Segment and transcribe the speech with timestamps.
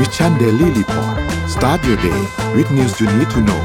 [0.00, 1.16] Mission Daily Report
[1.54, 2.20] start your day
[2.56, 3.62] with news you need to know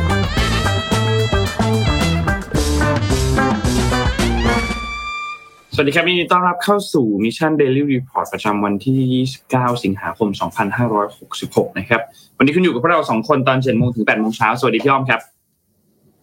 [5.73, 10.29] สวัสดีครับยินดีต้อนรับเข้าสู่ Mission Daily Report ประจำวันที่ 29 สิงหาคม
[11.03, 12.01] 2566 นะครับ
[12.37, 15.21] วันนี้คุณอยู่กับพวกเราสองคนตอน7โมงถึง8โมงเช้า สวัสดีพี่อ้อมครับ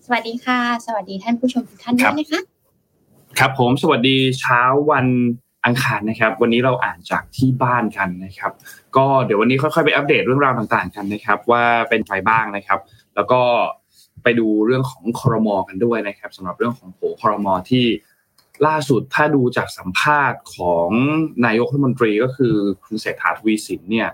[0.07, 2.41] สวัสดีค่ะ สวัสดีท่านผู้ชมทุกท่านด้วยนะคะ
[3.39, 5.07] ครับผม สวัสดีเช้าวัน
[5.65, 8.53] อังคารนะครับ วันนี้เราอ่านจากที่บ้านกันนะครับ
[8.97, 12.81] ก็เดี๋ยววันนี้ค่อยๆไปอัปเดตเรื่องราวต่างๆกันนะครับ ว่าเป็นใครบ้างนะครับ
[13.15, 13.41] แล้วก็
[14.23, 17.85] ไปดูเรื่องของคอรมอกันด้วยนะครับสำหรับเรื่องของโผคอรมอที่
[18.67, 20.89] ล่าสุดถ้าดูจากสัมภาษณ์ของ
[21.47, 22.55] นายกรัฐมนตรีก็คือ
[22.85, 24.09] คุณเศรษฐาทวีสินเนี่ย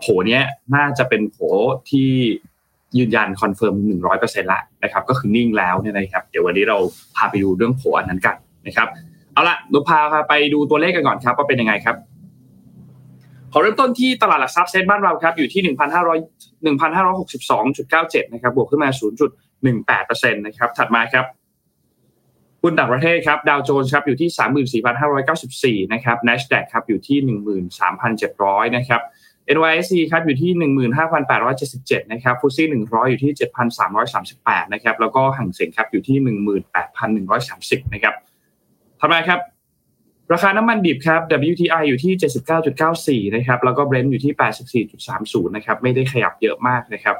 [0.00, 0.42] โผเนี้ย
[0.74, 1.38] น่าจะเป็นโผ
[1.90, 2.10] ที่
[2.98, 6.78] ยืนยัน confirm หนึ่งร้อยเปอร์เซ็นต์ละนะครับก็คือนิ่งแล้วเนี่ยนะครับเดี๋ยววันนี้เรา
[7.16, 8.88] พาไปดูเรื่องโผอันนั้นกันนะครับ
[9.32, 9.98] เอาละเราพา
[10.28, 11.96] ไปดูตัวเลขกันก่อนครับว่าเป็นยังไงครับ
[13.52, 16.18] ขอเริ่มต้นที่ตลาดหลักทรัพย์เซ็นบ้านเราครับอยู่ที่หนึ่งพันห้าร้อย
[16.64, 19.30] หนึ่งพันห้าร้อยหกสิบสองจุดเก้าเจ็ดนะครับบวกขึ้นมาศูนย์จุด
[19.62, 21.24] หนึ่งแปดเปอร์เซ็นต์นะครับถัดมาครับ
[22.62, 29.00] หุ้นต่างประเทศครับดาวโจนส์ครับอยู่ที่สามหมื่นสี่พันห้าร้อยเก้าสิบสี่นะครับ NASDAQ ครับอยู่ที่หนึ่งหมื่นสามพันเจ็ดร้อยนะครับ
[29.56, 38.14] NYSE ครับอยู่ที่หนึ่งหมื่นห้าพันแปดร้อยเจ็ดสิบเจ็ดนะครับฟุตซี่หนึ่งร้อยอยู่ที่เจ็ดพันสามร้อยสามสิบแปดนะครับแล้วก็ห่างเสียงครับอยู่ที่หนึ่งหมื่นะครับ
[39.00, 39.40] ถัดมครับ
[40.32, 42.12] ราคาน้ำมันดิบครับ WTI อยู่ที่
[43.28, 47.16] 79.94 นะครับ แล้วก็ Brent อยู่ที่ 84.30 นะครับ ไม่ได้ขยับเยอะมากนะครับ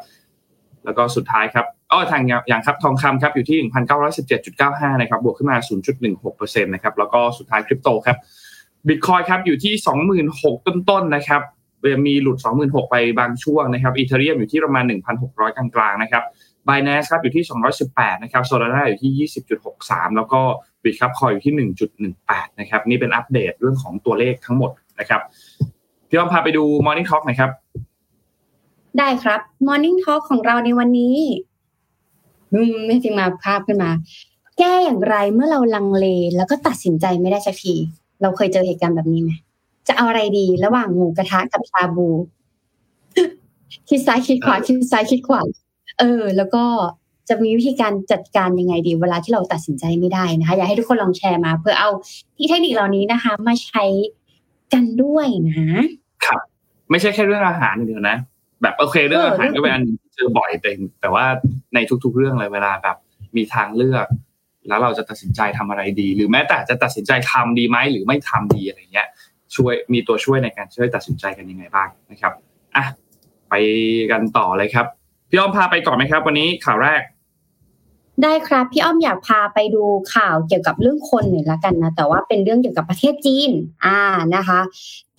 [0.85, 3.59] แล้วก็สุดท้ายครับอ้อทางอย่างครับทองคำครับอยู่ที่
[4.31, 5.57] 1,917.95 นะครับ บวกขึ้นมา
[6.11, 8.17] 0.16%นะครับ แล้วก็สุดท้ายคริปโตครับ
[8.89, 9.75] บิตคอยครับอยู่ที่
[10.29, 11.43] 26,000 ต้นๆนะครับ
[12.07, 14.85] มีหลุด 26,000 ไปบางช่วงนะครับอีเทเรียมอยู่ที่ประมาณ
[15.21, 16.25] 1,600 กลางๆนะครับ
[16.69, 17.45] บ i แ a น c e ครับอยู่ที่
[17.85, 19.29] 218 นะครับโซลาร่าอยู่ที่
[19.71, 20.41] 20.63 แล้วก็
[20.83, 21.55] บิตครับคอยอยู่ที่
[22.09, 25.21] 1.18 นะครับ นี่เป็นอัปเดตเรื่องของตัวเลขทั้งหมดนะครับ
[26.09, 27.51] พี่อ้อมพาไปดู Morning Talk หน่อยครับ
[28.99, 31.17] ได้ครับ Morning Talk ของเราในวันนี้
[32.53, 33.91] อืมไม่จริงมาภาพขึ้นมา
[34.59, 36.07] แก้อย่างไรเมื่อเราลังเล
[36.37, 37.75] แล้วก็ตัดสินใจไม่ได้สักที
[38.23, 39.31] เราเคยเจอเหตุการณ์แบบนี้ไหม
[39.89, 42.09] จะเอาอะไรดีระหว่างหมูกระทะกับชาบู
[43.89, 45.41] คิดซ้ายคิดขวาคิดซ้ายคิดขวา
[45.99, 46.65] เออ แล้วก็
[47.29, 51.91] จะมีวิธีการจัดการยังไงดี เวลาที่เราตัดสินใจไม่ได้นะคะ อยากให้ทุกคนลองแชร์มา เพื่อเอา
[52.37, 53.85] ที่เทคนิคเหล่านี้นะคะ มาใช้
[54.73, 55.57] กันด้วยนะ
[56.25, 56.41] ครับ
[56.91, 58.17] ไม่ใช่แค่เรื่องอาหารเดียวนะ
[58.63, 60.71] แบบโอเคเรื่องอาหารก็เป็นอันเจอบ่อยแต่
[61.01, 61.25] แต่ว่า
[61.75, 62.97] ในทุก ๆ เรื่องเลยเวลาแบบ
[63.37, 64.07] มีทางเลือก
[64.69, 69.09] แล้วเราจะตัดสินใจทำอะไรดี หรือแม้แต่จะตัดสินใจทำดีไหมหรือไม่ทำดีอะไรเงี้ย
[69.55, 72.33] ช่วยมีตัวช่วยในการช่วยตัดสินใจกันยังไงบ้างนะครับ
[72.77, 72.85] อะ
[73.49, 73.55] ไป
[74.11, 74.87] กันต่อเลยครับ
[75.33, 77.03] พี่อ้อมพาไปก่อนไหมครับ วันนี้ข่าวแรก
[78.23, 79.83] ได้ครับพี่อ้อมอยากพาไปดู
[80.15, 83.51] ข่าวเกี่ยวกับเรื่องคนหน่อยละกันนะแต่ว่าเป็นเรื่องเกี่ยวกับประเทศจีน
[83.85, 83.99] อ่า
[84.35, 84.61] นะคะ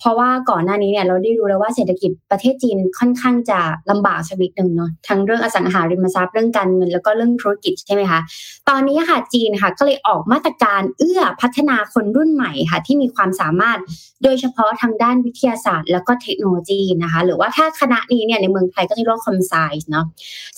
[0.04, 3.60] เพราะว่าก่อนหน้านี้เนี่ยเราได้รู้แล้วว่าเศรษฐกิจประเทศจีนค่อนข้างจะ
[3.90, 8.20] ลำบากสักนิดหนึ่งเนาะทั้งเรื่องอสังหาริมทรัพย์เรื่องการเงิน แล้วก็เรื่องธุรกิจใช่ไหมคะ
[8.68, 13.78] ตอนนี้ค่ะจีนค่ะก็เลยออกมาตรการเอื้อพัฒนาคนรุ่นใหม่ค่ะ ที่มีความสามารถ
[14.24, 20.06] โดยเฉพาะทางด้านวิทยาศาสตร์ แล้วก็เทคโนโลยีนะคะ หรือว่าถ้าคณะนี้เนี่ยในเมืองไทยก็จะเรียกว่าคอมไซส์เนาะ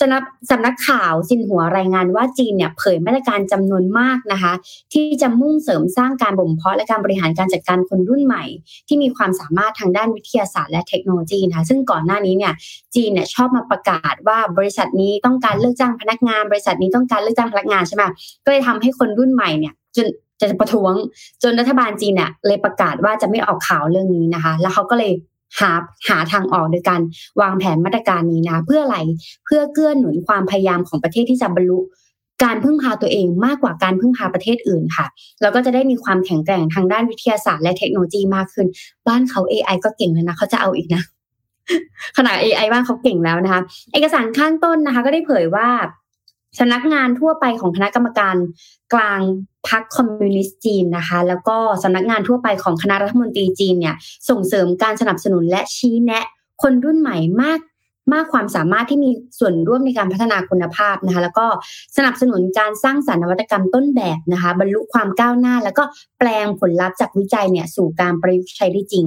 [0.01, 4.53] สำนักสำนักข่าวสินหัวรายงานว่าจีนเนี่ยเผยมาตรการจำนวนมากนะคะ
[4.93, 8.45] ที่จะมุ่งเสริมสร้างการบ่มเพาะและการบริหารการจัดการคนรุ่นใหม่
[8.89, 12.53] ที่มีความสามารถทางด้านวิทยาศาสตร์และเทคโนโลยีนะคะซึ่งก่อนหน้านี้เนี่ย
[12.95, 18.03] จีนเนี่ยชอบมาประกาศว่าบริษัทนี้ต้องการเลิกจ้างพนักงาน บริษัทนี้ต้องการเลิกจ้างพนักงานใช่ไหม
[18.45, 20.07] ก็เลยทำให้คนรุ่นใหม่เนี่ยจน
[20.41, 20.93] จะประท้วง
[21.43, 25.13] จนรัฐบาลจีนเนี่ยเลยประกาศว่าจะไม่ออกข่าวเรื่องนี้นะคะ แล้วเขาก็เลย
[25.61, 25.73] หา
[26.09, 27.01] หาทางออกโดยการ
[27.41, 28.99] วางแผนมาตรการนี้นะ เพื่ออะไร
[29.45, 31.79] เพื่อเกื้อหนุนความพยายามของประเทศที่จะบรรลุ
[32.45, 35.07] การพึ่งพาตัวเองมากกว่าการพึ่งพาประเทศอื่นค่ะ
[35.43, 38.67] แล้วก็จะได้มีความแข็งแกร่งทางด้านวิทยาศาสตร์และเทคโนโลยีมากขึ้น
[39.09, 41.03] บ้านเขา AI ก็เก่งแล้วนะเขาจะเอาอีกนะ
[42.17, 43.61] ขนาด AI บ้านเขาเก่งแล้วนะคะ
[43.93, 45.69] เอกสารข้างต้นนะคะ ก็ได้เผยว่า
[46.59, 48.37] สำนักงานทั่วไปของคณะกรรมการ
[48.93, 49.21] กลาง
[49.69, 53.97] พรรคคอมมิวนิสต์จีนนะคะ แล้วก็สำนักงานทั่วไปของคณะรัฐมนตรีจีนเนี่ย
[54.29, 56.25] ส่งเสริมการสนับสนุนและชี้แนะ
[56.63, 57.59] คนรุ่นใหม่มาก
[58.13, 61.47] มากความสามารถที่มีส่วนร่วมในการพัฒนาคุณภาพนะคะ แล้วก็
[61.97, 65.85] สนับสนุนการสร้างสรรค์นวัตกรรมต้นแบบนะคะ บรรลุความก้าวหน้า แล้วก็
[66.19, 69.07] แปลงผลลัพธ์จากวิจัยเนี่ยสู่การประยุกต์ใช้ได้จริง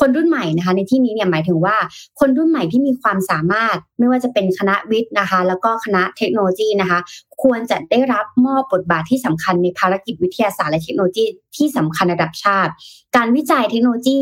[0.00, 1.76] คนรุ่นใหม่นะคะ ในที่นี้เนี่ยหมายถึงว่า
[2.20, 6.98] คนรุ่นใหม่ที่มีความสามารถไม่ว่าจะเป็นคณะวิทย์นะคะ แล้วก็คณะเทคโนโลยีนะคะ
[7.42, 11.24] ควรจะได้รับมอบบทบาทที่สำคัญในภารกิจวิทยาศาสตร์และเทคโนโลยี
[11.56, 12.72] ที่สำคัญระดับชาติ
[13.16, 14.20] การวิจัยเทคโนโลยี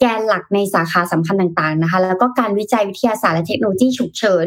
[0.00, 4.46] แกนหลักในสาขาสำคัญต่างๆนะคะ แล้วก็การวิจัยวิทยาศาสตร์และเทคโนโลยีฉุกเฉิน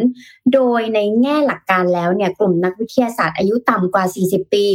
[0.54, 4.66] โดยในแง่หลักการแล้วเนี่ยกลุ่มนักวิทยาศาสตร์อายุต่ำกว่า 40 ปี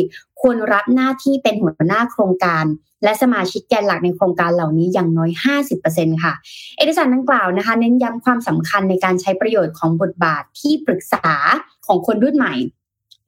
[0.40, 2.64] ควรรับหน้าที่เป็นหัวหน้าโครงการ
[3.04, 5.30] และสมาชิกแกนหลักในโครงการเหล่านี้อย่างน้อย
[5.76, 6.34] 50%ค่ะ
[6.76, 11.26] เอกสารดังกล่าวนะคะ เน้นย้ำความสำคัญในการใช้ประโยชน์ของบทบาทที่ปรึกษา
[11.86, 12.54] ของคนรุ่นใหม่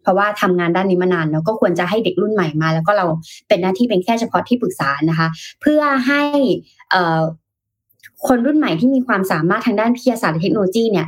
[0.09, 3.07] ราะว่าทำงานด้านนี้มานานเนาก็ควรจะให้เด็กรุ่นใหม่มา แล้วก็เรา
[3.49, 5.29] เป็นหน้าที่เป็นแค่เฉพาะที่ปรึกษานะคะ
[5.61, 6.23] เพื่อให้
[8.27, 11.07] คนรุ่นใหม่ที่มีความสามารถทางด้านวิทยาศาสตร์เทคโนโลยีเนี่ย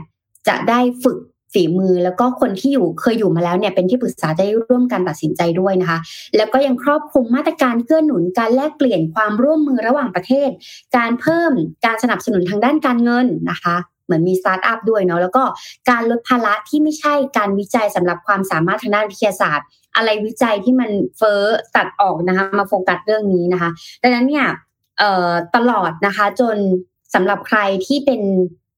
[0.48, 1.18] จะได้ฝึก
[1.52, 5.98] ฝีมือแล้วก็คนที่อยู่เคยอยู่มาแล้วเนี่ยเป็นที่ปรึกษาได้ร่วมกันตัดสินใจด้วยนะคะ
[6.36, 10.50] แล้วก็ยังครอบคลุมมาตรการเกื้อหนุนการแลกเปลี่ยนความร่วมมือระหว่างประเทศ
[10.96, 11.52] การเพิ่ม
[11.84, 13.76] การสนับสนุนทางด้านการเงินนะคะ
[14.10, 15.42] เหมือนมีสตาร์ทอัพด้วยเนาะแล้วก็
[15.90, 19.66] การลดภาระที่ไม่ใช่การวิจัยสำหรับความสามารถทางด้านวิทยาศาสตร์
[19.96, 21.42] อะไรวิจัยที่มันเฟ้อ
[21.76, 23.70] ตัดออกนะคะมาโฟกัสเรื่องนี้นะคะ
[24.02, 24.46] ดังนั้นเนี่ย
[25.56, 26.56] ตลอดนะคะจน
[27.14, 28.20] สำหรับใครที่เป็น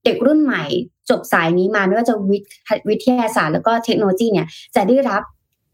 [0.05, 0.65] เด็กรุ่นใหม่
[1.11, 2.43] จบสายนี้มาไม่ว่าจะวิท
[2.89, 4.47] วิทยาศาสตร์แล้วก็เทคโนโลยีเนี่ย
[4.77, 5.23] จะได้รับ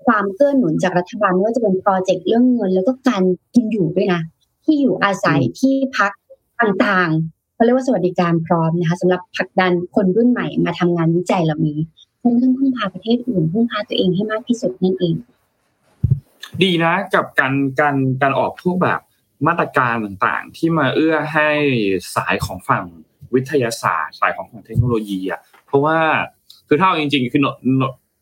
[0.06, 3.22] ความเกื้อหนุนจากรัฐบาลไม่ว่าจะเป็นโปรเจกต์เรื่องเงิน แล้วก็การ
[3.54, 4.20] กินอยู่ด้วยนะ
[4.64, 6.12] ที่อยู่อาศัยที่พัก
[6.60, 11.78] ต่างๆ เขาเรียกว่าสวัสดิการพร้อมนะคะสำหรับผลักดันคนรุ่นใหม่มาทำงานวิจัยเหล่านี้
[12.18, 15.14] เพื่อพึ่งพาประเทศอื่นพึ่งพาตัวเองให้มากที่สุดนั่นเอง
[16.62, 19.00] ดีนะกับการการการออกพวกแบบ
[19.46, 21.48] มาตรการต่างๆ ที่มาเอื้อให้
[22.16, 22.84] สายของฝั่ง
[23.34, 25.98] วิทยาศาสตร์ สายของฝั่งเทคโนโลยีอะเพราะว่า
[26.68, 27.42] คือถ้าจริง ๆ คือ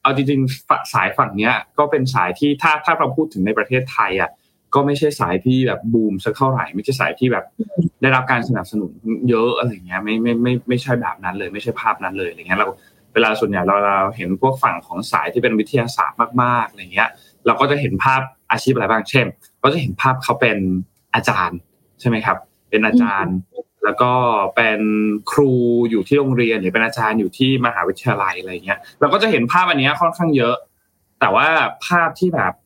[0.02, 4.30] เอาจริงๆสายฝั่งเนี้ย ก็เป็นสายที่ถ้าถ้าเราพูดถึงในประเทศไทยอะ
[4.76, 7.44] ก็ไม่ใช่สายที่แบบบูมสักเท่าไหร่ ไม่ใช่สายที่แบบ
[8.02, 8.92] ได้รับการสนับสนุน
[9.30, 12.68] เยอะอะไรเงี้ยไม่ไม่ไม่ไม่ใช่แบบนั้นเลยไม่ใช่ภาพนั้นเลยอะไรเงี้ยเรา
[13.14, 17.08] เวลาส่วนใหญ่เราเราเห็นพวกฝั่งของสายที่เป็นวิทยาศาสตร์มากๆอะไรเงี้ย
[17.46, 18.20] เราก็จะเห็นภาพ
[18.50, 19.26] อาชีพอะไรบ้างเช่น
[19.62, 20.58] ก็จะเห็นภาพเขาเป็น
[21.14, 21.58] อาจารย์
[22.00, 22.36] ใช่ไหมครับ
[22.70, 23.36] เป็นอาจารย์
[23.84, 24.12] แล้วก็
[24.56, 24.80] เป็น
[25.30, 25.52] ครู
[25.90, 30.56] อยู่ที่โรงเรียนหรือเป็นอาจารย์อยู่ที่มหาวิทยาลัยอะไรเงี้ย เราก็จะเห็นภาพอันนี้ค่อนข้างเยอะ
[31.20, 31.48] แต่ว่า
[31.86, 32.65] ภาพที่แบบเอ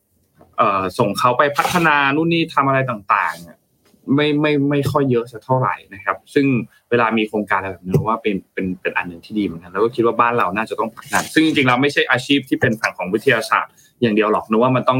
[0.99, 6.45] ส่งเขาไปพัฒนานู่นนี่ทำอะไรต่างๆ ไม่ไม่ไม่ค่อยเยอะสักเท่าไหร่นะครับ ซึ่ง
[6.89, 14.99] เวลามีโครงการอะไรแบบนี้ว่าเป็นเป็นเป็นอันหนึ่งที่ดีเหมือนกันแล้วก็คิดว่าบ้านเราน่าจะต้องพัฒนาซึ่งจริงๆเราไม่ใช่อาชีพที่เป็นฝั่งของวิทยาศาสตร์ อย่างเดียวหรอกนะว่ามันต้อง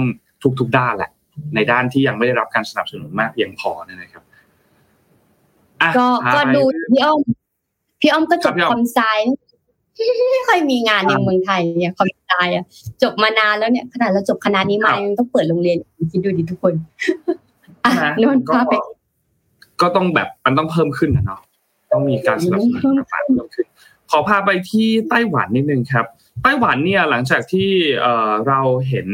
[0.59, 1.11] ทุก ๆ ด้านแหละ
[1.55, 4.23] ในด้านที่ยังไม่ได้รับการสนับสนุนมากเพียงพอนะครับ
[5.97, 6.61] ก็ก็ดู
[6.91, 7.19] พี่อ้อม
[8.01, 9.35] พี่อ้อมก็จบคอมไซน์
[10.31, 12.65] ไม่ค่อยมีงานในเมืองไทยเนี่ยคอมไซน์อะ
[13.03, 15.77] จบมานานแล้วเนี่ย ขนาดเราจบคณะนี้มายังต้องเปิดโรงเรียน
[16.11, 16.73] คิดดูดิทุกคน
[17.85, 18.73] อะแล้วมันพาไป
[19.81, 21.41] ก็ต้องแบบมันต้องเพิ่มขึ้นนะเนาะ
[21.91, 23.65] ต้องมีการสนับสนุนเพิ่มขึ้น
[24.11, 26.05] ขอพาไปที่ไต้หวันนิดนึงครับ
[26.43, 27.69] ไต้หวันเนี่ยหลังจากที่
[28.47, 28.59] เรา
[28.89, 29.07] เห็น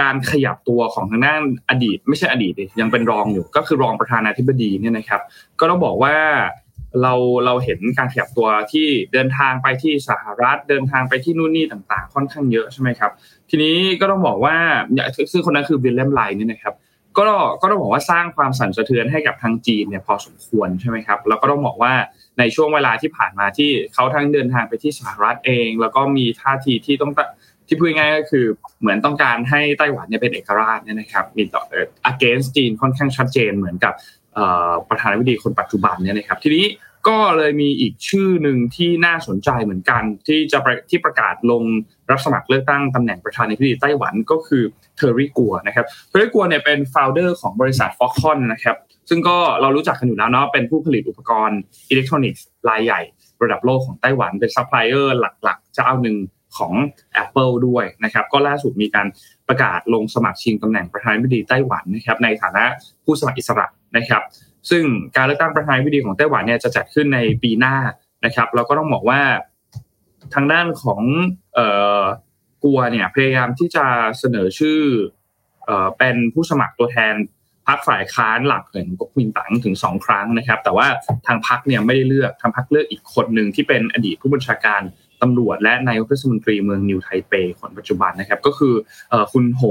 [0.00, 5.20] การขยับตัวของทางด้านอดีต ไม่ใช่อดีตยังเป็นรองอยู่ ก็คือรองประธานาธิบดีเนี่ยนะครับ
[5.60, 6.14] ก็ต้องบอกว่า
[7.02, 7.12] เรา
[7.44, 13.10] เราเห็นการขยับตัวที่เดินทางไปที่สหรัฐ เดินทางไปที่นู่นนี่ต่างๆ ค่อนข้างเยอะใช่ไหมครับ
[13.50, 14.56] ทีนี้ก็ต้องบอกว่า
[15.32, 16.74] ซึ่งคนนั้นคือวิลเลมไลน์นี่นะครับ
[17.18, 17.28] ก็
[17.60, 21.92] ก็ต้องบอกว่าสร้างความสั่นสะเทือนให้กับทางจีนเนี่ยพอสมควรใช่ไหมครับแล้วก็ต้องบอกว่า
[22.38, 27.12] ในช่วงเวลาที่ผ่านมาที่เขาทั้งเดินทางไปที่สหรัฐเอง แล้วก็มีท่าทีที่ต้อง
[27.66, 28.44] ที่พูดง่ายก็คือ
[28.80, 31.62] เหมือนต้องการให้ไต้หวันเนี่ยเป็นเอกราชเนี่ยนะครับมีต่อ
[32.12, 33.94] against จีนค่อนข้างชัดเจนเหมือนกับ
[34.88, 36.66] ประธานาธิบดีคนปัจจุบันเนี่ยนะครับทีนี้
[37.08, 40.58] ก็เลยมีอีกชื่อหนึ่งที่น่าสนใจเหมือนกัน ที่จะ
[40.90, 41.62] ที่ประกาศลง
[42.10, 44.62] รับสมัครเลือกตั้งตำแหน่งประธานาธิบดีไต้หวันก็คือ
[44.96, 48.76] Terry Gou นะครับ Terry Gou เนี่ยเป็น founder ของบริษัท Foxconn นะครับ
[49.08, 53.00] ซึ่งก็เรารู้จักกันอยู่แล้วเนาะเป็นผู้ผลิตอุปกรณ์อิเล็กทรอนิกส์รายใหญ่
[53.42, 56.16] ระดับโลกของไต้หวันเป็นซัพพลายเออร์หลักๆ เจ้าหนึ่ง
[56.58, 56.72] ของ
[57.22, 59.06] Apple ด้วยนะครับก็ล่าสุดมีการ
[59.52, 62.64] ประกาศลงสมัครชิงตำแหน่งประธานาธิบดีไต้หวันนะครับในฐานะ
[63.04, 63.66] ผู้สมัครอิสระ
[63.96, 64.22] นะครับ
[64.70, 64.84] ซึ่ง
[65.16, 67.76] การเลือกตั้งประธานาธิบดีของไต้หวันเนี่ยจะจัดขึ้นในปีหน้า
[68.24, 69.20] นะครับเราก็ต้องบอกว่า
[70.34, 71.02] ทางด้านของ
[71.54, 71.60] เอ
[72.00, 72.02] อ
[72.64, 73.86] Gou เนี่ยพยายามที่จะ
[74.18, 74.80] เสนอชื่อ
[75.64, 77.14] เออเป็นผู้สมัครตัวแทน
[77.66, 80.86] พรรคฝ่ายค้านหลักอย่างก๊กมินตั๋งถึงสองครั้งนะครับ แต่ว่า
[81.26, 84.82] ทางพรรคเนี่ยไม่ได้เลือกทางพรรคเลือกอีกคนหนึ่งที่เป็นอดีตผู้บัญชาการ
[85.22, 88.74] ตำรวจและนายกเทศมนตรีเมืองนิวไทเปคนปัจจุบันนะครับ ก็คือ
[89.32, 89.62] คุณโห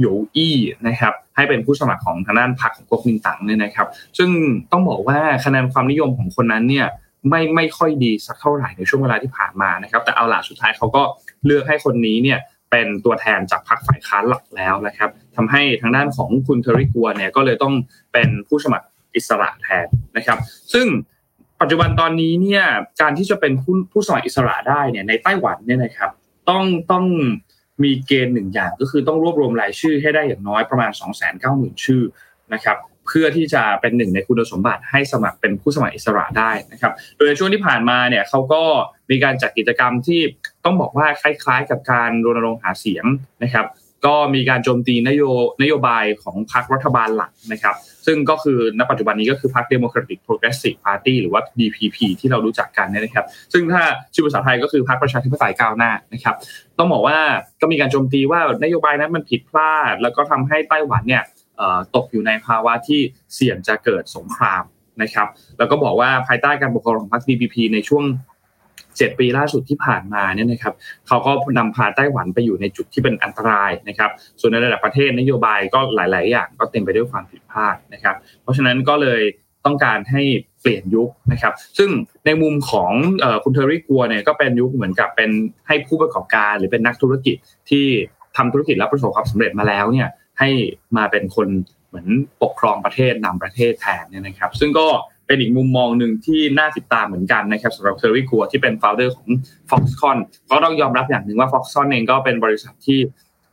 [0.00, 0.56] หยูอี้
[0.88, 4.30] นะครับให้เป็นผู้สมัครของทางด้านพรรคของก๊กมินตั๋งเนี่ยนะครับ ซึ่ง
[4.72, 6.86] ต้องบอกว่าคะแนนความนิยมของคนนั้นเนี่ย
[7.28, 11.02] ไม่ไม่ค่อยดีสักเท่าไหร่ในช่วงเวลาที่ผ่านมานะครับ แต่เอาล่ะสุดท้ายเขาก็
[11.46, 12.38] เลือกให้คนนี้เนี่ย
[12.70, 17.74] เป็นตัวแทนจากพรรคฝ่ายค้านหลักแล้วนะครับทำให้ทางด้านของคุณเทอริกัวเนี่ยก็เลยต้อง
[18.12, 19.86] เป็นผู้สมัครอิสระแทน
[20.16, 20.38] นะครับ
[20.72, 20.86] ซึ่ง
[21.60, 22.64] ปัจจุบันตอนนี้เนี่ย
[23.00, 26.10] การที่จะเป็นผู้ผู้สมัครอิสระได้เนี่ยในไต้หวันเนี่ยนะครับ
[26.48, 27.04] ต้องต้อง
[27.82, 32.02] มีเกณฑ์หนึ่งอย่างก็คือต้องรวบรวมรายชื่อให้ได้อย่างน้อยประมาณ 2 9 0 0 0 0 ชื่อ
[32.52, 38.62] นะครับเพื่อที่จะเป็นหนึ่งในคุณสมบัติให้สมัครเป็นผู้สมัครอิสระได้นะครับ โดยในช่วงที่ผ่านมาเนี่ยเขาก็
[39.10, 40.20] มีการจัดกิจกรรมที่
[40.64, 43.04] ต้องบอกว่าคล้าย ๆ กับการรณรงค์หาเสียง
[43.42, 43.66] นะครับ
[44.06, 45.22] ก็มีการโจมตีนโย
[45.62, 47.74] นโยบายของพรรครัฐบาลหลักนะครับ
[48.06, 53.82] ซึ่งก็คือณปัจจุบันนี้ก็คือพรรค Democratic Progressive Party หรือว่า DPP ที่เรารู้จักกันนะครับ ซึ่งถ้า
[54.14, 56.34] ชื่อภาษาไทยก็คือพรรคประชาธิปไตยก้าวหน้านะครับ
[56.78, 57.18] ต้องบอกว่า
[57.60, 61.22] ก็มีการโจมตีว่านโยบายนั้นมันผิดพลาด แล้วก็ทำให้ไต้หวันเนี่ย
[61.94, 63.00] ตกอยู่ในภาวะที่
[63.34, 64.62] เสี่ยงจะเกิดสงคราม
[65.02, 68.04] นะครับ แล้วก็บอกว่าภายใต้การปกครองของพรรค DPP ในช่วง
[68.98, 70.74] เจ็ดปีล่าสุดที่ผ่านมาเนี่ยนะครับ
[71.06, 74.10] เขาก็นำพาไต้หวันไปอยู่ในจุดที่เป็นอันตรายนะครับ
[74.40, 79.22] ส่วนในระดับประเทศนโยบายก็หลาย ๆ อย่างก็เต็มไปด้วยความผิดพลาดนะครับ เพราะฉะนั้นก็เลย
[79.64, 80.22] ต้องการให้
[80.60, 81.90] เปลี่ยนยุคนะครับ ซึ่ง
[82.26, 82.92] ในมุมของ
[83.42, 85.30] คุณเทอริกัวเนี่ยก็เป็นยุคเหมือนกับเป็น
[85.66, 87.36] ให้ผู้ประกอบการหรือเป็นนักธุรกิจ
[87.70, 87.86] ที่
[88.36, 90.08] ทำธุรกิจแล้วประสบความสำเร็จมาแล้วเนี่ย
[90.38, 90.48] ให้
[90.96, 91.48] มาเป็นคน
[91.88, 92.06] เหมือน
[92.42, 99.28] ปกครองประเทศนำประเทศแทนเนี่ยนะครับ ซึ่งก็เป็นอีกมุมมองหนึ่งที่น่าติดตามเหมือนกันนะครับสำหรับ Terry Gou ที่เป็น founder ของ
[99.70, 100.18] Foxconn
[100.50, 102.98] ก็ต้องยอมรับอย่างหนึ่งว่า Foxconn เองก็เป็นบริษัทที่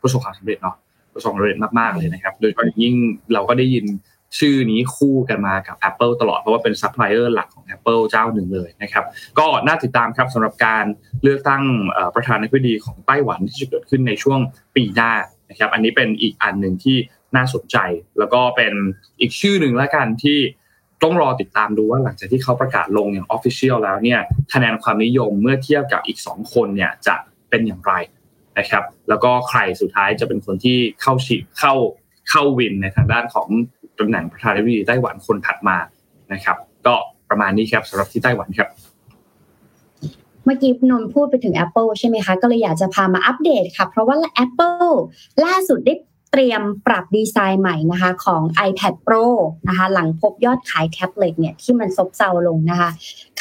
[0.02, 0.76] ประสบความสำเร็จเนาะ
[1.14, 2.96] ประสบความสำเร็จมากๆเลยนะครับโดยเฉพาะยิ่ง
[3.34, 3.86] เราก็ได้ยิน
[4.40, 9.06] ชื่อนี้คู่กันมากับ Apple ตลอดเพราะว่าเป็นซัพพลายเออร์หลักของ Apple เจ้าหนึ่งเลยนะครับ
[9.40, 10.86] ก็น่าติดตามครับสำหรับการ
[11.24, 11.64] เลือกตั้ง
[12.16, 14.40] ประธานาธิบดีของไต้หวันที่จะเกิดขึ้นในช่วง
[14.76, 15.12] ปีหน้า
[15.50, 16.98] นะครับอันนี้เป็นอีกอันหนึ่งที่
[17.36, 17.78] น่าสนใจ
[18.20, 18.74] แล้วก็เป็น
[19.20, 20.40] อีกชื่อหนึ่งแล้วกันที่
[21.04, 24.20] ต้องรอติดตามดูว่าหลังจากที่เขาประกาศลงอย่าง official แล้วเนี่ย
[24.54, 27.16] คะแนนความนิยมเมื่อเทียบกับอีก 2 คนเนี่ยจะ
[27.50, 27.94] เป็นอย่างไร
[28.58, 31.74] นะครับแล้วก็ใครสุดท้ายจะเป็นคนที่เข้าชิเข้า
[32.30, 33.48] เข้าวินในทางด้านของ
[34.00, 35.78] ตำแหน่งประธานาธิบดีไต้หวันคนถัดมา
[36.34, 36.96] นะครับ ก็
[37.30, 38.70] ประมาณนี้ครับสำหรับที่ไต้หวันครับ
[40.46, 44.16] เมื่อกี้นนพูดไปถึง Apple ใช่ไหมคะ ก็เลยอยากจะพามาอัปเดตค่ะ เพราะว่า
[44.46, 44.94] Apple
[45.46, 45.94] ล่าสุดได้
[46.32, 49.26] เตรียมปรับดีไซน์ใหม่นะคะของ iPad Pro
[49.68, 52.90] นะคะหลังพบยอดขายแท็บเล็ตเนี่ยที่มันซบเซาลงนะคะ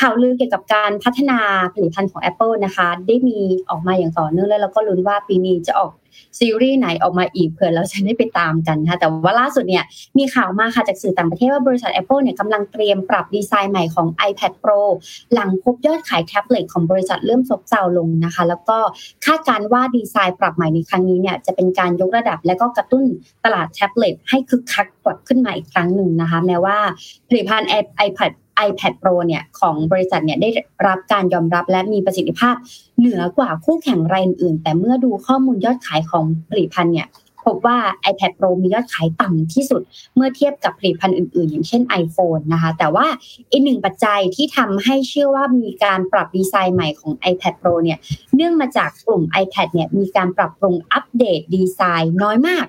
[0.01, 1.39] ข่าวลือเกี่ยวกับการพัฒนา
[1.75, 3.39] ผลิตภัณฑ์ของ Apple นะคะ ได้มี
[3.71, 5.93] ออกมาอย่างต่อเนื่องแล้วเราก็ลุ้นว่าปีนี้จะออก
[6.39, 9.85] ซีรีส์ไหนออกมาอีกเผื่อเราจะได้ไปตามกันนะคะแต่ว่าล่าสุดเนี่ย
[10.19, 14.81] มีข่าวมาค่ะจากสื่อต่างประเทศว่าบริษัท Apple เนี่ยกำลังเตรียมปรับดีไซน์ใหม่ของ iPad Pro
[15.35, 18.79] หลังพบยอดขายแท็บเล็ตของบริษัทเริ่มซบเซาลงนะคะ แล้วก็
[19.27, 23.05] คาดการว่าดีไซน์ปรับใหม่ในครั้งนี้เนี่ยจะเป็นการยกระดับและก็กระตุ้น
[23.45, 26.79] ตลาดแท็บเล็ตให้คึกคักกลับขึ้นมาอีกครั้งหนึ่งนะคะ แม้ว่า
[27.29, 27.69] ผลิตภัณฑ์
[28.07, 28.33] iPad
[28.69, 30.49] iPad Pro เนี่ยของบริษัทเนี่ยได้
[30.87, 32.55] รับการยอมรับและมีประสิทธิภาพ
[32.99, 37.09] เหนือกว่าคู่แข่งรายอื่น แต่เมื่อดูข้อมูลยอดขายของผลิตภัณฑ์เนี่ย
[37.49, 37.79] พบว่า
[38.11, 39.83] iPad Pro มียอดขายต่ำที่สุด
[40.15, 43.07] เมื่อเทียบกับผลิตภัณฑ์อื่นๆ อย่างเช่น iPhone นะคะ แต่ว่า
[43.51, 47.99] อีกหนึ่งปัจจัยที่ทำให้เชื่อว่ามีการปรับดีไซน์ใหม่ของ iPad Pro เนี่ย
[48.35, 52.67] เนื่องมาจากกลุ่ม iPad เนี่ยมีการปรับปรุงอัปเดตดีไซน์น้อยมาก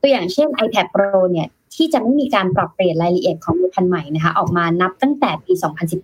[0.00, 5.52] ตัวอย่างเช่น iPad Pro เนี่ย ที่จะไม่มีการปรับเปลี่ยนรายละเอียดของผลิตภัณฑ์ใหม่นะคะออกมานับตั้งแต่ปี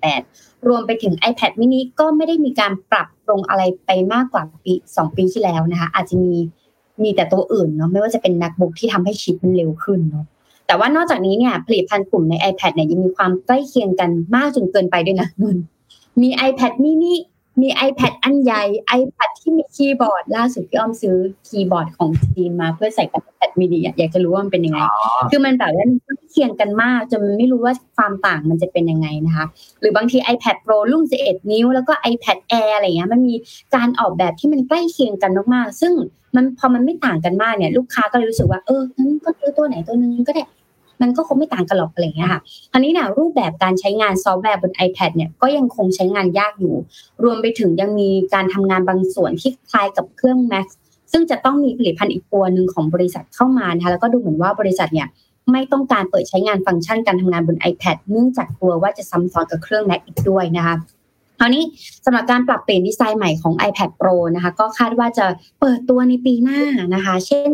[0.09, 6.35] 2018 รวมไปถึง iPad mini ก็ไม่ได้มีการปรับปรุงอะไรไปมากกว่าปี 2 ปีที่แล้วนะคะ อาจจะมี
[7.03, 10.27] มีแต่ตัวอื่นเนาะไม่ว่าจะเป็น MacBook ที่ทำให้ชิปมันเร็วขึ้นเนาะ
[10.67, 15.57] แต่ว่านอกจากนี้เนี่ยผลิตภัณฑ์กลุ่มใน iPad เนี่ยยังมีความใกล้เคียงกันมากจนเกินไปด้วยนะนน
[16.21, 17.15] มี iPad mini
[17.63, 18.63] มี iPad อันใหญ่
[19.01, 21.17] iPad ที่มีคีย์บอร์ด ล่าสุดพี่อ้อมซื้อ
[21.49, 24.81] คีย์บอร์ดของจีนมาเพื่อใส่กับ iPad mini อยากจะรู้ว่ามันเป็นยังไง
[25.31, 25.87] คือมันแบบว่า
[26.31, 29.47] เคียงกันมากจนไม่รู้ว่าความต่างมันจะเป็นยังไงนะคะ
[29.81, 33.35] หรือบางที iPad Pro รุ่น 11 นิ้ว แล้วก็ iPad Air อะไรเงี้ยมันมี
[33.75, 35.93] การออกแบบที่มันใกล้เคียงกันมากๆ ซึ่ง
[36.37, 40.43] มันพอมันไม่ต่างกันมากเนี่ย ลูกค้าก็เลยรู้สึกว่าเอองั้นก็ซื้อตัวไหนตัวนึงก็ได้
[41.01, 42.41] มันก็คงไม่ต่างกันหรอกอะไรเงี้ยค่ะ
[42.73, 46.75] คราวนี้เนี่ยรูปแบบการใช้งานซอฟต์แวร์บน iPad เนี่ยก็ยังคงใช้งานยากอยู่
[47.25, 50.67] รวมไปถึงยังมีการทำงานบางส่วนที่คล้ายกับเครื่อง Mac
[51.13, 55.09] ซึ่งจะต้องมีผลิตภัณฑ์อีกตัวหนึ่งของบริษัทเข้ามานะคะแล้วก็ดูเหมือนว่าบริษัทเนี่ย
[55.53, 60.75] ไม่ต้องการเปิดใช้งานฟังก์ชันการทำงานบน iPad เนื่องจากกลัวว่าจะซ้ำซ้อนกับเครื่อง Mac อีกด้วยนะคะ
[61.41, 61.65] คราวนี้
[62.05, 65.27] สำหรับการปรับเปลี่ยนดีไซน์ใหม่ของ iPad Pro นะคะ ก็คาดว่าจะ
[65.61, 66.61] เปิดตัวในปีหน้า
[66.95, 67.51] นะคะ เช่น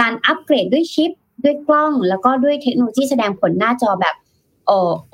[0.00, 1.10] การอัปเกรดด้วยชิป
[1.44, 4.16] ด้วยกล้องแล้วก็ด้วยเทคโนโลยีแสดงผลหน้าจอแบบ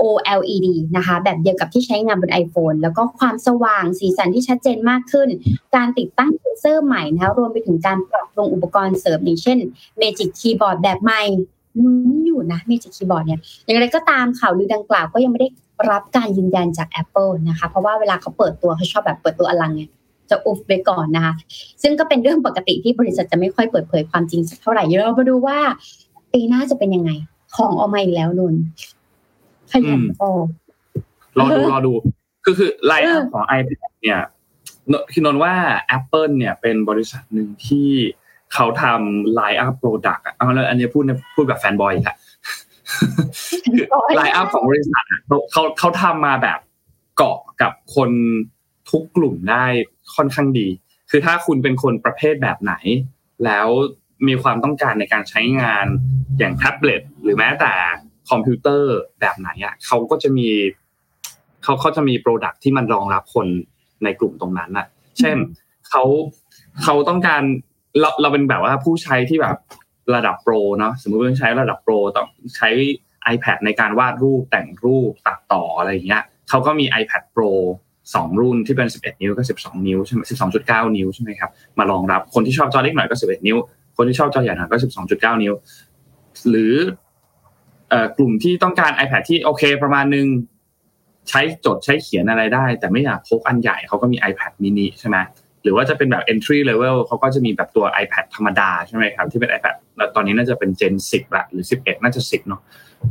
[0.01, 5.29] OLED นะคะ แบบเดียวกับที่ใช้งานบน iPhone แล้วก็ความสว่างสีสันที่ชัดเจนมากขึ้น
[5.77, 9.59] การติดตั้งเซนเซอร์ใหม่นะคะรวมไปถึงการปรับปรุงอุปกรณ์เสริมอย่างเช่น
[10.01, 11.23] Magic Keyboard แบบใหม่
[11.83, 15.49] ลุ้นอยู่นะ Magic Keyboard เนี่ยอย่างไรก็ตามข่าวลือดังกล่าวก็ยังไม่ได้
[15.91, 19.91] รับการยืนยันจาก Apple นะคะ เพราะว่าเวลาเขาเปิดตัวเขาชอบแบบเปิดตัวอลังเนี่ย
[20.31, 21.33] จะอุบไปก่อนนะคะ
[21.83, 25.59] ซึ่งก็เป็นเรื่องปกติที่บริษัทจะไม่ค่อยเปิดเผยความจริงสักเท่าไหร่เรามาดูว่า
[26.37, 27.11] ปีหน้าจะเป็นยังไง
[27.57, 28.55] ของออกมาอีกแล้วนน
[29.73, 30.47] ขยันออก
[31.39, 31.93] รอดูรอดู
[32.45, 34.21] คือคือไลน์อัพของ iPad เนี่ย
[35.13, 35.55] คือนนว่า
[35.97, 37.89] Apple เนี่ยเป็นบริษัทหนึ่งที่
[38.55, 42.15] เขาทำ line up product อะเอาแล้วอันนี้พูดพูดแบบ fanboy ค่ะ
[44.17, 46.59] line up ของบริษัทเขาเขาเขาทำมาแบบ
[47.17, 48.11] เกาะกับคน
[48.91, 49.65] ทุกกลุ่มได้
[50.17, 50.67] ค่อนข้างดี
[51.11, 52.75] คือถ้าคุณเป็นคนประเภทแบบไหน
[53.45, 53.69] แล้ว
[54.29, 55.87] มีความต้องการในการใช้งาน
[56.39, 57.73] อย่างแท็บเล็ตหรือแม้แต่
[58.31, 60.49] คอมพิวเตอร์แบบไหนอะเขาก็จะมี
[61.63, 63.47] เขาเขาจะมีโปรดักที่มันรองรับคน
[64.05, 64.87] ในกลุ่มตรงนั้นอะ
[65.19, 65.37] เช่น
[65.89, 66.05] เขา
[66.83, 67.43] เขาต้องการ
[68.01, 69.57] เราเราเป็นแบบว่าผู้ใช้ที่แบบ
[70.15, 72.69] ระดับโปรเนาะสมมติว่าใช้ระดับโปรต้องใช้
[73.35, 77.51] iPad ในการวาดรูปแต่งรูปตัดต่ออะไรอย่างเงี้ยเขาก็มี iPad Pro
[78.15, 80.21] สองรุ่นที่เป็น 11 นิ้วกับ 12 นิ้วใช่ไหม
[80.59, 83.57] 12.9 นิ้วใช่ไหมครับมารองรับคนที่ชอบจอเล็กหน่อยก็ 11 นิ้ว
[83.97, 84.79] คนที่ชอบจอใหญ่หน่อยก็
[85.11, 85.55] 12.9 นิ้ว
[86.49, 86.75] หรือ
[88.17, 90.27] กลุ่มที่ต้องการ iPad ที่โอเคประมาณนึง
[91.29, 95.17] ใช้จดใช้เขียนอะไรได้ แต่ไม่อยากพกอันใหญ่เขาก็มี iPad mini ใช่ไหม
[95.63, 102.61] หรือว่าจะเป็นแบบ entry level เขาก็จะมีแบบตัว iPad ธรรมดาใช่ไหมครับที่เป็น iPad แล้วตอนนี้น่าจะเป็น Gen 10ละหรือ 11 น่าจะ 10เนาะ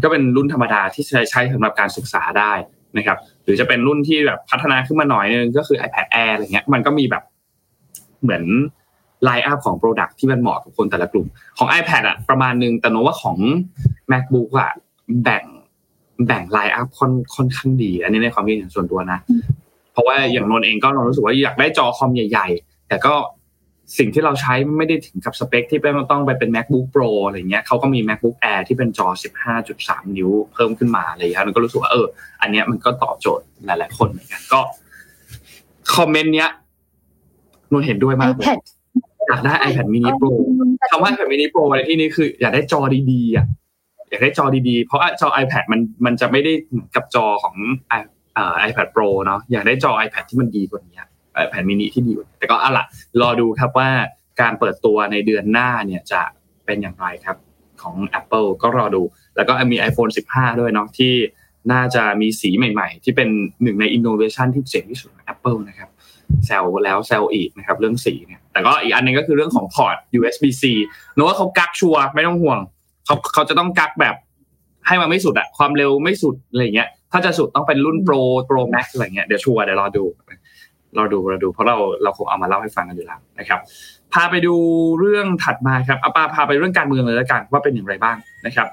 [0.04, 2.54] ก็เป็นรุ่นธรรมดาที่ใช้ใช้สำหรับการศึกษาได้
[2.98, 7.24] นะครับหรือจะเป็นรุ่นที่แบบพัฒนาขึ้นมาหน่อยนึงก็คือ iPad Air อะไรเงี้ยมันก็มีแบบ
[8.24, 8.44] เหมือน
[9.24, 13.38] line up ของ product ที่มันเหมาะกับคนแต่ละกลุ่ม ของ iPad อะประมาณนึงแต่นนว่าของ
[14.12, 14.72] MacBook อะ
[15.24, 15.43] แบ่ง
[16.27, 19.19] แบ่ง line up ค่อนค่อนข้างดี อันนี้ในความคิดเห็นส่วนตัวนะ
[19.93, 23.13] เพราะว่าอย่างนนเองก็นนรู้สึกว่าอยากได้จอคอมใหญ่ ๆ แต่ก็
[23.98, 29.07] สิ่งที่เราใช้ไม่ได้ถึงกับสเปค ที่เป็นต้องไปเป็น MacBook Pro อะไรเงี้ยเขาก็มี MacBook Air ที่เป็นจอ
[29.62, 32.05] 15.3 นิ้วเพิ่มขึ้นมาอะไรเงี้ยนนก็รู้สึกว่าเออ
[32.41, 34.60] อันเนี้ยมันก็ตอบโจทย์หลาย ๆ คนเหมือนกันก็
[35.95, 36.50] คอมเมนต์เนี้ย
[37.72, 38.45] นนเห็นด้วยมากเลย
[39.27, 40.29] อยากได้ iPad mini pro
[40.91, 43.46] คำว่า iPad mini pro ในที่นี้คือ อยากได้จอดีๆอะ
[44.10, 46.53] อยากได้จอดีๆ เพราะจอ iPad มันมันจะไม่ได้
[46.96, 47.55] กับจอของ
[47.91, 51.01] อ่า iPad Pro เนาะอยากได้จอ iPad ที่มันดีกว่านี้
[51.44, 52.86] iPad mini ที่ดีกว่าแต่ก็อะละ
[53.22, 53.89] รอดูครับว่า
[54.41, 56.22] การเปิดตัวในเดือนหน้าเนี่ยจะ
[56.65, 57.38] เป็นอย่างไรครับ
[57.82, 59.01] ของ Apple ก็รอดู
[59.36, 61.13] แล้วก็มี iPhone 15 ด้วยเนาะที่
[61.72, 63.29] น่าจะมีสีใหม่ๆ ที่เป็น
[63.63, 65.89] หนึ่งในอินโนเวชันที่เจ๋งที่สุดของ Apple นะครับ
[66.46, 70.64] แซวแล้วแซวอีกนะครับเรื่องสีเนี่ย แต่ก็อีกอันนึงก็คือเรื่องของ port USB-C
[71.16, 72.60] โน้ตว่าเขากักชัวร์ไม่ต้องห่วง
[73.06, 74.16] เขาเขาจะต้องกักแบบ
[74.88, 78.15] ให้มันไม่สุดอะความเร็วไม่สุดอะไรเงี้ย ถ้าจะสุดต้องเป็นรุ่น Pro
[78.48, 80.04] Pro Max อะไรเงี้ยเดี๋ยวชัวร์เดี๋ยวรอดู
[80.98, 83.60] รอดูรอดู เพราะเราเราคงเอามาเล่าให้ฟังกันอยู่แล้วนะครับ
[84.13, 84.56] พาไปดู
[85.00, 88.68] เรื่องถัดมาครับเอาปาพาไปเรื่องการเมืองเลยแล้วกันว่าเป็นอย่างไรบ้างนะครับ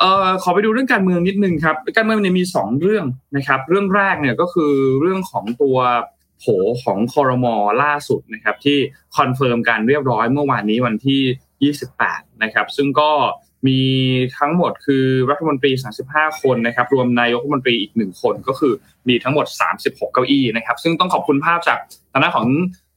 [0.00, 3.04] เอ่อขอไปดูเรื่องการเมืองนิดนึงครับ การเมืองเนี่ยมีสองเรื่อง
[3.36, 5.76] นะครับ เรื่องแรกเนี่ยก็คือเรื่องของตัว
[6.38, 6.44] โผ
[6.84, 8.78] ของคอรมอล่าสุดนะครับที่
[9.16, 13.10] confirm กันเรียบร้อยเมื่อวานนี้วันที่ 28 นะครับซึ่งก็
[13.66, 13.80] มี
[14.38, 15.70] ทั้งหมดคือรัฐมนตรี
[16.06, 18.72] 35 คนนะครับรวมนายกรัฐมนตรีอีกหนึ่งคนก็คือ
[19.08, 19.46] มีทั้งหมด
[19.76, 21.78] 36 เก้าอี้นะครับซึ่งต้องขอบคุณภาพจาก
[22.12, 22.48] ทางด้านของ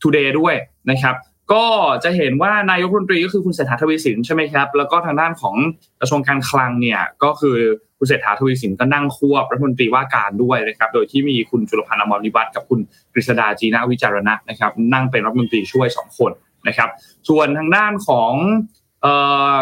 [0.02, 0.56] Today ด้วย
[0.92, 1.16] นะครับ
[1.54, 1.66] ก็
[2.04, 5.56] จะเห็นว่านายกรัฐมนตรีก็คือคุณเศรษฐาทวีสินใช่ไหมครับแล้วก็ทางด้านของ
[6.00, 7.58] กระทรวงการคลังเนี่ยก็คือ
[8.00, 12.80] คุณเศรษฐาทวีสินก็นั่งควบรัฐมนตรีว่าการด้วยนะครับโดยที่มีคุณจุลพันธ์อมรนิวัฒน์กับคุณ
[13.14, 16.32] กฤษดาจีนาวิจารณะนะครับนั่งเป็นรัฐมนตรีช่วย 2 คน
[16.68, 16.90] นะครับ
[17.30, 18.34] ส่วนทางด้านของ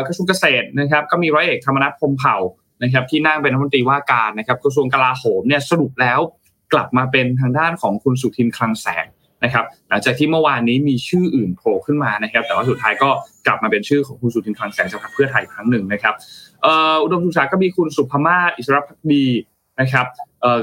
[0.08, 2.38] กระทรวงเกษตรนะครับก็มีร้อยเอกธรรมนัฐพรมเผ่า
[2.84, 6.20] นะครับที่นั่งเป็นรัฐมนตรีว่าการนะครับกระทรวงกลาโหมเนี่ยสรุปแล้ว
[6.74, 9.08] กลับมาเป็นทางด้านของคุณสุทินคลังแสง
[9.44, 13.10] นะครับหลังจากที่เมื่อวานนี้มีชื่ออื่นโผล่ขึ้นมานะครับ แต่ว่าสุดท้ายก็
[13.46, 16.14] กลับมาเป็นชื่อของคุณสุทินคลังแสงจากพรรคเพื่อไทยครั้งหนึ่งนะครับ
[17.04, 19.26] อุดมศึกษาก็มีคุณสุภมาศอิสรพักดี
[19.82, 20.06] นะครับ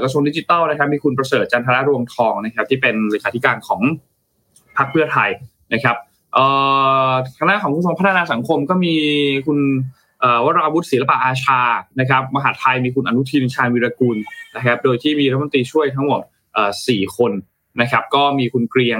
[0.03, 3.81] กระทรวงดิจิทัลนะครับ มีคุณประเสริฐจันทรรวงทองนะครับ ที่เป็นเลขาธิการของ
[4.77, 5.29] พรรคเพื่อไทย
[5.73, 5.95] นะครับ
[7.35, 8.95] ทางด้านของกระทรวงพัฒนาสังคมก็มี
[9.47, 9.59] คุณ
[10.45, 11.61] วราวุฒิศิลปะอาชา
[11.99, 14.17] นะครับ มหาไทยมีคุณอนุทินชาญวิรกูล
[14.55, 16.21] นะครับ โดยที่มีรัฐมนตรีช่วยทั้งหมด
[16.87, 17.31] สี่คน
[17.81, 18.99] นะครับ ก็มีคุณเกรียง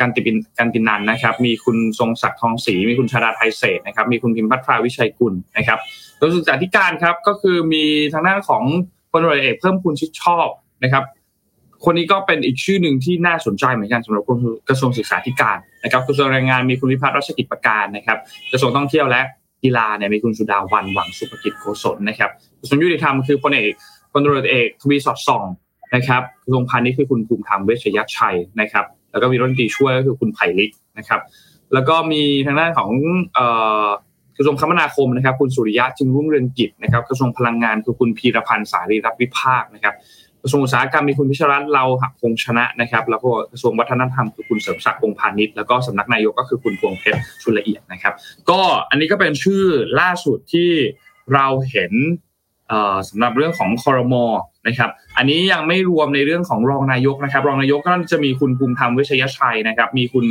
[0.00, 5.78] การติบินการตินันนะครับ มีคุณทรงศักดิ์ทองศรีมีคุณชาดาไทยเศษนะครับ มีคุณพิมพ์พัทราวิชัยกุลนะครับ
[6.20, 8.62] โดยศึกษาธิการครับ ก็คือมีทางด้านของ
[9.10, 10.48] พลเรือเอกเพิ่มคุณชิดชอบ
[10.84, 11.04] นะครับ
[11.84, 14.24] คนนี้ก็เป็นอีกชื่อหนึ่งที่น่าสนใจเหมือนกันสำหรับ
[14.68, 18.18] กระทรวงศึกษาธิการนะครับกระทรวงแรงงานมีคุณวิพัฒน์รัชกิจประการนะครับ
[18.52, 19.20] กระทรวงท่องเที่ยวและ
[19.62, 22.30] กีฬาเนี่ยมีคุณสุดาวันหวังสุภกิจโกศลนะครับ
[22.60, 23.72] กระทรวงยุติธรรมคือพลเอก
[24.12, 25.44] พลตรวจเอกทวีสอดส่อง
[25.94, 31.20] นะครับกระทรวงพาณิชย์คือคุณภูมิธรรมเวชยชัยนะครับ แล้วก็มีรัฐมนตรีช่วยก็คือคุณไผ่ลิกนะครับ
[31.74, 32.90] แล้วก็มีทางด้านของ
[34.40, 39.94] ระทรวงคมนาคมนะครับ คุณสุริยะจึงรุ่งเรืองกิจนะครับกระทรวงพลังงานคือคุณพีรพันธ์สารีรัตวิภาคนะครับ
[40.42, 48.14] กระทรวงอุตสาหกรรมมีคุณพิชรัตน์เราหักคงชนะนะครับ แล้วก็กระทรวงวัฒนธรรมคือคุณเสริมศักดิ์องพาณิชย์แล้วก็สำนักนายกก็คือคุณพวงเพชรชุลละเอียดนะครับ
[48.50, 49.64] ก็อันนี้ก็เป็นชื่อ
[50.00, 50.70] ล่าสุดที่
[51.34, 51.92] เราเห็น
[53.08, 54.24] สำหรับเรื่องของคอรมอ
[54.66, 60.24] นะครับ อันนี้ยังไม่รวมในเรื่องของรองนายกนะครับ รองนายกก็จะมีคุณภูมิธรรมวิชยชัยนะครับ มีคุณ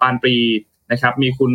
[0.00, 0.36] ปานปรี
[0.92, 1.52] นะครับมีคุณ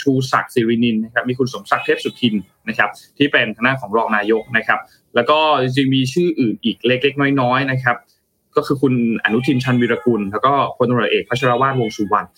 [0.00, 2.34] ชูศักดิ์สิรินินนะครับมีคุณสมศักดิ์เทพสุทิน
[2.68, 4.80] นะครับที่เป็นทางด้านของรองนายกนะครับ
[5.14, 7.96] แล้วก็จริงมีชื่ออื่นอีกเล็กๆ น้อยๆนะครับ
[8.56, 12.28] ก็คือคุณอนุทินชันวีรกุล แล้วก็พลตำรวจเอกพัชรวาทวงสุวรรณ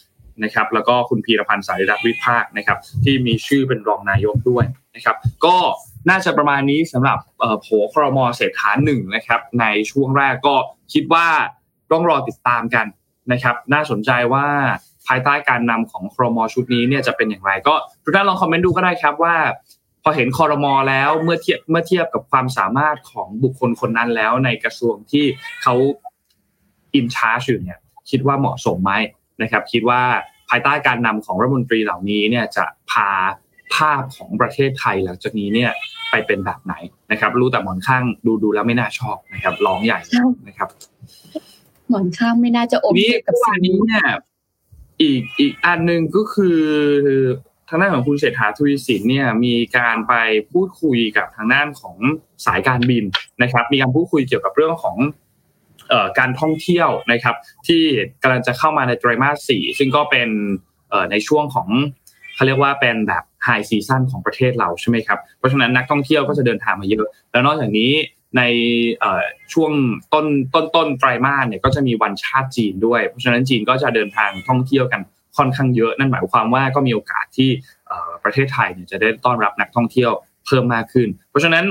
[0.44, 4.64] นะครับแล้วก็คุณพีรพันธ์สารีรัตน์วิภาคนะครับที่มีชื่อเป็นรองนายกด้วย
[4.94, 5.56] นะครับก็
[6.10, 7.18] น่าจะประมาณนี้สำหรับ
[7.62, 10.54] โผครมเศรษฐาหนึ่งนะครับในช่วงแรกก็
[10.92, 11.26] คิดว่า
[11.92, 12.86] ต้องรอติดตามกัน
[13.32, 14.46] นะครับ น่าสนใจว่า
[15.06, 19.36] ภายใต้การนำของครมชุดนี้เนี่ยจะเป็นอย่างไร ก็ทุกท่านลองคอมเมนต์ดูก็ได้ครับว่า
[20.02, 25.24] พอเห็นคอรมอแล้วเมื่อเทียบเมื่อเทียบกับความสามารถของบุคคลคนนั้นแล้วในกระทรวงที่
[25.62, 25.74] เขา
[26.94, 27.78] อินชาร์จอยู่เนี่ย
[28.10, 28.92] คิดว่าเหมาะสมไหม
[29.42, 30.02] นะครับ คิดว่า
[30.48, 33.08] ภายใต้การนำของรัฐมนตรีเหล่านี้เนี่ยจะพา
[33.74, 35.70] ภาพของประเทศไทยหลังจากนี้เนี่ย
[36.10, 36.74] ไปเป็นแบบไหน
[37.10, 40.00] นะครับ รู้แต่หมอนข้างดูดูแล้วไม่น่าชอบนะครับร้องใหญ่
[40.48, 40.68] นะครับ
[41.88, 42.94] หมอนข้างไม่น่าจะอม
[43.26, 44.04] กับสิ่งนี้เนี่ย
[45.02, 46.60] อีกอีกอันหนึ่งก็คือ
[47.68, 50.14] ทางด้านของคุณเศรษฐาทวีสินเนี่ยมีการไป
[50.52, 51.96] พูดคุยกับทางด้านของ
[52.46, 53.04] สายการบิน
[53.42, 54.96] นะครับ มีการพูดคุยเกี่ยวกับเรื่องของ
[56.18, 57.82] การท่องเที่ยวนะครับ ที่
[58.22, 60.28] กำลังจะเข้ามาในไตรมาสสี่ซึ่งก็เป็น
[61.10, 61.68] ในช่วงของ
[62.34, 67.90] เขาเรียกว่าเป็นแบบไฮซีซั่นของประเทศเราใช่ไหมครับ เพราะฉะนั้นนักท่องเที่ยวก็จะเดินทางมาเยอะ แล้วนอกจากนี้
[68.36, 68.42] ใน
[69.52, 69.72] ช่วง
[70.12, 75.00] ต้นต้นต้นไตรมาสเนี่ยก็จะมีวันชาติจีนด้วย เพราะฉะนั้นจีนก็จะเดินทางท่องเที่ยวกัน
[75.36, 77.50] ค่อนข้างเยอะ นั่นหมายความว่าก็มีโอกาสที่
[78.24, 80.10] ประเทศไทยเนี่ยจะได้ต้อนรับนักท่องเที่ยว
[80.46, 81.64] เพิ่มมากขึ้น เพราะฉะนั้น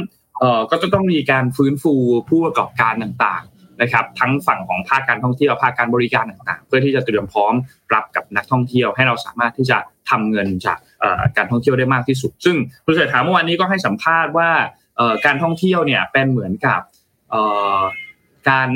[0.72, 1.94] ก็จะต้องมีการฟื้นฟู
[2.30, 7.54] ผู้ประกอบการต่างๆนะครับทั้งฝั่งของภาคการท่องเที่ยวภาคการบริการต่างๆ เพื่อที่จะเตรียมพร้อม
[7.94, 9.78] รับกับนักท่องเที่ยว ให้เราสามารถที่จะ
[10.10, 10.78] ทำเงินจาก
[11.38, 14.50] การท่องเที่ยวได้มากที่สุด ซึ่งคุณเศรษฐาเมื่อวานนี้ก็ให้สัมภาษณ์ว่า
[15.26, 16.82] การท่องเที่ยวเนี่ยเป็นเหมือนกับ
[18.50, 18.70] การ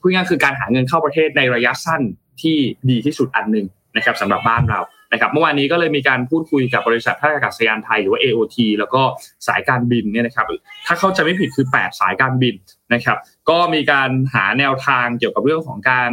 [0.00, 2.02] พูดง่ายคือการหาเงินเข้าประเทศในระยะสั้น
[2.42, 2.56] ที่
[2.90, 3.66] ดีที่สุดอันหนึ่ง
[3.96, 4.80] นะครับสำหรับบ้านเรา
[5.12, 9.02] นะครับเมื่อวานนี้ก็เลยมีการพูดคุยกับบริษัทท่าอากาศยานไทยหรือว่า AOT แล้วก็
[9.46, 10.46] สายการบินเนี่ยนะครับ
[10.86, 12.54] ถ้าเข้าใจไม่ผิดคือ 8 สายการบิน
[12.94, 13.18] นะครับ
[13.50, 16.10] ก็มีการหาแนวทางเกี่ยวกับเรื่องของการ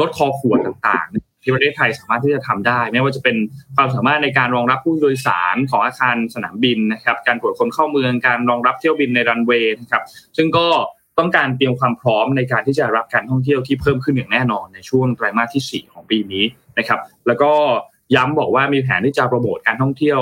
[0.00, 3.36] ลดคอขวดต่างๆ ที่ประเทศไทยสามารถที่จะทำได้ ไม่ว่าจะเป็น
[3.76, 10.02] ความสามารถในการรองรับผู้โดยสารของอาคารสนามบินนะครับการตรวจคนเข้าเมืองการรองรับเที่ยวบินในรันเวย์นะครับ
[10.36, 10.66] ซึ่งก็
[11.18, 16.44] ต้องการเตรียมความพร้อมในการที่จะรับการท่องเที่ยวที่เพิ่มขึ้นอย่างแน่นอนในช่วงไตรมาสที่ 4 ของปีนี้
[16.78, 17.52] นะครับ แล้วก็
[18.14, 20.20] ย้ำบอกว่ามีแผนที่จะโปรโมทการท่องเที่ยว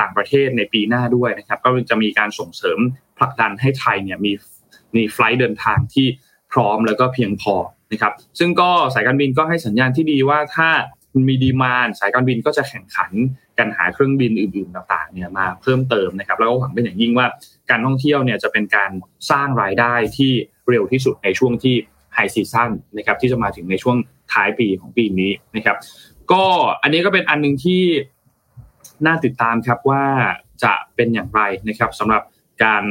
[0.00, 2.78] ต่างประเทศในปีหน้าด้วยนะครับ ก็จะมีการส่งเสริม
[3.18, 4.32] ผลักดันให้ไทยเนี่ยมี
[4.96, 6.06] มีไฟล์เดินทางที่
[6.52, 7.54] พร้อมแล้วก็เพียงพอ
[7.92, 10.68] นะครับซึ่งก็สายการบินก็ให้สัญญาณที่ดีว่าถ้า
[11.28, 13.12] มีดีมานสายการบินก็จะแข่งขัน
[13.58, 17.26] กันหาเครื่องบินอื่นๆต่างๆเนี่ยมาเพิ่มเติมนะครับแล้วก็หวังเป็นอย่างยิ่งว่า
[17.70, 18.90] การท่องเที่ยวเนี่ยจะเป็นการ
[19.30, 20.32] สร้างรายได้ที่
[20.68, 21.74] เร็วที่สุดในช่วงที่
[22.14, 23.96] ไฮซีซั่นนะครับที่จะมาถึงในช่วง
[24.32, 25.76] ท้ายปีของปีนี้นะครับ
[26.32, 26.44] ก็
[26.82, 27.82] อันนี้ก็เป็นอันหนึ่งที่
[29.06, 30.04] น่าติดตามครับว่า
[30.64, 32.22] จะเป็นอย่างไรนะครับสำหรับ
[32.64, 32.84] การ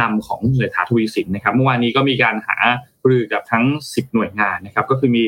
[0.00, 2.56] นำของเศรษฐาทวีสินนะครับ เมื่อวานนี้ก็มีการหา
[3.08, 5.24] รือกับทั้ง 10 หน่วยงานนะครับ ก็คือมี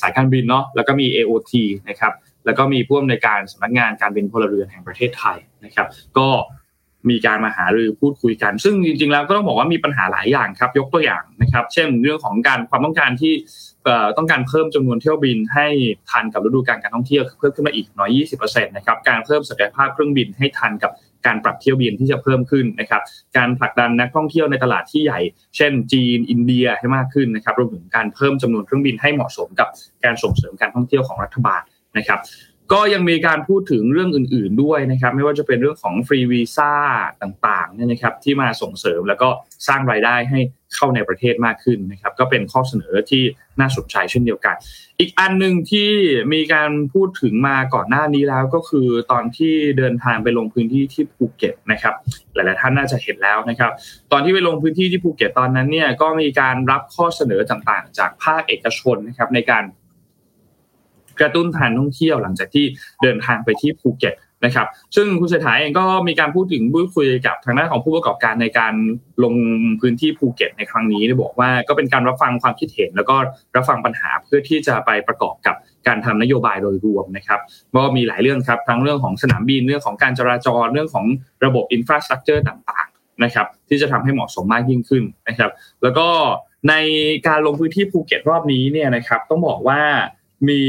[0.00, 1.52] สายการบินเนาะแล้วก็มี AOT
[1.88, 2.12] นะครับ
[2.46, 5.86] แล้วก็มีผู้อำนวยการสำนักงานการบินพลเรือนแห่งประเทศไทยนะครับ
[6.18, 6.28] ก็
[7.10, 13.34] มีการมาหารือพูดคุยกัน ซึ่งจริงๆแล้วก็ต้องบอกว่ามีปัญหาหลายอย่างครับ ยกตัวอย่างนะครับ เช่นเรื่องของการความต้องการที่
[14.16, 15.66] ต้องการเพิ่มจำนวนเที่ยวบินให้
[16.10, 18.10] ทันกับฤดูกาลการท่องเที่ยวเพิ่มขึ้นมาอีกน้อย
[18.42, 20.92] 20%นะครับ การเพิ่มศักยภาพเครื่องบินให้ทันกับ
[21.26, 23.02] การปรับเที่ยวบินที่จะเพิ่มขึ้นนะครับ
[23.36, 25.20] การผลักดันนักท่องเที่ยวในตลาดที่ใหญ่
[25.56, 29.68] เช่น จีนอินเดียให้มากขึ้นนะครับรวมถึงการเพิ่มจำนวนเครื่องบินให้เหมาะสมกับ
[30.04, 31.62] การส่งเสริมการท่องเที่ยวของรัฐบาล
[31.98, 32.18] นะครับ
[32.72, 36.72] ก็ยังมีการพูดถึงเรื่องอื่น ๆด้วยนะครับ ไม่ว่าจะเป็นเรื่องของฟรีวีซ่า
[37.22, 39.28] ต่างๆเนี่ยนะครับ ที่มาส่งเสริมแล้วก็
[39.68, 40.40] สร้างรายได้ให้
[40.74, 43.22] เข้าในประเทศมากขึ้นนะครับ ก็เป็นข้อเสนอที่
[43.60, 44.56] น่าสนใจเช่นเดียวกัน
[45.00, 45.90] อีกอันหนึ่งที่
[46.32, 51.94] มีการพูดถึงมาก่อนหน้านี้แล้วก็คือตอนที่เดินทางไปลงพื้นที่ที่ภูเก็ตนะครับ
[52.34, 53.70] หลายๆท่านน่าจะเห็นแล้วนะครับ
[54.12, 59.64] ตอนที่ไปลงพื้นที่ที่ภูเก็ตตอนนั้นเนี่ยก็มีการรับข้อเสนอต่างๆ จากภาคเอกชนนะครับในการ
[61.20, 62.64] กระตุ้นการท่องเที่ยวหลังจากที่
[63.02, 68.74] เดินทางไปที่ภูเก็ตนะครับ ซึ่งคุณเศรษฐาเองก็มีการพูดถึงพูดคุยกับทางด้านของผู้ประกอบการในการ
[69.24, 69.34] ลง
[69.80, 73.16] พื้นที่ภูเก็ตในครั้งนี้ได้บอกว่าก็เป็นการรับฟังความคิดเห็น แล้วก็
[73.56, 75.56] รับฟังปัญหาเพื่อที่จะไปประกอบกับ
[75.86, 77.40] การทำนโยบายโดยรวมนะครับ
[77.76, 81.06] ก็มีหลายเรื่องครับทั้งเรื่องของสนามบินเรื่องของการจราจรเรื่องของ
[81.44, 85.50] ระบบ infrastructure ต่างๆนะครับ ที่จะทำให้เหมาะสมมากยิ่งขึ้นนะครับ
[85.82, 86.08] แล้วก็
[86.68, 86.74] ใน
[87.28, 89.80] การลงพื้นที่ภูเก็ตรอบนี้เนี่ยนะครับ ต้องบอกว่า
[90.48, 90.62] มี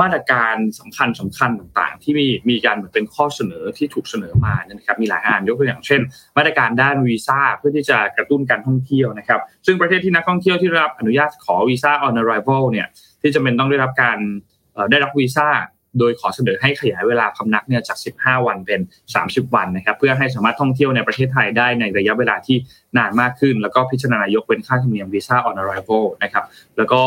[0.00, 6.00] มาตรการสำคัญสำคัญต่างๆ ที่มีมีการเหมือนเป็นข้อเสนอที่ถูกเสนอมานะครับมีหลายอันยกตัวอย่างเช่น
[6.36, 12.86] มาตรการด้านวีซ่าเพื่อที่จะกระตุ้นการท่องเที่ยวนะครับ ซึ่งประเทศที่นักท่องเที่ยวที่รับอนุญาตขอวีซ่า on arrival เนี่ย
[13.22, 14.18] ที่จะเป็นต้องได้รับการ
[14.90, 15.48] ได้รับวีซ่า
[16.00, 18.80] โดยขอเสนอให้ขยายเวลาพำนักเนี่ยจาก 15 วันเป็น
[19.18, 22.56] 30 วันนะครับเพื่อให้สามารถท่องเที่ยวในประเทศไทยได้ในระยะเวลาที่
[22.98, 26.44] นานมากขึ้น แล้วก็พิจารณายกเว้นค่าธรรมเนียมวีซ่า on arrival นะครับ
[26.76, 27.02] แล้วก็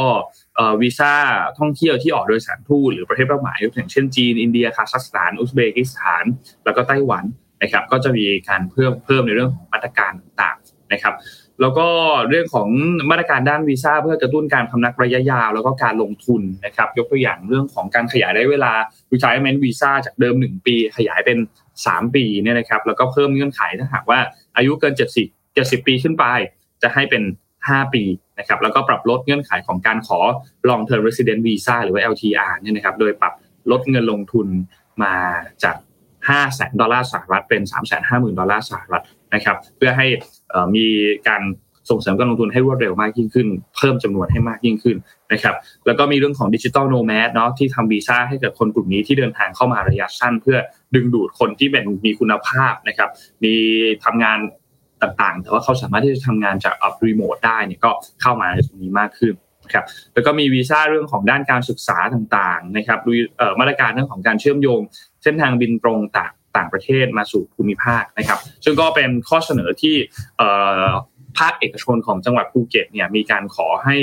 [0.81, 1.13] วีซ่า
[1.59, 6.25] ท่องเที่ยวที่ออกโดยสารทูตหรือประเทศเป้าหมายอย่างเช่นจีน อินเดียคาซัคสถาน อุซเบกิสถาน
[6.65, 7.25] แล้วก็ไต้หวัน
[7.61, 11.15] นะครับ ก็จะมีการเพิ่มเพิ่มในเรื่องของมาตรการต่างๆนะครับ
[11.61, 11.87] แล้วก็
[12.29, 12.69] เรื่องของ
[13.09, 18.73] มาตรการด้านวีซ่าเพื่อกระตุ้นการพำนักระยะยาว แล้วก็การลงทุนนะครับ ยกตัวอย่างเรื่องของการขยายได้เวลา
[19.11, 21.37] retirement visa จากเดิม 1 ปี ขยายเป็น
[21.75, 24.19] 3 ปีเนี่ยนะครับ แล้วก็เพิ่มเงื่อนไขถ้าหากว่า
[24.57, 24.93] อายุเกิน
[25.35, 26.25] 70 70 ปีขึ้นไป
[26.81, 27.23] จะให้เป็น
[27.57, 28.03] 5 ปี
[28.39, 30.19] นะครับแล้วก็ปรับลดเงื่อนไขของการขอ
[30.69, 33.33] long term resident visa หรือว่า LTR เนี่ยนะครับโดยปรับ
[33.71, 34.47] ลดเงินลงทุน
[35.03, 35.13] มา
[35.63, 35.75] จาก
[36.19, 40.07] 5แสนดอลลาร์สหรัฐเป็น 3 5 0 0 0 0 ดอลลาร์สหรัฐนะครับเพื่อให้
[40.75, 40.85] มี
[41.27, 41.43] การ
[41.89, 44.97] ส่งเสริมการลงทุนให้รวดเร็วมากยิ่งขึ้น เพิ่มจำนวนให้มากยิ่งขึ้น
[45.33, 50.57] นะครับแล้วก็มีเรื่องของดิจิทัลโนแมดเนาะที่ทำวีซ่าให้กับคนกลุ่มนี้ที่เดินทางเข้ามาระยะสั้น เพื่อ
[50.95, 53.09] ดึงดูดคนที่เป็นมีคุณภาพนะครับ
[53.43, 53.53] มี
[54.03, 54.39] ทำงาน
[55.01, 59.33] ต่างๆ แต่ว่าเขาสามารถที่จะทำงานจากอัพรีโมทได้เนี่ยก็เข้ามาในตรงนี้มากขึ้น
[59.73, 62.99] ครับแล้วก็มีวีซ่าเรื่องของด้านการศึกษาต่างๆนะครับ
[63.59, 64.81] มาตรการเรื่องของการเชื่อมโยง
[65.23, 69.95] เส้นทางบินตรงต่างต่างประเทศมาสู่ภูมิภาคนะครับ ซึ่งก็เป็นข้อเสนอที่
[71.39, 73.95] ภาคเอกชนของจังหวัดภูเก็ตเนี่ยมีการขอให้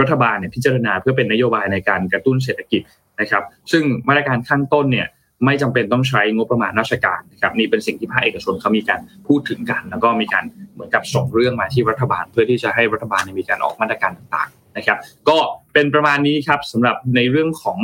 [0.00, 2.82] รัฐบาลเนี่ยพิจารณาเพื่อเป็นนโยบายในการกระตุ้นเศรษฐกิจ
[3.20, 5.08] นะครับ ซึ่งมาตรการขั้นต้นเนี่ย
[5.44, 14.98] ไม่จำเป็นต้องใช้งบประมาณราชการนะครับนี่เป็นสิ่งที่ภาคเอกชนเขามีการพูดถึงกัน แล้วก็มีการเหมือนกับส่งเรื่องมาที่รัฐบาล เพื่อที่จะให้รัฐบาลมีการออกมาตรการต่างๆนะครับ
[15.28, 15.36] ก็
[15.74, 17.78] เป็นประมาณนี้ครับสำหรับในเรื่องของ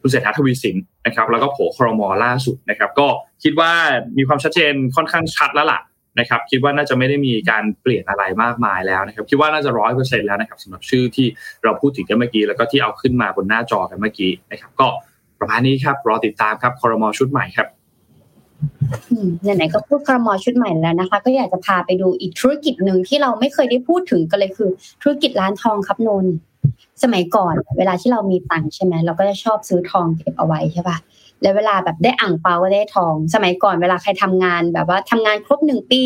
[0.00, 0.76] คุณเศรษฐาทวีสิน
[1.06, 3.06] นะครับแล้วก็โผครมล่าสุดนะครับ ก็
[3.42, 3.72] คิดว่า
[4.18, 5.80] มีความชัดเจนค่อนข้างชัดแล้วล่ะ
[6.20, 11.26] นะครับ คิดว่าน่าจะไม่ได้มีการเปลี่ยนอะไรมากมายแล้วนะครับ คิดว่าน่าจะร้อยเปอร์เซ็นแล้วนะครับสำหรับชื่อที่
[11.64, 14.86] เราพูดถึงกันเมื่อกี้แล้วก็ที่เอาขึ้นมาบนหน้าจอกันเมื่อกี้นะครับ ก็
[15.40, 17.68] ประมาณนี้ครับรอติดตามครับคอรมอชุดใหม่ครับ
[19.42, 24.70] ไหนๆก็พูดครมอชุดใหม่แล้วนะคะ ก็อยากจะพาไปดูอีกธุรกิจหนึ่งที่เราไม่เคยได้พูดถึงกันเลยคือ
[25.02, 26.26] ธุรกิจร้านทองครับนน
[27.02, 30.96] สมัยก่อน เวลาที่เรามีตังค์ใช่ไหมเราก็จะชอบซื้อทองเก็บเอาไว้ใช่ปะ
[31.42, 36.04] แล้วเวลาแบบได้อ่างเปาก็ได้ทอง สมัยก่อนเวลาใครทำงานแบบว่าทำงานครบหนึ่งปี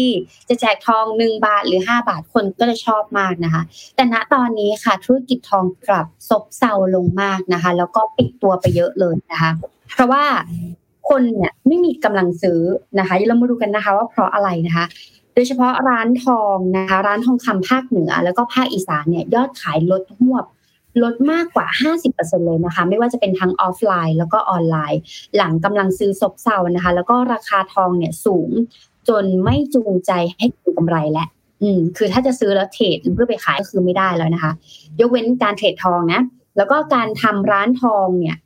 [0.49, 3.63] จะแจกทองหนึ่งบาทหรือห้าบาทคนก็จะชอบมากนะคะ
[3.97, 9.51] แต่ณตอนนี้ค่ะธุรกิจทองกลับซบเซาลงมากนะคะ แล้วก็ปิดตัวไปเยอะเลยนะคะ
[9.95, 10.25] เพราะว่า
[11.09, 12.61] คนเนี่ยไม่มีกำลังซื้อ
[12.99, 14.87] นะคะเรามาดูกันนะคะ ว่าเพราะอะไรนะคะ
[15.35, 20.45] โดยเฉพาะร้านทองนะคะร้านทองคำภาคเหนือ แล้วก็ภาคอีสานเนี่ยยอดขายลดหวบ
[21.03, 21.67] ลดมากกว่า
[22.07, 25.01] 50%เลยนะคะ ไม่ว่าจะเป็นทั้งออฟไลน์ แล้วก็ออนไลน์
[25.37, 28.51] หลังกำลังซื้อซบเซานะคะ แล้วก็ราคาทองเนี่ยสูง
[29.09, 31.27] จนไม่จูงใจให้เก็งกำไรและ
[31.63, 34.53] อืมคือถ้าจะซื้อแล้วเทรดเพื่อไปขายก็คือไม่ได้แล้วนะคะ
[35.01, 36.21] ยกเว้นการเทรดทองนะ
[36.57, 38.37] แล้วก็การทำร้านทองเนี่ย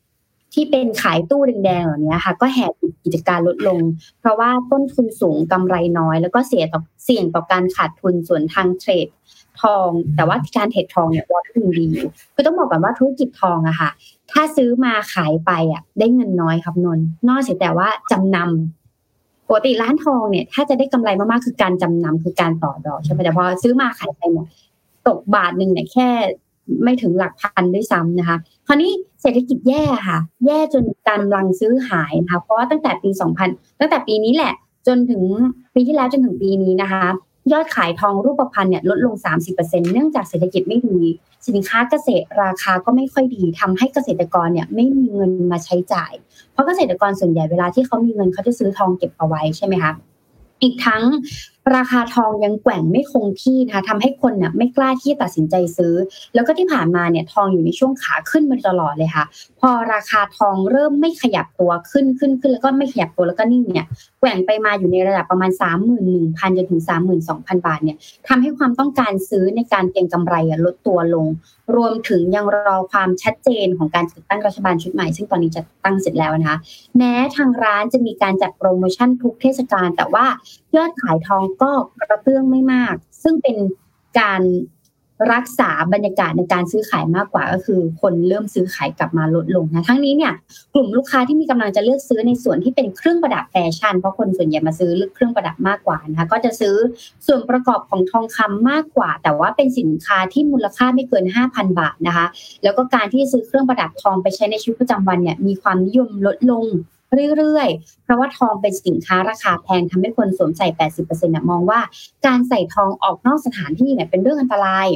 [0.54, 2.72] ที่เป็นขายตู้แดงๆเหล่านี้ค่ะ ก็แหก
[3.04, 3.78] กิจการลดลง
[4.20, 9.06] เพราะว่าต้นทุนสูงกำไรน้อย แล้วก็เสี่ยงต่อเสี่ยงต่อการขาดทุนส่วนทางเทรด
[9.60, 11.86] ทอง แต่ว่าการเทรดทองเนี่ยวอลุ่มดี
[12.34, 13.90] คือต้องบอกก่อนว่าธุรกิจทองอะค่ะ
[14.32, 24.46] ถ้าซื้อมาขายไปอะได้เงินน้อยครับนนนอกเสียแต่ว่าจำนำปกติร้านทองเนี่ย ถ้าจะได้กำไรมากๆคือการจำนำคือการต่อดอกใช่ไหมแต่พอซื้อมาขายไปเนี่ย
[25.06, 26.08] ตกบาทหนึ่งเนี่ยแค่
[26.82, 28.36] ไม่ถึงหลักพันด้วยซ้ำนะคะ
[28.66, 28.90] คราวนี้
[29.22, 33.10] เศรษฐกิจแย่ค่ะ แย่จนการกำลังซื้อหายนะคะ เพราะว่าตั้งแต่ปี
[33.44, 34.54] 2000 ตั้งแต่ปีนี้แหละ
[34.86, 35.22] จนถึง
[35.74, 37.04] ปีที่แล้วจนถึงปีนี้นะคะ
[37.52, 39.14] ยอดขายทองรูปพรรณเนี่ยลดลง
[39.54, 41.00] 30%เนื่องจากเศรษฐกิจไม่ดี
[41.48, 46.12] สินค้าเกษตรราคาก็ไม่ค่อยดีทำให้เกษตรกรเนี่ยไม่มีเงินมาใช้จ่าย
[46.52, 49.92] เพราะเกษตรกรส่วนใหญ่เวลาที่เขามีเงินเขาจะซื้อทองเก็บเอาไว้ใช่ไหมคะ
[50.62, 51.02] อีกทั้ง
[51.76, 55.94] ราคาทองยังแกว่งไม่คงที่นะคะทำให้คนเนี่ยไม่กล้าที่ตัดสินใจซื้อ
[56.34, 59.24] แล้วก็ที่ผ่านมาเนี่ยทองอยู่ในช่วงขาขึ้นมาตลอดเลยค่ะ
[59.60, 63.86] พอราคาทองเริ่มไม่ขยับตัวขึ้นขึ้นขึ้นแล้วก็ไม่ขยับตัวแล้วก็นิ่งเนี่ย
[64.20, 65.50] แกว่งไปมาอยู่ในระดับประมาณ
[66.04, 66.82] 31,000จนถึง
[67.24, 67.96] 32,000 บาทเนี่ย
[68.28, 71.26] ทำให้ความต้องการซื้อในการเก็งกำไรลดตัวลง
[71.76, 76.58] รวมถึงยังรอความชัดเจนของการจัดตั้งรัฐบาลชุดใหม่ ซึ่งตอนนี้จะตั้งเสร็จแล้วนะคะ
[76.96, 80.26] แม้ทางร้านจะมีการจัดโปรโมชั่นทุกเทศกาลแต่ว่า
[80.76, 83.56] ยอดขายทองก็กระเตื้องไม่มาก ซึ่งเป็น
[84.18, 84.42] การ
[85.34, 90.32] รักษาบรรยากาศในการซื้อขายมากกว่าก็คือ คนเริ่มซื้อขายกลับมาลดลงนะทั้งนี้เนี่ย
[90.74, 96.74] กลุ่มลูกค้าที่มีกำลังจะเลือกซื้อในส่วนที่เป็นเครื่องประดับแฟชั่นเพราะคนส่วนใหญ่มาซื้อเครื่องประดับมากกว่านะคะก็จะซื้อ
[97.26, 102.26] ส่วนประกอบของทองคำมากกว่า แต่ว่าเป็นสินค้าที่มูลค่าไม่เกิน 5,000 บาทนะคะ
[102.62, 106.66] แล้วก็การที่ซื้อเครื่องประดับทองไปใช้ในชีวิตประจำวันเนี่ยมีความนิยมลดลง
[107.36, 111.80] เรื่อยๆ เพราะว่าทองเป็นสินค้าราคาแพงทำให้คนสวมใส่ 80%นะมองว่า
[112.26, 114.88] การใส่ทองออกนอกสถานที่เนี่ยเป็นเรื่องอันตราย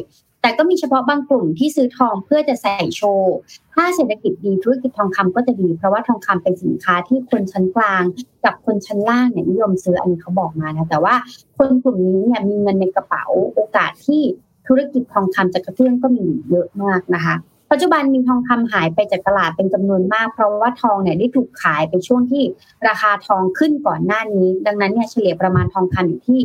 [0.43, 3.37] แต่ก็มีเฉพาะบางกลุ่มที่ซื้อทองเพื่อจะใส่โชว์
[3.75, 8.03] ถ้าเศรษฐกิจดีธุรกิจทองคำก็จะดี เพราะว่าทองคำเป็นสินค้าที่คนชั้นกลาง
[8.45, 11.15] กับคนชั้นล่างเนี่ยนิยมซื้ออันนี้เขาบอกมานะแต่ว่า
[11.57, 13.25] คนกลุ่มนี้เนี่ยมีเงินในกระเป๋า
[13.55, 14.23] โอกาสที่
[14.67, 17.35] ธุรกิจทองคำจะกระเตื้องก็มีเยอะมากนะคะ
[17.71, 22.45] ปัจจุบันมีทองคำหายไปจากตลาดเป็นจำนวนมาก เพราะว่าทองเนี่ยได้ถูกขายไปช่วงที่
[22.89, 26.41] ราคาทองขึ้นก่อนหน้านี้ ดังนั้นเนี่ยเฉลี่ยประมาณทองคำอยู่ที่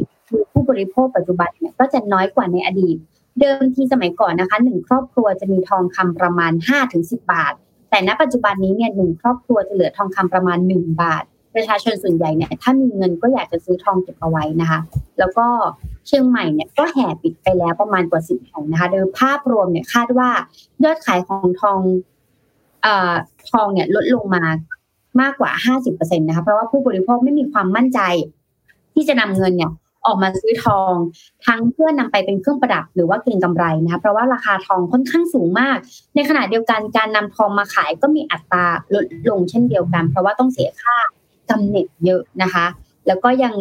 [0.51, 2.95] ผู้บริโภคปัจจุบันเนี่ยก็จะน้อยกว่าในอดีต
[3.39, 7.53] เดิมทีสมัยก่อนนะคะหนึ่งครอบครัวจะมีทองคำประมาณ5-10ถึงบาท
[7.89, 11.23] แต่ณปัจจุบันนี้เนี่ยหนึ่งครอบครัวจะเหลือทองคำประมาณ 1 บาท
[11.55, 14.79] ประชาชนส่วนใหญ่เนี่ยถ้ามีเงินก็อยากจะซื้อทองเก็บเอาไว้นะคะ
[15.19, 15.47] แล้วก็
[16.07, 20.29] เชียงใหม่เนี่ยก็แห่ปิดไปแล้วประมาณกว่าสิบแห่งนะคะ โดยภาพรวมเนี่ยคาดว่า
[20.83, 21.79] ยอดขายของทอง
[22.81, 23.13] เอ่อ
[23.51, 24.43] ทองเนี่ยลดลงมา
[25.21, 27.99] มากกว่า50%นตนะคะเพราะว่าผู้บริโภคไม่มีความมั่นใจ
[28.93, 29.71] ที่จะนำเงินเนี่ย
[30.05, 30.93] ออกมาซื้อทอง
[31.45, 35.77] ทั้งเพื่อนำไปเป็นเครื่องประดับหรือว่าเก็งกำไรนะคะเพราะว่าราคาทองค่อนข้างสูงมาก
[36.15, 40.97] ในขณะเดียวกันการนำทองมาขายก็มีอัตราลดลงเช่นเดียวกัน เพราะว่าต้องเสียค่า
[41.51, 42.65] กำเนิดเยอะนะคะ
[43.07, 43.53] แล้วก็ยัง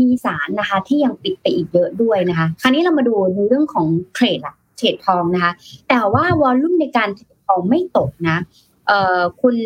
[0.00, 5.52] มีสารนะคะ ที่ยังปิดไปอีกเยอะด้วยนะคะ คราวนี้เรามาดูในเรื่องของเทรดละเทรดทองนะคะ
[5.88, 8.36] แต่ว่าวอลลุ่มในการเทรดทองไม่ตกนะ
[8.86, 9.56] เอ่อคุณ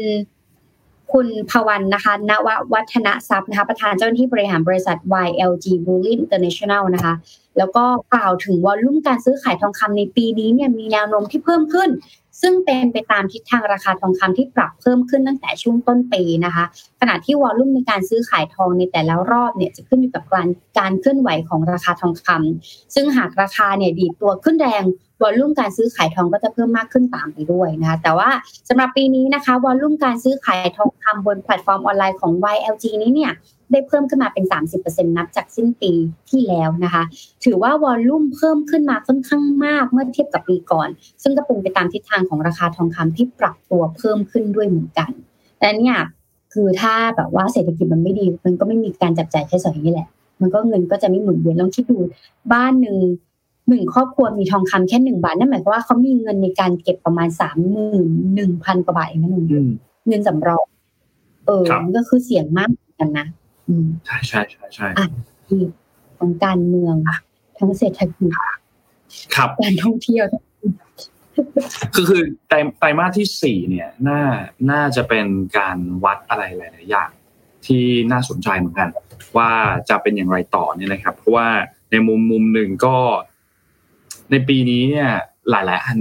[1.13, 7.15] คุณพวันนะคะนววัฒนทรัพย์นะคะประธานเจ้าหน้าที่บริหารบริษัท YLG Bullion International นะคะ
[7.59, 11.91] แล้วก็กล่าวถึงวอลลุ่มการซื้อขายทองคำในปีนี้เนี่ยมีแนวโน้มที่เพิ่มขึ้น
[12.41, 16.65] ซึ่งเป็นไปตามทิศทางราคาทองคำที่ปรับเพิ่มขึ้นตั้งแต่ช่วงต้นปีนะคะ
[17.01, 24.85] ขณะที่ volume ในการซื้อขายทองในแต่ละรอบเนี่ยจะขึ้นอยู่กับการการเคลื่อนไหวของราคาทองคำซึ่งหากราคาเนี่ยดีดตัวขึ้นแรง
[25.23, 28.31] volume การซื้อขายทองก็จะเพิ่มมากขึ้นตามไปด้วยนะคะแต่ว่า
[28.69, 33.33] สำหรับปีนี้นะคะ volume การซื้อขายทองคำบนแพลตฟอร์มออนไลน์ของ YLG นี้เนี่ย
[33.71, 34.45] ได้เพิ่มขึ้นมาเป็น
[34.81, 35.93] 30%นับจากสิ้นปี
[36.31, 37.03] ที่แล้วนะคะ
[37.45, 40.89] ถือว่า volume เพิ่มขึ้นมาค่อนข้างมากเมื่อเทียบกับปีก่อน
[41.23, 45.11] ซึ่งก็เป็นไปตามทิศทางของราคาทองคำที่ปรับตัวเพิ่มขึ้นด้วยเหมือนกัน
[45.59, 45.97] แต่เนี่ย
[46.53, 50.09] คือถ้าแบบว่าเศรษฐกิจมันไม่ดี มันก็ไม่มีการจับจ่ายใช้สอยนี่แหละ
[50.41, 51.99] มันก็เงินก็จะไม่หมุนเวียนลองคิดดู
[52.53, 52.97] บ้านหนึ่ง
[53.73, 59.45] หนึ่งครอบครัวมีทองคำแค่หนึ่งบาทนั่นหมายความว่าเขามีเงินในการเก็บประมาณสามหมื่นหนึ่งพันกว่าบาทเองนะหนุ่ม
[60.09, 60.67] เงินสำรอง
[61.47, 62.69] เออมันก็คือเสี่ยงมาก
[63.01, 63.27] กันนะ
[64.07, 64.89] ใช่ใช่ใช่ใช่
[65.47, 65.61] ที่
[66.19, 66.97] ของการเมือง
[67.59, 68.33] ทั้งเศรษฐกิจ
[69.35, 70.25] ครับการท่องเที่ยว
[71.95, 74.21] คือคือไตไตรมาสที่สี่เนี่ย น่า
[74.71, 75.27] น่าจะเป็น
[75.59, 77.11] การวัดอะไรหลายๆอย่าง
[77.67, 78.89] ที่น่าสนใจเหมือนกัน
[79.37, 79.51] ว่า
[79.89, 81.49] จะเป็นอย่างไรต่อเนี่ยนะครับ เพราะว่า
[81.91, 82.97] ในมุมมุมหนึ่งก็
[84.33, 85.11] ในปีนี้เนี่ย
[85.51, 85.99] หลาย ๆ อัน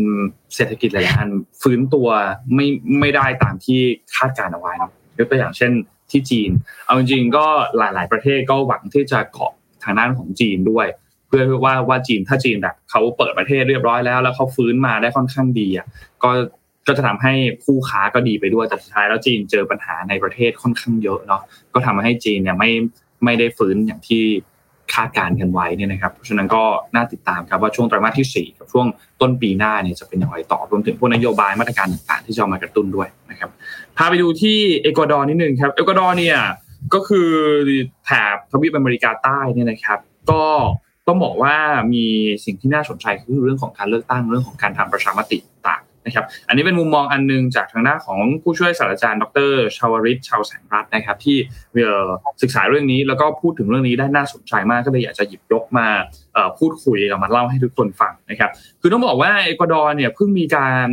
[0.55, 1.29] เศรษฐกิจหลาย ๆ อัน
[1.61, 2.07] ฟื้นตัว
[2.55, 2.67] ไม่
[2.99, 3.79] ไม่ได้ตามที่
[4.15, 5.71] คาดการเอาไว้นะยกตัวอย่างเช่น
[6.11, 6.51] ที่จีน
[6.85, 7.45] เอาจริงก็
[7.77, 10.87] หลาย ๆ ประเทศก็หวังที่จะเกาะทางด้านของจีนด้วย
[11.27, 15.87] เพื่อว่าว่าจีนถ้าจีนแบบเขาเปิดประเทศเรียบร้อยแล้ว แล้วเขาฟื้นมาได้ค่อนข้างดีอะ
[16.23, 16.31] ก็
[16.87, 17.33] ก็จะทำให้
[17.65, 21.41] คู่ค้าก็ดีไปด้วยแต่สุดท้ายแล้วจีนเจอปัญหาในประเทศค่อนข้างเยอะเนาะ
[21.73, 22.71] ก็ทำให้จีนเนี่ยไม่
[23.23, 24.23] ไม่ได้ฟื้นอย่างที่
[24.95, 26.63] คาดการณ์กันไว้เนี่ยนะครับเพราะฉะนั้นก็
[26.95, 28.86] น่าติดตามครับว่าช่วงไตรมาสที่ 4 กับช่วง
[29.21, 33.49] ต้นปีหน้าเนี่ยจะเป็นอย่างไรต่อรวมถึงพวกนโยบายมาตรการต่างๆ ที่จะมากระตุ้นด้วยนะครับ
[33.97, 36.38] พาไปดูที่เอกวาดอร์นิดนึงครับเอกวาดอร์เนี่ย
[36.93, 37.30] ก็คือ
[38.06, 39.99] แถบทวีปอเมริกาใต้เนี่ยนะครับ
[40.32, 40.43] ก็
[41.08, 41.56] ต้องบอกว่า
[41.93, 42.06] มี
[42.45, 51.37] สิ่งที่น่าสนใจคือเรื่องของการเลือกตั้งเรื่องของการทำประชามติต่าง นะครับอันนี้เป็นมุมมองอันนึงจากทางด้านของผู้ช่วยศาสตราจารย์ดรชาวริชชาวแสงรัตน์นะครับ ที่
[52.41, 55.87] ศึกษาเรื่องนี้แล้วก็พูดถึงเรื่องนี้ได้น่าสนใจมากก็เลยอยากจะหยิบยกมา
[56.59, 60.89] พูดคุยเอามาเล่าให้ทุกคนฟังนะครับ คือต้องบอกว่าเอกวาดอร์เนี่ยเพิ่งมีการ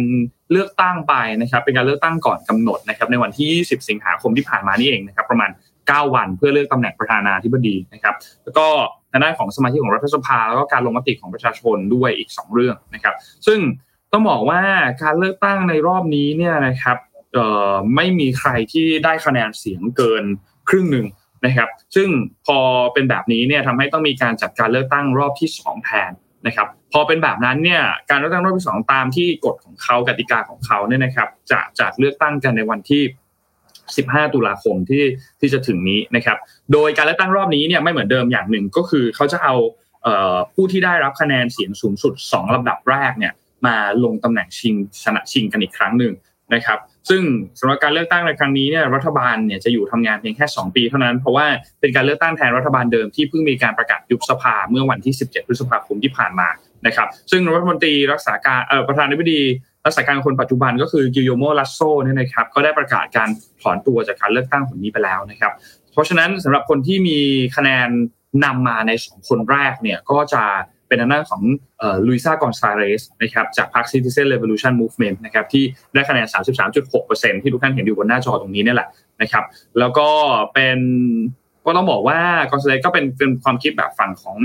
[0.53, 5.51] เลือกตั้งไปนะครับ เป็นการเลือกตั้งก่อนกำหนดนะครับในวันที่20สิงหาคมที่ผ่านมานี่เองนะครับ ประมาณ
[5.83, 8.67] 9 วันเพื่อเลือกตำแหน่งประธานาธิบดีนะครับ แล้วก็
[9.13, 13.15] ทางด้านของสมาชิกของรัฐสภา แล้วก็การลงมติของประชาชนด้วยอีก 2 เรื่องนะครับ
[13.47, 13.59] ซึ่ง
[14.13, 14.63] ต้องบอกว่า
[15.03, 16.97] การเลือกตั้งในรอบนี้เนี่ยนะครับ
[17.97, 20.25] ไม่มีใครที่ได้คะแนนเสียงเกิน
[20.69, 21.07] ครึ่งหนึ่ง
[21.47, 22.09] นะครับ ซึ่ง
[22.47, 22.59] พอ
[22.93, 26.11] เป็นแบบนี้เนี่ยทำให้ต้องมีการจัดการเลือกตั้งรอบที่2แทน
[26.47, 33.03] นะครับ พอเป็นแบบนั้นเนี่ยการเลือกตั้งรอบที่สองตามที่กฎของเขากติกาของเขาเนี่ยนะครับ จะจัดเลือกตั้งกันในวันที่
[33.69, 35.05] 15 ตุลาคมที่
[35.41, 36.39] ที่จะถึงนี้นะครับ
[36.73, 39.55] โดยการเลือกตั้งรอบนี้เนี่ยไม่เหมือนเดิมอย่างหนึ่งก็คือเขาจะเอา
[40.55, 43.33] ผู้ที่ได้รับคะแนนเสียงสูงสุด 2ลำดับแรกเนี่ย
[43.67, 46.15] มาลงตำแหน่งชิงชนะชิงกันอีกครั้งหนึ่ง
[46.55, 47.23] นะครับ ซึ่ง
[47.61, 51.47] สำหรับการเลือกตั้งในครั้งนี้เนี่ยรัฐบาลเนี่ยจะอยู่ทำงานเพียงแค่ 2 ปีเท่านั้น เพราะว่า
[51.81, 56.49] เป็นการเลือกตั้งแทนรัฐบาลเดิมที่เพิ่งมีการประกาศยุบสภาเมื่อวันที่ 17 พฤษภาคมที่ผ่านมา
[56.87, 59.41] นะครับ ซึ่งรัฐมนตรีรักษาการเอ่อประธานาธิบดี
[59.87, 63.29] รักษาการคนปัจจุบันก็คือกิโยโมลัสโซเนี่ยนะครับก็ได้ประกาศการ
[63.63, 65.53] ถอนตัวจากการเลือกตั้งผลนี้ไปแล้วนะครับ
[65.93, 67.19] เพราะฉะนั้นสำหรับคนที่มี
[67.57, 67.89] คะแนน
[68.45, 70.43] นำมาในสองคนแรกเนี่ยก็จะ
[70.89, 71.43] เป็นทางด้านของ
[72.07, 75.65] ลุยซากอนซาเรสนะครับจากพรรค Citizen Revolution Movement นะครับที่
[75.95, 76.27] ได้คะแนน
[76.85, 78.89] 33.6%ที่ทุกท่านเห็นอยู่บนหน้าจอตรงนี้นี่แหละ
[79.23, 79.45] นะครับ
[79.79, 80.09] แล้วก็
[80.55, 80.79] เป็น
[81.67, 82.21] ก็ต้องบอกว่า
[82.51, 84.37] กอนซาเรสก็เป็นเป็นความคิดแบบฝั่งของ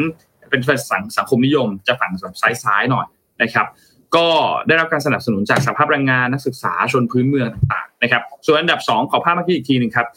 [0.49, 3.05] เป็นสังสังคมนิยม จะฝั่งแบบซ้ายๆหน่อย
[3.41, 3.67] นะครับ
[4.15, 4.27] ก็
[4.67, 10.07] ได้รับการสนับสนุนจากสภาพแรงงานนักศึกษาชนพื้นเมืองต่างๆนะครับ ส่วนอันดับ 2 ขอภาพมาที่อีกทีหนึ่งครับ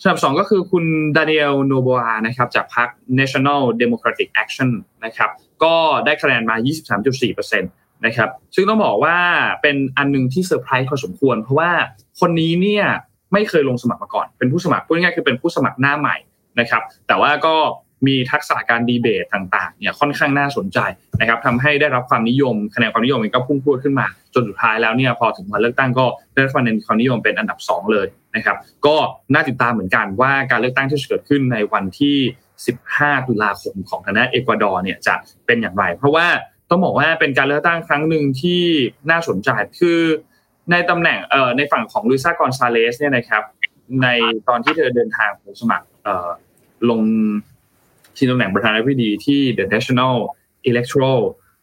[0.00, 0.84] อันดับ2ก็คือคุณ
[1.16, 2.88] ดานิเอลโนโบอานะครับจากพรรค
[3.18, 4.70] National Democratic Action
[5.04, 5.30] นะครับ
[5.64, 5.74] ก็
[6.04, 6.56] ได้คะแนนมา
[7.08, 9.16] 23.4%นะครับซึ่งต้องบอกว่า
[9.62, 11.70] เป็นอันนึงที่เซอร์ไพรส์พอสมควร เพราะว่า
[12.20, 12.84] คนนี้เนี่ย
[13.32, 16.16] ไม่เคยลงสมัครมาก่อน เป็นผู้สมัครพูดง่ายๆคือเป็นผู้สมัครหน้าใหม่
[16.60, 17.54] นะครับแต่ว่าก็
[18.06, 20.78] มีทักษะการดีเบตต่างๆเนี่ยค่อนข้างน่าสนใจ
[21.20, 24.06] นะครับทำให้ได้รับความนิยมคะแนนความนิยมมันก็พุ่งพรวดขึ้นมา
[24.40, 28.96] จนสุดท้ายแล้วเนี่ยพอถึงวันเลือกตั้งก็ได้รับคะแนนความนิยมเป็นอันดับ 2 เลยนะครับ ก็
[29.34, 32.16] น่าติดตามเหมือนกันว่าการเลือกตั้งที่จะเกิดขึ้นในวันที่
[32.72, 35.14] 15 ตุลาคมของทางด้าเอกวาดอร์เนี่ยจะ
[35.46, 36.26] เป็นอย่างไร เพราะว่า
[36.70, 38.62] ต้องบอกว่าเป็นการเลือกตั้งครั้งหนึ่งที่
[39.10, 40.00] น่าสนใจคือ
[40.70, 43.42] ในตำแหน่งเอ่อในฝั่งของลุยซากอนซาเลสเนี่ยนะครับ
[44.02, 44.08] ใน
[44.48, 46.28] ตอนที่เธอเดินทางลงสมัครเอ่อ
[46.90, 47.00] ลง
[48.16, 50.14] ที่ตำแหน่งประธานาธิบดีที่ The National
[50.70, 51.20] Electoral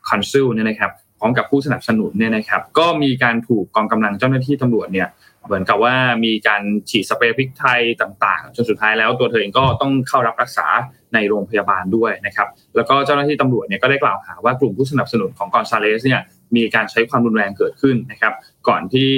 [0.10, 5.08] Council เนี่ยนะครับ พร้อมกับผู้สนับสนุนเนี่ยนะครับ ก็มีการถูกกองกำลังเจ้าหน้าที่ตำรวจเนี่ย
[5.46, 5.96] เหมือนกับว่า
[6.26, 10.68] มีการฉีดสเปรย์พริกไทยต่างๆจนสุดท้ายแล้วตัวเธอเองก็ต้องเข้ารับรักษา
[11.14, 16.22] ในโรงพยาบาลด้วยนะครับแล้วก็เจ้าหน้าที่ตำรวจเนี่ยก็ได้กล่าวหาว่ากลุ่มผู้สนับสนุนของกอนซาเลสเนี่ย
[16.56, 18.34] มีการใช้ความรุนแรงเกิดขึ้นนะครับ
[18.68, 19.10] ก่อนที่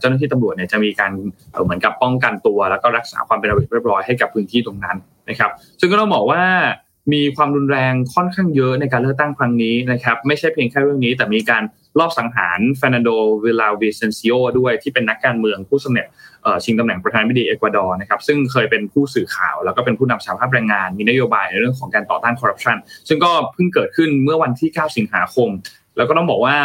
[0.00, 1.12] เจ้าหน้าที่ตำรวจเนี่ยจะมีการ
[1.64, 4.96] เหมือนกับป้องกันตัว แล้วก็รักษาความเป็นระเบียบเรียบร้อยให้กับพื้นที่ตรงนั้น
[5.30, 6.42] นะครับ ซึ่งก็ต้องบอกว่า
[7.12, 11.62] มีความรุนแรงค่อนข้างเยอะในการเลือกตั้งครั้งนี้นะครับไม่ใช่เพียงแค่เรื่องนี้ แต่มีการ
[11.98, 16.10] ลอบสังหารเฟอร์นันโด วิลลาวิเซนซิโอด้วยที่เป็นนักการเมืองผู้สมัคร
[16.64, 22.76] ชิงตำแหน่งประธานาธิบดีเอกวาดอร์นะครับซึ่งเคยเป็นผู้สื่อข่าว แล้วก็เป็นผู้นำสหภาพแรงงาน มีนโยบายในเรื่องของการต่อต้านคอร์รัปชัน
[23.08, 25.48] ซึ่งก็เพิ่งเกิดขึ้นเมื่อวันที่ 9 สิงหาคม
[25.96, 26.56] แล้วก็ต้องบอกว่า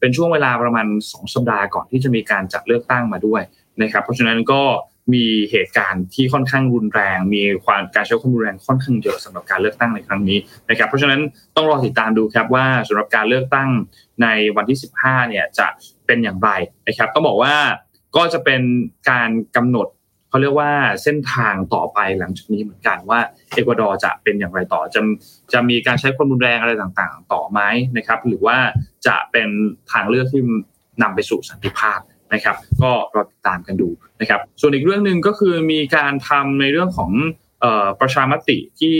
[0.00, 3.42] เป็นช่วงเวลาประมาณ 2 สัปดาห์ก่อนที่จะมีการจัดเลือกตั้งมาด้วย
[3.82, 4.62] นะครับเพราะฉะนั้นก็
[5.14, 10.38] มีเหตุการณ์ที่ค่อนข้างรุนแรง มีความการใช้ความรุนแรงค่อนข้างเยอะสำหรับการเลือกตั้งในครั้งนี้
[10.70, 11.20] นะครับ เพราะฉะนั้น
[11.56, 13.68] ต้องรอติดตามดูครับว่าสำหรับการเลือกตั้ง
[14.22, 14.26] ใน
[14.56, 15.66] วันที่ 15 เนี่ยจะ
[16.06, 16.50] เป็นอย่างไร
[16.86, 17.54] นะครับต้องบอกว่า
[18.16, 18.62] ก็จะเป็น
[19.10, 19.88] การกำหนด
[20.28, 20.72] เขาเรียกว่า
[21.02, 23.20] เส้นทางต่อไปหลังจากนี้เหมือนกันว่า
[23.52, 25.00] เอกวาดอร์จะเป็นอย่างไรต่อจะ
[25.52, 27.60] จะมีการใช้ความรุนแรงอะไรต่างๆ ต่อไหม
[27.96, 28.58] นะครับ หรือว่า
[29.06, 29.48] จะเป็น
[29.92, 30.42] ทางเลือกที่
[31.02, 31.98] นำไปสู่สันติภาพ
[32.34, 33.88] นะครับ ก็รอติดตามกันดู
[34.20, 37.10] นะครับ ส่วนอีกเรื่องหนึ่งก็คือมีการทำในเรื่องของ
[38.00, 38.96] ประชามติที่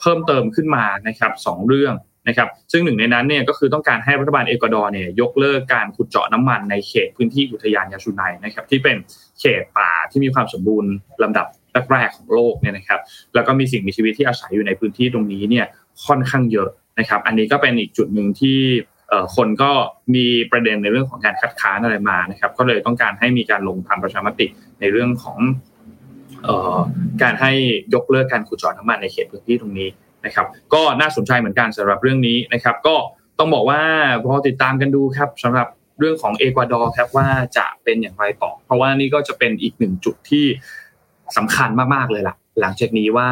[0.00, 1.94] เพิ่มเติมขึ้นมานะครับสองเรื่อง
[2.28, 8.96] นะครับซึ่งหนึ่งในนั้นเนี่ยก็คือต้องการให้รัฐบาลเอกวาดอร์เนี่ยยกเลิกการขุดเจาะน้ำมันในเขตพื้นที่อุทยานยาชูไนนะครับที่เป็น
[9.40, 11.46] เขตป่าที่มีความสมบูรณ์ลำดับ
[11.92, 13.00] แรกๆของโลกเนี่ยนะครับ
[13.34, 15.66] แล้วก็มีสิ่งมีชีวิตที่อาศัยอยู่ในพื้นที่ตรงนี้เนี่ย
[16.06, 16.68] ค่อนข้างเยอะ
[16.98, 18.58] นะครับ อันนี้ก็เป็นอีกจุดหนึ่งที่
[19.36, 19.70] คนก็
[20.14, 24.46] มีประเด็นในเรื่องของการคัดค้านอะไรมานะครับ ก็เลยต้องการให้มีการลงทำประชามติ
[24.80, 25.38] ในเรื่องของ
[27.22, 27.52] การให้
[27.94, 29.88] ยกเลิกการขุดเจาะน้ำมันในเขตพื้นที่ตรงนี้
[30.24, 32.96] นะครับ ก็น่าสนใจเหมือนกันสำหรับเรื่องนี้นะครับ ก็
[33.38, 33.80] ต้องบอกว่า
[34.24, 35.66] พอติดตามกันดูครับสำหรับ
[35.98, 40.44] เรื่องของเอกวาดอร์ครับว่าจะเป็นอย่างไรต่อ เพราะว่านี่ก็จะเป็นอีกหนึ่งจุดที่
[41.36, 43.28] สำคัญมากๆเลยล่ะ หลังจากนี้ว่า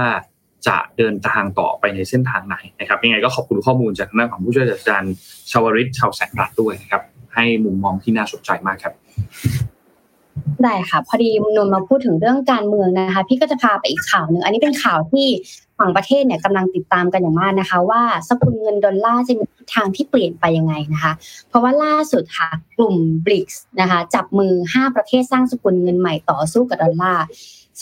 [0.66, 5.14] จะเดินทางต่อไปในเส้นทางไหนนะครับยังไงก็ขอบคุณข้อมูลจากทางด้านของผู้ช่วยศาสตราจารย์
[5.50, 7.02] ชาวริตชาวแสงรัตด้วยนะครับ
[7.34, 8.94] ให้มุมมองที่น่าสนใจมากครับ
[10.62, 15.26] ได้ค่ะ พอดีนนมาพูดถึงเรื่องการเมืองนะคะ พี่ก็จะพาไปอีกข่าวหนึ่งอันนี้เป็นข่าวที่
[15.78, 19.44] ฝั่งประเทศเนี่ยกำลังติดตามกันอย่างมากนะคะ ว่าสกุลเงินดอลลาร์จะมี
[19.74, 21.12] ทางที่เปลี่ยนไปยังไงนะคะ
[21.48, 22.96] เพราะว่าล่าสุดค่ะกลุ่ม
[23.26, 27.24] บริกส์นะคะ จับมือ 5 ประเทศสร้างสกุลเงินใหม่ต่อสู้กับดอลลาร์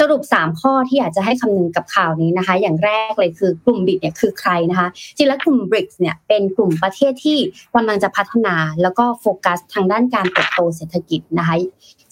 [0.01, 7.39] สรุป 3 ข้อที่อยากจะให้คำนึงกับข่าวนี้นะคะ อย่างแรกเลยคือกลุ่มบริกส์เนี่ยคือใครนะคะจริงแล้วกลุ่มบริกส์เนี่ยเป็นกลุ่มประเทศที่
[7.75, 11.57] กำลังจะพัฒนาแล้วก็โฟกัสทางด้านการเติบโตเศรษฐกิจนะคะ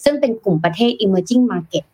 [0.03, 1.85] ซึ่งเป็นกลุ่มประเทศ emerging market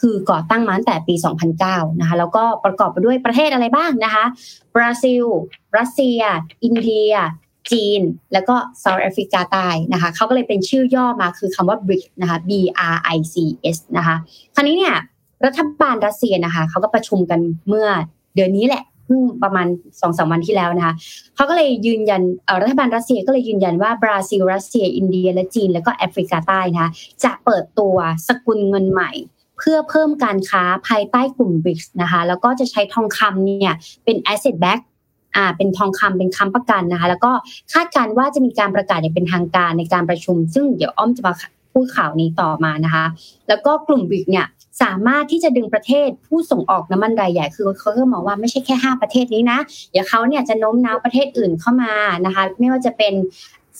[0.00, 1.14] คือก่อตั้งมาตั้งแต่ปี
[1.58, 4.24] 2009 นะคะ แล้วก็ประกอบไปด้วยประเทศอะไรบ้างนะคะ
[4.74, 5.24] บราซิล
[5.76, 6.20] รัสเซีย
[6.64, 7.12] อินเดีย
[7.72, 12.50] จีน แล้วก็เซาท์แอฟริกาใต้นะคะ เขาก็เลยเป็นชื่อย่อมาคือคำว่า BRICS นะคะ B
[12.94, 13.34] R I C
[13.76, 14.16] S นะคะ
[14.54, 14.96] คราวนี้เนี่ย
[15.44, 17.86] รัฐบาลรัสเซียนะคะเขาก็ประชุมกันเมื่อ
[18.34, 19.66] เดือนนี้แหละเพิ่งประมาณ
[20.00, 20.94] สองสามวันที่แล้วนะคะ
[21.34, 22.22] เขาก็เลยยืนยัน
[22.62, 26.90] รัฐบาลรัสเซียก็เลยยืนยันว่าบราซิลรัสเซีย อินเดีย และจีน แล้วก็แอฟริกาใต้นะคะ
[27.24, 27.96] จะเปิดตัว
[28.28, 29.10] สกุลเงินใหม่
[29.58, 33.74] เพื่อเพิ่มการค้าภายใต้กลุ่มบริกส์นะคะแล้วก็จะใช้ทองคำเนี่ย
[34.04, 34.80] เป็น asset back
[35.36, 37.32] อ่าเป็นทองคำเป็นคำประกันนะคะ แล้วก็
[37.72, 41.32] คาดการว่าจะมีการประกาศอย่างเป็นทางการในการประชุม ซึ่งเดี๋ยวอ้อมจะมา
[41.76, 43.06] พูดข่าวนี้ต่อมานะคะ
[43.48, 44.46] แล้วก็กลุ่มบริกส์เนี่ย
[44.82, 49.58] สามารถที่จะดึงประเทศผู้ส่งออกน้ำมันรายใหญ่คือเขาก็มองว่าไม่ใช่แค่ 5 ประเทศนี้นะ
[49.90, 51.92] เดี๋ยวเขาเนี่ยจะโน้มน้าวประเทศอื่นเข้ามา
[52.26, 53.14] นะคะ ไม่ว่าจะเป็น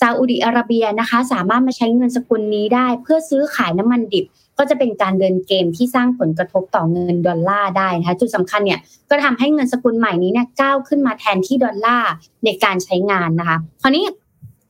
[0.00, 4.24] ซาอุดิอาระเบียนะคะ สามารถมาใช้เงินสกุลนี้ได้ เพื่อซื้อขายน้ำมันดิบ
[4.58, 8.80] ก็จะเป็นการเดินเกมที่สร้างผลกระทบต่อเงินดอลลาร์ได้นะคะจุดสำคัญเนี่ย
[9.10, 12.10] ก็ทำให้เงินสกุลใหม่นี้เนี่ยก้าวขึ้นมาแทนที่ดอลลาร์
[12.44, 14.04] ในการใช้งานนะคะคราวนี้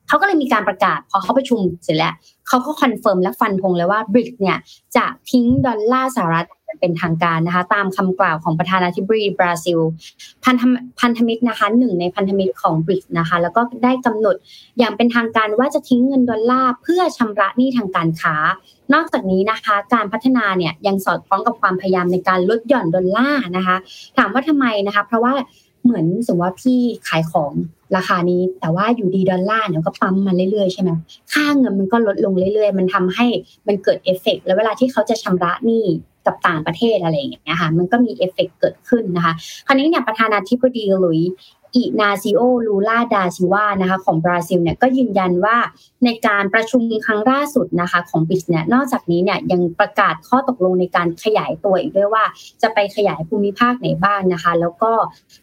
[0.09, 2.15] เขาก็เลยมีการประกาศพอเขาประชุมเสร็จแล้ว
[2.49, 4.59] เขาก็ confirm และฟันธงเลยว่าบริกส์เนี่ย
[4.97, 6.47] จะทิ้งดอลลาร์สหรัฐ
[6.81, 9.79] เป็นทางการนะคะ ตามคำกล่าวของประธานาธิบดีบราซิล
[10.45, 10.63] พันธ
[11.01, 14.37] พันธมิตรนะคะหนึ่งในพันธมิตรของบริกส์นะคะ แล้วก็ได้กำหนด
[14.79, 18.35] อย่างเป็นทางการว่าจะทิ้งเงินดอลลาร์เพื่อชำระหนี้ทางการค้า
[18.95, 23.77] นอกจากนี้นะคะ การพัฒนาเนี่ยยังสอดคล้องกับความพยายามในการลดหย่อนดอลลาร์นะคะ
[24.19, 25.33] ถามว่าทำไมนะคะ เพราะว่า
[25.85, 27.53] เหมือนสมมติว่าพี่ขายของ
[27.97, 30.91] ราคานี้ แต่ว่าอยู่ดีดอลลาร์เนี่ยก็ปั๊มมาเรื่อยๆใช่ไหม
[31.33, 33.27] ค่าเงินมันก็ลดลงเรื่อยๆ มันทำให้
[33.67, 35.85] มันเกิดเอฟเฟกแล้วเวลาที่เขาจะชำระหนี้
[36.27, 39.35] กับต่างประเทศอะไรอย่างเงี้ยค่ะมันก็มีเอฟเฟกเกิดขึ้นนะคะ
[39.67, 41.21] คราวนี้เนี่ยประธานาธิบดีหลุยส์
[41.77, 45.57] อินาซิโอลูลาดาซิลวานะคะของบราซิลเนี่ยก็ยืนยันว่า
[46.05, 52.25] ในการประชุมครั้งล่าสุดนะคะของบริกส์เนี่ยนอกจากนี้เนี่ยยังประกาศข้อตกลงในการขยายตัวอีกด้วยว่า
[52.63, 54.93] จะไปขยายภูมิภาคไหนบ้างนะคะ แล้วก็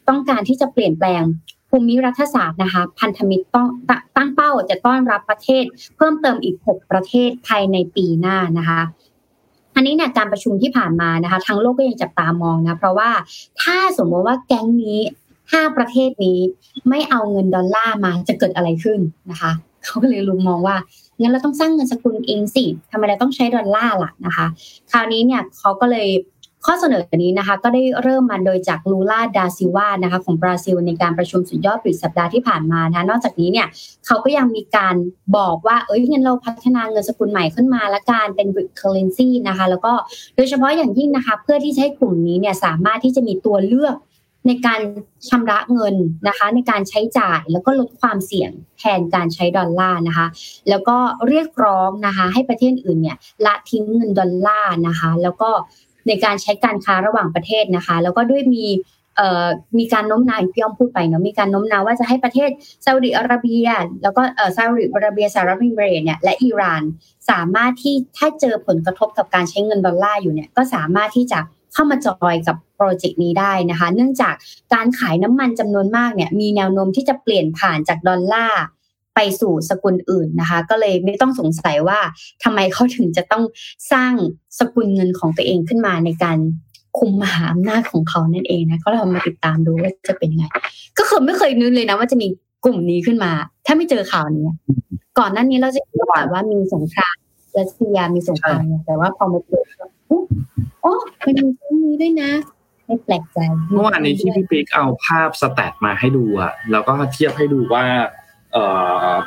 [0.07, 1.23] ต้องการที่จะเปลี่ยนแปลง
[1.69, 3.67] ภูมิรัฐศาสตร์นะคะพันธมิตรต้อง
[4.15, 5.63] ตั้งเป้าจะต้อนรับประเทศ
[5.97, 8.81] เพิ่มเติมอีก 6 ประเทศภายในปีหน้านะคะ
[9.75, 13.09] อันนี้เนี่ยการประชุมที่ผ่านมานะคะ ทั้งโลกก็ยังจับตามองนะ เพราะว่า
[13.61, 14.99] ถ้าสมมติว่าแก๊งนี้
[15.51, 16.39] ห้าประเทศนี้
[16.89, 18.99] ไม่เอาเงินดอลลาร์มาจะเกิดอะไรขึ้น
[19.31, 19.51] นะคะ
[19.83, 20.77] เขาก็เลยลุงมองว่า
[21.19, 24.45] งั้นเราต้องสร้างเงินสกุลเองสิทำไมเราต้องใช้ดอลลาร์ล่ะนะคะ
[24.91, 26.09] คราวนี้เนี่ยเขาก็เลย
[26.67, 33.67] ข้อเสนอนี้นะคะ ก็ได้เริ่มมาโดยจากลูลาดาซิวานะคะของบราซิลในการประชุมสุดยอดปิดสัปดาห์ที่ผ่านมานะนอกจากนี้เนี่ย
[34.05, 34.95] เขาก็ยังมีการ
[35.37, 39.93] บอกว่าเอ้ยงั้นเราพัฒนาเงินสกุลใหม่ขึ้นมาละการเป็น brick currency นะคะ แล้วก็
[40.35, 43.95] โดยเฉพาะอย่างยิ่งนะคะ เพื่อที่จะให้กลุ่มนี้เนี่ยสามารถที่จะมีตัวเลือก
[44.47, 44.81] ในการ
[45.29, 45.95] ชำระเงิน
[46.27, 50.27] นะคะ ในการใช้จ่ายแล้วก็ลดความเสี่ยงแทนการใช้ดอลลาร์นะคะ
[50.69, 55.49] แล้วก็เรียกร้องนะคะ ให้ประเทศอื่นเนี่ยละทิ้งเงินดอลลาร์นะคะ แล้วก็
[56.07, 58.65] ในการใช้การค้าระหว่างประเทศนะคะ แล้วก็ด้วยมี
[59.79, 62.49] มีการโน้มน้าวพี่อ้อมพูดไปเนาะมีการโน้มน้าวว่าจะให้ประเทศ
[62.85, 63.67] ซาอุดิอาระเบีย
[64.03, 64.21] แล้วก็
[64.57, 66.83] ซาอุดิอาระเบียสหรัฐอเมริกาเนี่ยและอิหร่าน
[67.29, 71.39] สามารถที่ถ้าเจอผลกระทบกับการใช้เงินดอลลาร์อยู่เนี่ยก็สามารถที่จะ
[71.73, 74.33] เข้ามา join กับ project นี้ได้นะคะ เนื่องจาก
[74.73, 78.63] การขายน้ำมันจำนวนมากเนี่ยมีแนวโน้มที่จะเปลี่ยนผ่านจากดอลลาร์
[79.15, 81.99] ไปสู่สกุลอื่นนะคะ ก็เลยไม่ต้องสงสัยว่า
[82.43, 83.43] ทำไมเขาถึงจะต้อง
[83.91, 84.13] สร้าง
[84.59, 86.37] สกุลเงินของตัวเองขึ้นมาในการ
[86.99, 90.45] คุมมหาอำนาจของเขานั่นเองนะก็เรามาติดตามดูว่าจะเป็นยังไง
[90.97, 92.27] ก็คือไม่เคยนึกเลยนะว่าจะมี
[92.65, 93.31] กลุ่มนี้ขึ้นมา
[93.65, 94.47] ถ้าไม่เจอข่าวนี้
[95.19, 96.03] ก่อนหน้านี้เราจะเห็น
[96.33, 97.15] ว่ามีสงคราม
[97.57, 99.63] รัสเซียมีสงครามแต่ว่าพอมาเจอ
[100.83, 100.93] โอ้
[101.25, 102.31] มันมีเรื่องนี้ด้วยนะ
[102.85, 103.37] ไม่แปลกใจ
[103.71, 107.85] เมื่อวานนี้ที่พี่ปิ๊กเอาภาพสแตทมาให้ดูอะแล้วก็เทียบให้ดูว่า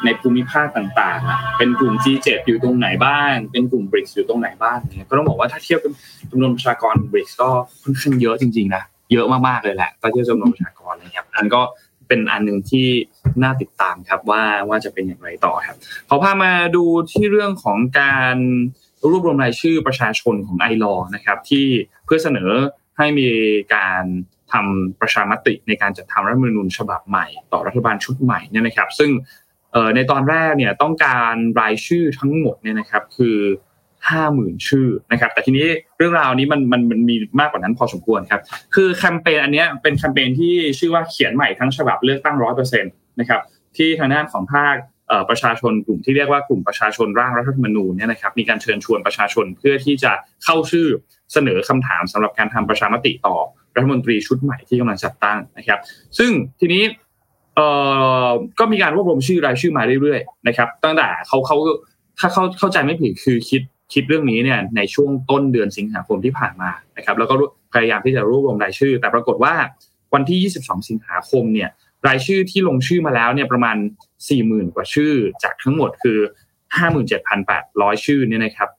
[0.04, 5.92] ในภูมิภาคต่างๆอะเป็นกลุ่ม G7 อยู่ตรงไหนบ้าง เป็นกลุ่ม BRICS อยู่ตรงไหนบ้างเนี่ยก็ต้องบอกว่าถ้าเทียบกับ
[6.30, 7.48] จำนวนประชากร BRICS ก็
[7.82, 8.82] ค่อนข้างเยอะจริงๆนะ
[9.12, 11.60] เยอะมากๆเลยแหละถ้าเทียบจำนวนประชากรอะไรเงี้ยอันก็
[12.08, 12.86] เป็นอันหนึ่งที่
[13.42, 15.76] น่าติดตามครับว่าว่าจะเป็นอย่างไรต่อครับ
[16.08, 18.36] ขอพามาดูที่เรื่องของการ
[19.10, 21.66] รวบรวมรายชื่อประชาชนของไอรอนะครับที่
[22.04, 22.50] เพื่อเสนอ
[22.98, 23.28] ให้มี
[23.74, 24.04] การ
[24.52, 29.10] ทำประชามติในการจัดทำรัฐธรรมนูญฉบับใหม่ ต่อรัฐบาลชุดใหม่เนี่ยนะครับ ซึ่ง
[29.94, 33.38] ในตอนแรกเนี่ยต้องการรายชื่อทั้งหมดเนี่ยนะครับคือ
[34.10, 35.66] ห้าหมื่นชื่อนะครับ แต่ทีนี้
[35.98, 38.40] เรื่องราวนี้มันมันมันมีมากกว่านั้นพอสมควรครับ
[38.74, 43.40] คือแคมเปญอันนี้เป็นแคมเปญที่ชื่อว่าเขียนใหม่ทั้งฉบับเลือกตั้งร้อยเปอร์เซ็นต์นะครับ
[43.76, 44.74] ที่ทางด้านของภาค
[45.28, 50.12] ประชาชนกลุ่มที่เรียกว่ากลุ่มประชาชนร่างรัฐธรรมนูญเนี่ยนะครับมีการเชิญชวนประชาชนเพื่อที่จะ
[50.44, 50.86] เข้าชื่อ
[51.32, 53.36] เสนอคำถามสำหรับการทำประชามติต่อ
[53.76, 55.78] รัฐมนตรีชุดใหม่ที่กำลังจัดตั้งนะครับ
[56.18, 56.30] ซึ่ง
[56.60, 56.82] ทีนี้
[58.58, 61.56] ก็มีการรวบรวมชื่อรายชื่อมาเรื่อยๆนะครับ ตั้งแต่เขาเขา
[62.18, 67.34] ถ้าเขาเข้าใจไม่ผิดคือคิดคิดเรื่องนี้เนี่ยในช่วงต้นเดือนสิงหาคมที่ผ่านมานะครับ แล้วก็
[67.72, 69.54] พยายามที่จะรวบรวมรายชื่อ แต่ปรากฏว่า
[70.14, 71.70] วันที่ 22 สิงหาคมเนี่ย
[72.08, 73.76] รายชื่อที่ลงชื่อมาแล้วเนี่ยประมาณ
[74.24, 75.12] 40,000 กว่าชื่อ
[75.42, 76.18] จากทั้งหมดคือ
[77.32, 78.70] 57,800 ชื่อเนี่ยนะครับ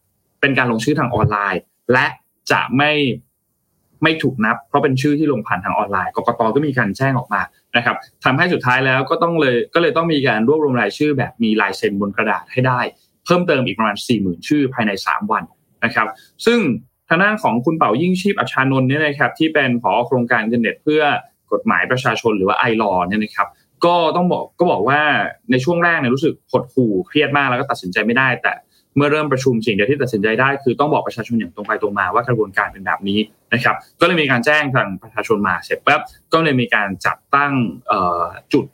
[0.42, 1.62] เป็นการลงชื่อทางออนไลน์
[1.94, 2.06] และ
[2.52, 2.92] จะไม่
[4.04, 7.42] ไม่ถูกนับ เพราะเป็นชื่อที่ลงผ่านทางออนไลน์กกตก็มีการแจ้งออกมา
[7.76, 12.80] นะครับทำให้สุดท้ายแล้วก็ต้องเลยก็เลยต้องมีการรวบรวมรายชื่อ แบบมีลายเซ็นบนกระดาษให้ได้
[13.26, 15.44] เพิ่มเติมอีกประมาณ 4 0,000 ชื่อภายใน 3 วัน
[15.86, 16.08] นะครับ
[16.46, 16.60] ซึ่ง
[17.10, 21.04] ทางด้านของคุณเป๋ายิ่งชีพอัชฌานนท์เนี่ยนะครับที่เป็นผอโครงการอินเทอร์เน็ตเพื่อ
[21.52, 23.48] กฎหมายประชาชนหรือว่า iLaw เนี่ยนะครับ
[23.86, 25.00] ก็ต้องบอกก็บอกว่า
[25.52, 28.54] ในช่วงแรกเนี่ยรู้สึกหดหู่เครียดมากแล้วก็ตัดสินใจไม่ได้ แต่
[28.96, 33.20] เมื่อเริ่มประชุมสิ่งเดียวที่ตัดสินใจได้คือต้องบอกประชาชนอย่างตรงไปตรงมาว่ากระบวนการเป็นแบบนี้
[33.54, 36.02] นะครับ ก็เลยมีการแจ้งทางประชาชนมาเสร็จปั๊บ
[36.34, 37.54] ก็เลยมีการจัดตั้ง
[38.54, 38.66] จุด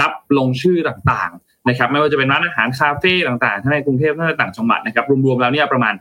[0.00, 5.94] รับลงชื่อต่างๆนะครับ ไม่ว่าจะเป็นร้านอาหารคาเฟ่ต่างๆทั้งในกรุงเทพทั้งในต่างจังหวัดนะครับรวมๆแล้วเนี่ยประมาณ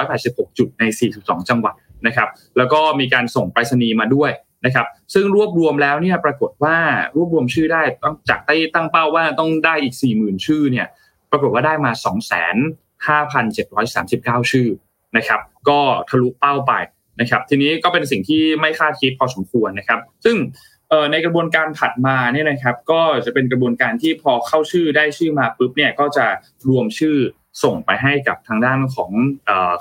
[0.00, 0.84] 186 จุดใน
[1.16, 1.74] 42 จังหวัด
[2.06, 4.30] นะครับ แล้วก็มีการส่งไปรษณีย์มาด้วย
[4.64, 6.76] นะครับ ซึ่งรวบรวมแล้วเนี่ยปรากฏว่า
[7.16, 10.86] รวบรวมชื่อได้ต้องจากได้ตั้งเป้าว่าต้องได้อีก 40,000 ชื่อเนี่ย
[11.30, 11.92] ปรากฏว่าได้มา
[13.18, 14.68] 2,5,739 ชื่อ
[15.16, 16.72] นะครับ ก็ทะลุเป้าไป
[17.20, 20.36] นะครับ ทีนี้ก็เป็นสิ่งที่ไม่คาดคิดพอสมควรนะครับ ซึ่ง
[21.12, 26.26] ในกระบวนการถัดมาเนี่ยนะครับ ก็จะเป็นกระบวนการที่พอเข้าชื่อได้ชื่อมาปุ๊บเนี่ยก็จะ
[26.68, 27.16] รวมชื่อ
[27.64, 29.10] ส่งไปให้กับทางด้านของ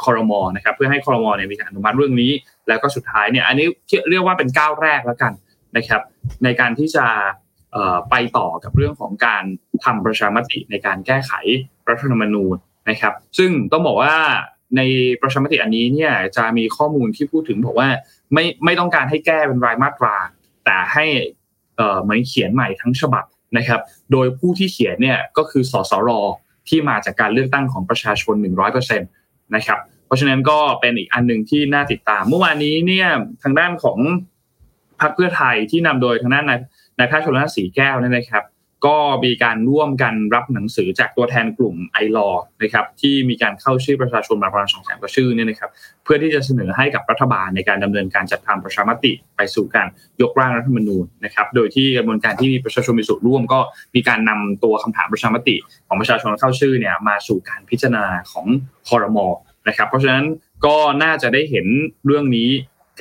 [0.03, 2.31] คอรมอนะครับ เพื่อให้คอรมอเนี่ยมีการอนุมัติเรื่องนี้
[2.69, 3.67] แล้วก็สุดท้ายเนี่ยอันนี้
[4.09, 5.33] เรียกว่าเป็นก้าวแรกแล้วกัน
[5.77, 6.01] นะครับ
[6.43, 7.05] ในการที่จะ
[8.09, 9.43] ไปต่อกับเรื่องของการ
[9.83, 11.31] ทำประชามติในการแก้ไข
[11.89, 12.55] รัฐธรรมนูญ
[12.89, 14.15] นะครับ ซึ่งต้องบอกว่า
[14.77, 14.81] ใน
[15.21, 17.89] ประชามติอันนี้เนี่ยจะมีข้อมูลที่พูดถึงบอกว่า
[18.33, 20.15] ไม่ไม่ต้องการให้แก้เป็นรายมาตรา
[20.65, 21.05] แต่ให้
[22.01, 23.25] เหมือนเขียนใหม่ทั้งฉบับ
[23.57, 26.09] นะครับ โดยผู้ที่เขียนเนี่ยก็คือสสร
[26.69, 28.35] ที่มาจากการเลือกตั้งของประชาชน
[28.69, 29.79] 100%นะครับ
[30.09, 33.07] เพราะฉะนั้นก็เป็นอีกอันหนึ่งที่น่าติดตาม เมื่อวานนี้เนี่ย
[33.43, 33.99] ทางด้านของ
[35.01, 36.59] พรรคเพื่อไทยที่นำโดยทางด้านนาย
[36.97, 38.45] นายแพทย์ชลนานสีแก้วนี่นะครับ
[38.87, 42.29] ก็มีการร่วมกันรับหนังสือจากตัวแทนกลุ่มไอรอ
[42.61, 45.69] นะครับที่มีการเข้าชื่อประชาชนมาประมาณสองแสนกว่าชื่อเนี่ยนะครับ
[46.03, 49.87] เพื่อที่จะเสนอให้กับรัฐบาลในการดำเนินการจัดทำประชามติไปสู่การ
[50.21, 53.59] ยกร่างรัฐธรรมนูญนะครับ โดยที่กระบวนการที่มีประชาชนมีส่วนร่วม ก็
[53.95, 55.55] มีการนำตัวคำถามประชามติ
[55.87, 58.45] ของประชาชนเข้าชื่อเนี่ยมาสู่การพิจารณาของ
[58.89, 59.25] คอรมอ
[59.67, 60.25] นะครับ เพราะฉะนั้น
[60.65, 61.67] ก็น่าจะได้เห็น
[62.05, 62.49] เรื่องนี้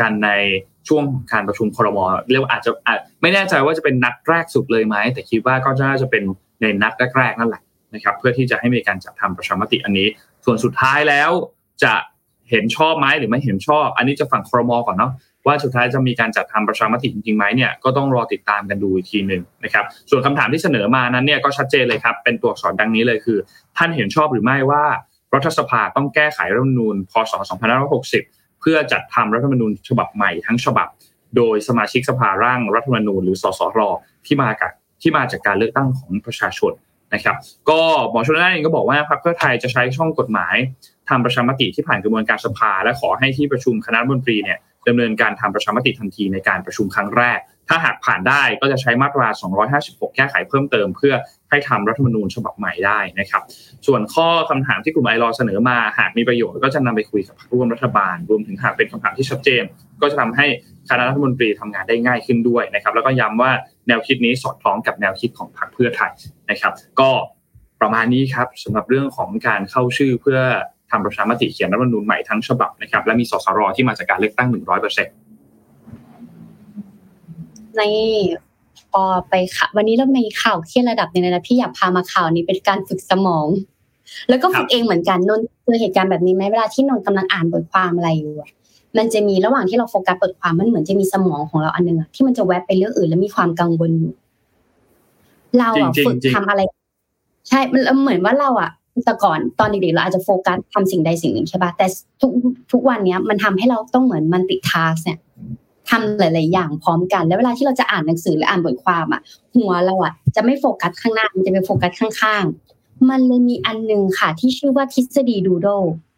[0.00, 0.30] กันใน
[0.88, 1.98] ช่วงการประชุมครม
[2.30, 6.22] เรียกว่าอาจจะอาจไม่แน่ใจว่าจะเป็นนัดแรกสุดเลยไหมแต่คิดว่าก็น่าจะเป็น
[6.60, 7.62] ในนัดแรกๆนั่นแหละ
[7.94, 10.08] นะครับ เพื่อที่จะให้มีการจัดทำประชามติอันนี้
[10.44, 11.30] ส่วนสุดท้ายแล้ว
[11.84, 11.94] จะ
[12.50, 15.12] เห็นชอบไหมหรือไม่เห็นชอบ อันนี้จะฝั่งครมก่อนเนาะ
[15.46, 23.38] ว่าสุดท้ายจะมีการจัดทำประชามติจริงๆไหมเนี่ยก็ต้องรอติดตามกันดูอีกทีหนึ่งนะครับ ส่วนคำถามที่เสนอมานั้นเนี่ยก็ชัดเจนเลยครับ เป็นตัวอักษรดังนี้เลยคือ
[23.76, 24.84] ท่านเห็นชอบหรือไม่ว่า
[25.34, 27.32] รัฐสภาต้องแก้ไขรัฐธรรมนูญพศ
[27.96, 30.88] 2560 เพื่อจัดทำรัฐธรรมนูญฉบับใหม่ทั้งฉบับ
[31.36, 33.78] โดยสมาชิกสภาร่างรัฐธรรมนูญหรือสสร
[34.26, 34.72] ที่มาจาก
[35.02, 36.72] ที่มาจากการเลือกตั้งของประชาชน
[37.14, 37.36] นะครับ
[37.70, 40.56] ก็หมอชนน่านเองก็บอกว่าพรรคเพื่อไทยจะใช้ช่องกฎหมาย
[41.08, 44.58] ทำประชามติที่ผ่านกระบวนการสภา และขอให้ที่ประชุมคณะรัฐมนตรีเนี่ย
[44.88, 49.28] ดำเนินการทำประชามติทันทีในการประชุมครั้งแรก ถ้าหากผ่านได้ก็จะใช้มาตรา
[49.72, 51.14] 256 แก้ไขเพิ่มเติม เพื่อ
[51.50, 53.42] ให้ทำรัฐธรรมนูญฉบับใหม่ได้นะครับ
[53.86, 59.62] ส่วนข้อคำถามที่กลุ่มไอรอเสนอมาหากมีประโยชน์ก็จะนำไปคุยกับพรรคร่วมรัฐบาล รวมถึงหากเป็นคำถามที่ชัดเจน
[60.00, 60.46] ก็จะทำให้
[60.88, 63.50] คณะรัฐมนตรีทำงานได้ง่ายขึ้นด้วยนะครับ แล้วก็ย้ำว่า
[63.88, 66.12] แนวคิดนี้สอดคล้องกับแนวคิดของพรรคเพื่อไทย
[66.50, 67.10] นะครับ ก็
[67.80, 70.40] ประมาณนี้ครับสำหรับเรื่องของการเข้าชื่อเพื่อ
[70.90, 75.14] ทำประชามติเขียนรัฐมนูญใหม่ทั้งฉบับนะครับ และมีสสรที่มาจากการเลือกตั้ง100%เปอร์เซ็นต์
[77.76, 77.82] ใน
[78.90, 83.48] พอไปค่ะ วันนี้เรามีข่าวเครียดระดับนึงนะพี่อยากพามาข่าวนี้เป็นการฝึกสมอง
[84.28, 88.34] แล้วก็ฝึกเองเหมือนกันนนเจอเหตุการณ์แบบนี้ไหมเวลาที่นนกำลังอ่านบทความอะไรอยู่
[88.96, 94.12] มันจะมีระหว่างที่เราโฟกัสบทความมันเหมือนจะมีสมองของเราอันนึงที่มันจะแวบไปเรื่องอื่น แล้วมีความกังวลอยู่
[95.58, 96.60] เราอะฝึกทำอะไร
[97.48, 98.70] ใช่มันเหมือนว่าเราอะ
[99.04, 101.86] แต่ก่อนตอนเด็กๆเราอาจจะโฟกัสทำสิ่งใดสิ่งหนึ่งใช่ป่ะแต่
[102.20, 102.30] ทุก
[102.72, 105.18] ทุกวันเนี้ยมันทำให้เราต้องเหมือนมันติดทาสเนี่ย
[105.90, 109.20] ทำหลาย ๆ อย่างพร้อมกัน แล้วเวลาที่เราจะอ่านหนังสือหรืออ่านบทความอะ
[109.56, 112.44] หัวเราอะจะไม่โฟกัสข้างหน้ามันจะไปโฟกัสข้าง
[112.76, 115.68] ๆ มันเลยมีอันนึงค่ะ ที่ชื่อว่าทฤษฎีดูโด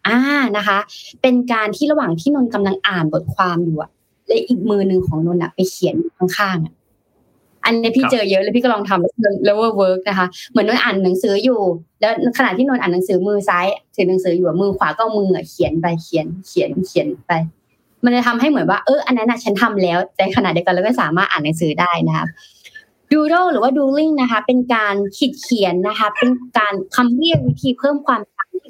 [0.07, 0.17] อ่า
[0.57, 0.77] นะคะ
[1.21, 3.89] เป็นการที่ระหว่างที่นนกำลังอ่านบทความอยู่อะ
[4.27, 6.73] และอีกมือหนึ่งของนนอะไปเขียนข้างๆอะ
[7.65, 11.59] อันนี้พี่เจอเยอะเลยพี่ก็ลองทำแล้วว่าเวิร์กนะคะ เหมือนนนอ่านหนังสืออยู่
[12.01, 17.31] แล้วขณะที่นนอ่านหนังสือมือซ้ายถือหนังสืออยู่มือขวาก็มือเขียนไปเขียนเขียนเขียนไป
[18.03, 22.25] มันจะทำให้เหมือนว่าเอออันนั้นฉันทำแล้วแต่ขณะเดียวกันเราก็สามารถอ่านหนังสือได้นะคะ
[23.13, 28.21] ดูโดหรือว่าดูลิงนะคะเป็นการขีดเขียนนะคะเป็นการคำเรียกวิธีเพิ่มความ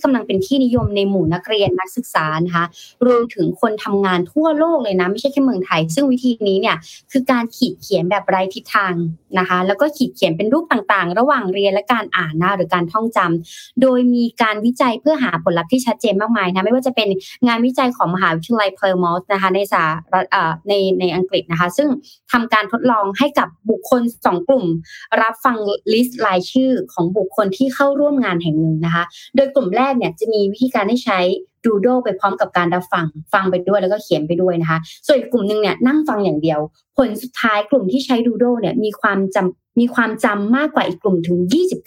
[0.01, 2.65] ที่กำลังเป็นที่นิยมในหมู่นักเรียนนักศึกษานะคะ
[3.05, 6.77] รวมถึงคนทำงานทั่วโลกเลยนะไม่ใช่แค่เมืองไทย ซึ่งวิธีนี้เนี่ย
[7.11, 8.93] คือการขีดเขียนแบบไร้ทิศทาง
[9.39, 17.09] นะคะ แล้วก็ขีดเขียนเป็นรูปต่างๆ ระหว่างเรียนและการอ่านนะหรือการท่องจำโดยมีการวิจัยเพื่อหาผลลัพธ์ที่ชัดเจนมากมายนะไม่ว่าจะเป็น
[17.47, 20.25] งานวิจัยของมหาวิทยาลัยเพลย์มอสนะคะในสหรัฐ
[20.67, 21.89] ในในอังกฤษนะคะ ซึ่ง
[22.31, 24.65] ทำการทดลองให้กับบุคคลสองกลุ่ม
[25.21, 25.57] รับฟัง
[25.93, 29.03] ลิสต์รายชื่อของบุคคลที่เข้าร่วมงานแห่งหนึ่งนะคะ
[29.35, 31.19] โดยกลุ่มแรกเนี่ยจะมีวิธีการให้ใช้
[31.65, 36.59] ดูโดไปพร้อมกับการรับฟัง ฟังไปด้วยแล้วก็เขียนไปด้วยนะคะ ส่วนอีกกลุ่มหนึ่งเนี่ยนั่งฟังอย่างเดียว
[36.97, 39.37] ผลสุดท้ายกลุ่มที่ใช้ดูโดเนี่ยมีความจ
[39.79, 41.37] มีความจำมากกว่าอีกกลุ่มถึง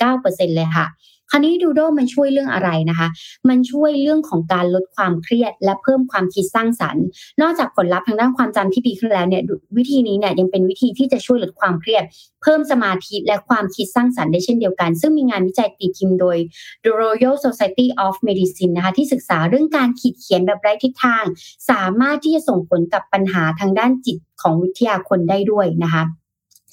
[0.05, 0.87] 29%เลยค่ะ
[1.35, 3.09] ราวนี้ดูโดมันช่วยเรื่องอะไรนะคะ
[3.49, 7.05] มันช่วยเรื่องของการลดความเครียด และเพิ่มความคิดสร้างสรรค์
[7.41, 9.43] นอกจากผลลัพธ์ทางด้านความจำที่ดีขึ้นแล้วเนี่ย
[9.77, 12.05] วิธีนี้เนี่ยยังเป็นวิธีที่จะช่วยลดความเครียด
[12.43, 16.37] เพิ่มสมาธิและความคิดสร้างสรรค์ได้เช่นเดียวกัน ซึ่งมีงานวิจัยตีพิมพ์โดย
[16.85, 21.25] The Royal Society of Medicine นะคะที่ศึกษาเรื่องการขีดเขียนแบบไร้ทิศทาง
[21.71, 26.05] สามารถที่จะส่งผลกับปัญหาทางด้านจิตของวิทยาคนได้ด้วยนะคะ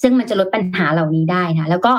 [0.02, 1.94] ซึ่งมันจะลดปัญหาเหล่านี้ได้นะแล้วก็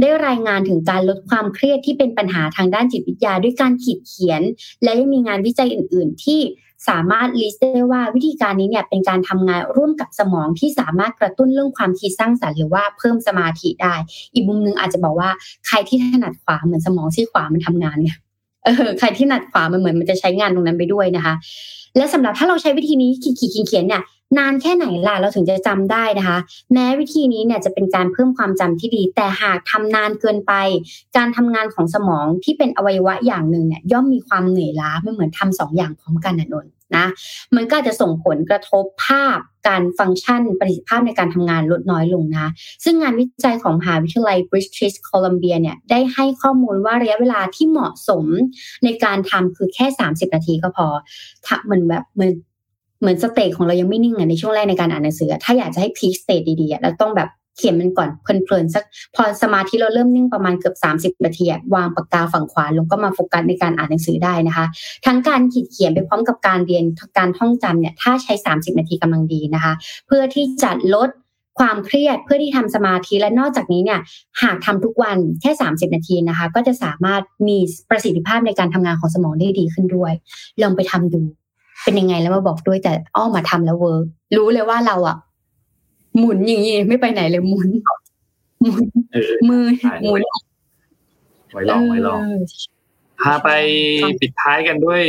[0.00, 4.42] ได้รายงานถึงการลดความเครียดที่เป็นปัญหาทางด้านจิตวิทยา ด้วยการขีดเขียน
[4.82, 6.40] และยังมีงานวิจัยอื่น ๆ ที่
[6.88, 13.94] สามารถลิสต์ได้ว่าวิธีการนี้เนี่ยเป็นการทำงานร่วมกับสมองที่สามารถกระตุ้นเรื่องความคิดสร้างสรรค์หรือว่าเพิ่มสมาธิได้
[14.34, 15.30] อีกมุมนึงอาจจะบอกว่า
[15.66, 18.16] ใครที่ถนัดขวาเหมือนสมองซี่ขวามันทำงานเนี่ย
[18.64, 21.34] เออใครที่ถนัดขวามันเหมือนมันจะใช้งานตรงนั้นไปด้วยนะคะ
[21.96, 23.34] และสำหรับถ้าเราใช้วิธีนี้ขีด
[23.68, 24.02] เขียนเนี่ย
[24.38, 26.38] นานแค่ไหนล่ะเราถึงจะจำได้นะคะ
[26.72, 30.52] แม้วิธีนี้เนี่ยจะเป็นการเพิ่มความจำที่ดี แต่หากทำนานเกินไป
[31.16, 36.66] การทำงานของสมองที่เป็นอวัยวะอย่างหนึ่งเนี่ยย่อมมีความเหนื่อยล้าไม่เหมือนทำสองอย่างพร้อมกันนะนน
[36.96, 37.06] นะ
[37.56, 42.50] มันก็จะส่งผลกระทบภาพการฟังก์ชันประสิทธิภาพในการทำงานลดน้อยลงนะ
[42.84, 48.24] ซึ่งงานวิจัยของมหาวิทยาลัย British Columbia เนี่ยได้ให้ข้อมูลว่าระยะเวลาที่เหมาะสม
[48.84, 50.86] ในการทำคือแค่ 30 นาทีก็พอ
[51.64, 52.32] เหมือนแบบเหมือน
[53.00, 58.84] เหมือน state ของเรายังไม่นิ่งอะในช่วงแรกในการอ่านหนังสือ ถ้าอยากจะให้ peak state ดีๆเราต้องแบบเขียนมันก่อนเพลินๆสัก
[59.14, 61.44] พอสมาธิเราเริ่มนิ่งประมาณเกือบ 30นาที
[61.74, 64.66] วางปากกาฝั่งขวาลงก็มาโฟกัสในการอ่านหนังสือได้นะคะ
[65.06, 66.84] ทั้งการขีดเขียนไปพร้อมกับการเรียน
[67.18, 69.72] การท่องจำเนี่ยถ้าใช้ 30 นาทีกำลังดีนะคะ
[70.06, 71.10] เพื่อที่จะลด
[71.58, 74.00] ความเครียดเพื่อที่ทำสมาธิและนอกจากนี้เนี่ย
[74.42, 77.58] หากทำทุกวันแค่ 30 นาทีนะคะ ก็จะสามารถมี
[77.90, 80.12] ประสิทธิภาพในการทำงานของสมองได้ดีขึ้นด้วย
[80.62, 81.22] ลองไปทำดู
[81.82, 84.04] เป็นยังไงแล้วมาบอกด้วยแต่อ้อมาทำแล้ว work
[84.36, 85.16] รู้เลยว่าเราอะ
[86.18, 87.68] หมุนอย่างนี้ไม่ไปไหนเลยหมุน
[88.62, 88.84] หมุน
[89.48, 89.64] มือ
[90.02, 90.20] หมุน
[91.50, 92.20] ไว้ลองไว้ลอง
[93.20, 93.48] พาไป
[94.20, 95.02] ปิดท้ายกันด้วย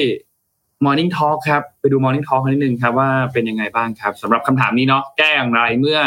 [0.86, 6.00] Morning Talk ครับ ไปดู Morning Talk นิดนึงครับว่าเป็นยังไงบ้างครับสำหรับคำถามนี้เนาะแก้อย่างไรเมื่อ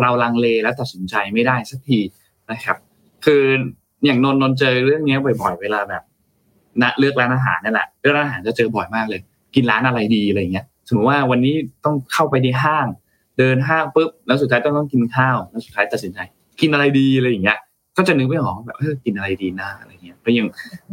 [0.00, 1.98] เราลังเลและตัดสินใจไม่ได้สักที
[2.50, 2.76] นะครับ
[3.24, 3.44] คือ
[4.04, 6.02] อย่างนนนนเจอเรื่องนี้บ่อย ๆ เวลาแบบ
[6.82, 9.20] ณเลือกร้านอาหารนี่แหละเลือกร้านอาหารจะเจอบ่อยมากเลย
[9.54, 12.86] กินร้านอะไรดีอะไรเงี้ยสมมติว่าวันนี้ต้องเข้าไปในห้าง
[13.38, 16.18] เดินห้างปุ๊บแล้วสุดท้ายต้องต้องกินข้าวแล้วสุดท้ายตัดสินใจ
[16.60, 17.58] กินอะไรดีอะไรอย่างเงี้ย
[17.96, 20.46] ก็จะนึกไม่ออกแบบเออกินอะไรดีหน้าอะไรเงี้ยก็ยัง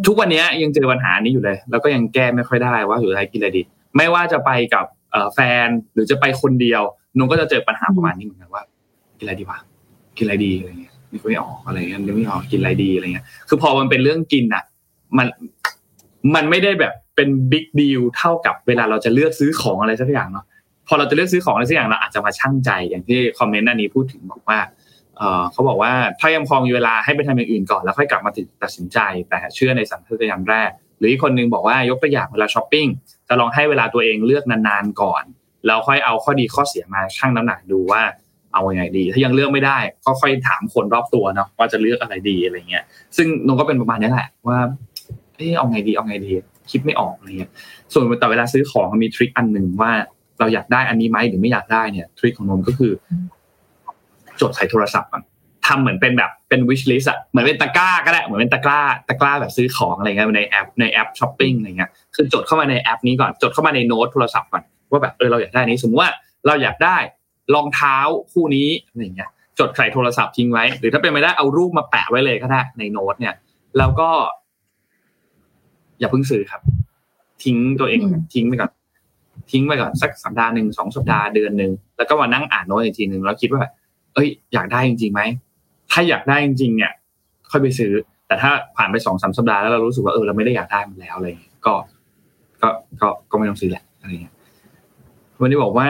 [0.08, 3.62] ทุกวันนี้ยังเจอปัญหานี้อยู่เลย แล้วก็ยังแก้ไม่ค่อยได้ว่าสุดท้ายกินอะไรดี
[3.96, 4.86] ไม่ว่าจะไปกับ
[5.34, 6.82] แฟนหรือจะไปคนเดียว
[7.18, 8.64] นุงก็จะเจอปัญหาประมาณนี้เหมือนกันว่า
[9.18, 9.60] กินอะไรดีวะ
[10.18, 14.64] กินอะไรดีอะไรเงี้ยนึกไม่ออกอะไรเงี้ยนึกไม่ออกกินอะไรดีอะไรเงี้ยคือพอมันเป็นเรื่องกินอะ
[15.18, 15.28] มัน
[16.36, 20.46] มันไม่ได้แบบ เป็นบิ๊กดีลเท่ากับเวลาเราจะเลือกซื้อของอะไรสักอย่างเนาะ
[20.88, 24.60] พอเราจะเลือกซื้อของอะไรสักอย่างเราอาจจะมาชั่งใจอย่างที่คอมเมนต์อันนี้พูดถึงบอกว่า
[25.52, 28.32] เขาบอกว่าถ้ายังพอมีเวลาให้ไปทำอย่างอื่นก่อนแล้วค่อยกลับมา
[28.64, 29.00] ตัดสินใจ
[29.30, 32.88] แต่เชื่อในสัญชาตญาณแรก หรืออีกคนนึงบอกว่ายกตัวอย่างเวลาช้อปปิ้ง
[33.28, 35.24] จะลองให้เวลาตัวเองเลือกนานๆก่อน
[35.66, 38.02] แล้วค่อยเอาข้อดีข้อเสียมาชั่งน้ำหนักดูว่า
[38.54, 42.84] เอาอยัางไงดี ถ้ายังเลือกไม่ได้ก็ค่อยถามคนรอบตัวเนาะว่าจะเลือกอะไรดีอะไรเงี้ย
[43.18, 44.60] ซึ่งนงก็เป็นประมาณนี้แหละว่า
[45.38, 46.32] เออเอาไงดีเอาไงดี
[46.72, 47.52] คิดไม่ออกอะไรเงี้ย
[47.94, 49.92] ส่วนแต่เวลาซื้อของมี trick อันหนึ่งว่า
[50.40, 52.92] เราอยากได้อันนี้ไหมหรือไม่อยากได้เนี่ย trick ของนนก็คือ
[54.42, 55.24] จดใส่โทรศัพท์ก่อน
[55.68, 66.12] ทำเหมือนเป็นแบบเป็น wishlist อะเหมือนเป็นตะกร้าก็ได้เหมือนเป็นตะกร้าตะกร้าแบบซื้อของอะไรเงี้ยในแอปในแอปช้อปปิ้งอะไรเงี้ยคือจดเข้ามาในแอปนี้ก่อนจดเข้ามาในโน้ตโทรศัพท์ก่อนว่าแบบเออเราอยากได้นี้สมมติว่า
[66.48, 66.98] เราอยากได้
[67.54, 67.98] รองเท้า
[68.32, 73.36] คู่นี้อะไรเงี้ยจดใส่โทรศัพท์ทิ้งไว้ หรือถ้าเป็นไม่ได้เอารูปมาแปะไว้เลยก็ได้ในโน้ตเนี่ย
[73.78, 74.10] แล้วก็
[76.00, 76.62] อย่าเพิ่งซื้อครับ
[77.44, 78.00] ทิ้งตัวเอง
[78.34, 78.72] ทิ้งไปก่อน
[79.52, 83.64] ทิ้งไปก่อนสักสัปดาห์หนึ่งสองสัปดาห์เดือนหนึ่งแล้วก็มานั่งอ่านโน้ตอีกทีหนึ่งแล้วคิดว่า
[84.14, 85.22] เอ้ย อยากได้จริงๆไหม
[85.92, 86.92] ถ้าอยากได้จริง ๆ เนี่ย
[87.52, 87.92] ค่อยไปซื้อ
[88.28, 91.28] แต่ถ้าผ่านไปสองสามสัปดาห์แล้วเรารู้สึกว่าเออเราไม่ได้อยากได้มันแล้วอะไร
[91.66, 91.74] ก็
[92.62, 92.70] ก็
[93.02, 94.34] ก็ก็ไม่ต้องซื้อแหละอะไรเงี้ย
[95.42, 95.90] วันนี้บอกว่า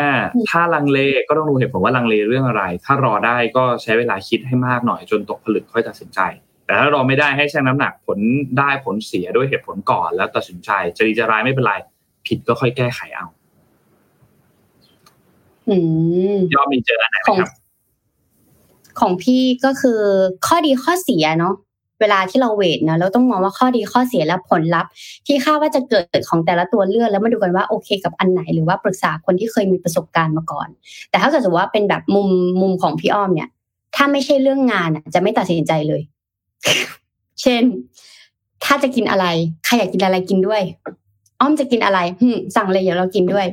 [0.49, 6.19] ถ้าลังเลก็ต้องดูเหตุผลว่าลังเลเรื่องอะไร ถ้ารอได้ก็ใช้เวลาคิดให้มากหน่อยจนตกผลึกค่อยตัดสินใจ
[6.67, 8.19] แต่ถ้ารอไม่ได้ให้ชั่งน้ำหนักผล
[8.59, 11.73] ได้ผลเสียด้วยเหตุผลก่อน แล้วตัดสินใจจะดีจะร้ายไม่เป็นไร
[12.27, 13.27] ผิดก็ค่อยแก้ไขเอา
[16.53, 17.49] ย่อมีเจออันไหนครับ
[18.99, 19.99] ของพี่ก็คือ
[20.47, 21.53] ข้อดีข้อเสียเนาะ
[22.01, 24.91] เวลาที่เราเวทนะเราต้องมองว่าข้อดีข้อเสียและผลลัพธ์
[25.27, 30.67] ที่คาดว่าจะเกิดของแต่ละตัวเลือกแล้วมาดูกันว่าโอเคกับอันไหนหรือว่าปรึกษาคนที่เคยมีประสบการณ์มาก่อน
[31.09, 32.29] แต่ถ้าเกิดว่าเป็นแบบมุม
[32.61, 33.49] มุมของพี่อ้อมเนี่ย
[33.95, 36.01] ถ้าไม่ใช่เรื่องงานจะไม่ตัดสินใจเลย
[37.41, 37.63] เช่น
[38.63, 39.25] ถ้าจะกินอะไร
[39.65, 40.61] ใครอยากกินอะไรกินด้วย
[41.39, 41.99] อ้อมจะกินอะไร
[42.55, 43.47] สั่งเลยเดี๋ยวเรากินด้วย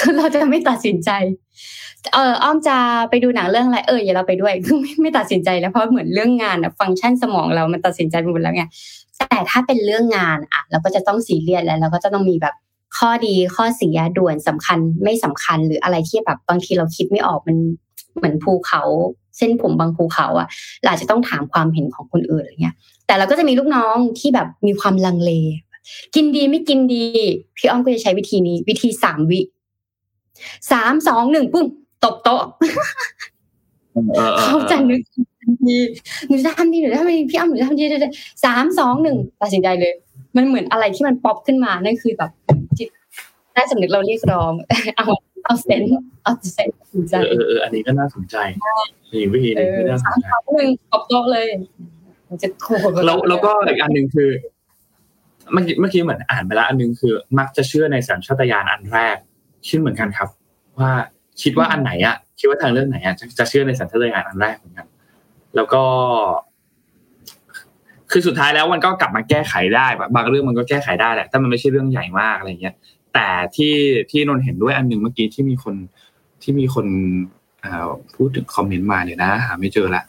[0.00, 1.10] คือเราจะไม่ตัดสินใจ
[2.14, 2.76] เอออ้อมจะ
[3.10, 8.64] ไปดูหนังเรื่องอะไรเอออย่าเราไปด้วยคือไม่ไม่ตัดสินใจแล้วเพราะเหมือนเรื่องงานอะฟังก์ชันสมองเรามันตัดสินใจไปหมดแล้วไง
[9.18, 12.54] แต่ถ้าเป็นเรื่องงานอะเราก็จะต้องซีเรียสแล้วเราก็จะต้องมีแบบ
[12.98, 17.56] ข้อดีข้อเสียด่วนสำคัญไม่สำคัญหรืออะไรที่แบบบางทีเราคิดไม่ออกมัน
[18.16, 18.82] เหมือนภูเขา
[19.38, 20.48] เส้นผมบางภูเขาอะ
[20.84, 22.74] เราจะต้องถามความเห็นของคนอื่นอะไรเงี้ย
[23.06, 25.32] แต่เราก็จะมีลูกน้องที่แบบมีความลังเล
[26.14, 27.04] กินดีไม่กินดี
[27.56, 29.40] พี่อ้อมก็จะใช้วิธีนี้ วิธีสามวิ
[30.72, 31.66] สามสองหนึ่งปุ้ง
[32.04, 32.42] ตบโต๊ะ
[34.40, 35.00] เขาจะนึก
[35.40, 35.76] ทันที
[36.26, 37.84] หนูจะทำดีหนูจะทำดีพี่อ้อมหนูจะทำดี
[38.44, 39.94] สามสองหนึ่งตัดสินใจเลย
[40.36, 42.30] มันเหมือนอะไรที่มันป๊อปขึ้นมานั่นคือแบบ
[42.78, 42.88] จิต
[43.52, 44.52] ใต้สำนึกเราเรียกร้อง
[44.96, 45.06] เอา
[45.44, 45.82] เอาเซน
[46.22, 46.70] เอาเซน
[47.08, 48.36] ใจเออเอออันนี้ก็น่าสนใจ
[49.12, 50.26] มีวิธีนึงที่น่าสนใจ
[50.56, 51.46] หนึ่งตบโต๊ะเลย
[52.42, 52.66] จะโค
[53.06, 54.30] แล้วแล้วก็อีกอันหนึ่งคือ
[55.52, 59.16] เมื่อกี้เมื่อกี้เหมือนอ่านไปแล้วอันนึงคือ มักจะเชื่อในสัญชาตญาณอันแรก
[59.68, 60.28] คิดเหมือนกันครับ
[60.78, 60.90] ว่า
[61.42, 64.86] คิดว่าอันไหนอะคิดว่าทางเรื่องไหนอะจะเชื่อในสัญชาตญาณอันแรกเหมือนกัน
[65.56, 65.82] แล้วก็
[68.10, 69.86] คือสุดท้ายแล้วมันก็กลับมาแก้ไขได้
[70.16, 72.74] บางเรื่องมันก็แก้ไขได้แหละถ้ามันไม่ใช่เรื่องใหญ่มากอะไรเงี้ย
[73.14, 73.74] แต่ที่
[74.10, 75.74] ที่นนเห็นด้วยอันหนึ่งเมื่อกี้ที่มีคน
[76.42, 76.86] ที่มีคน
[78.14, 80.04] พูดถึงคอมเมนต์มาเนี่ยนะหาไม่เจอละ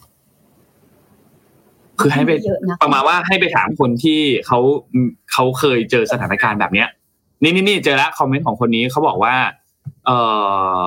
[2.00, 2.32] คือให้ไป
[2.82, 4.60] ประมาณว่าให้ไปถามคนที่เขา
[5.32, 6.88] เขาเคยเจอสถานการณ์แบบเนี้ย
[7.44, 9.36] นี่นี่นี่เจอแล้วคอมเมนต์ของคนนี้เขาบอกว่า
[10.06, 10.12] เอ
[10.82, 10.86] อ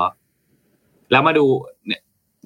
[1.10, 1.44] แล้วมาดู
[1.86, 2.02] เนี่ย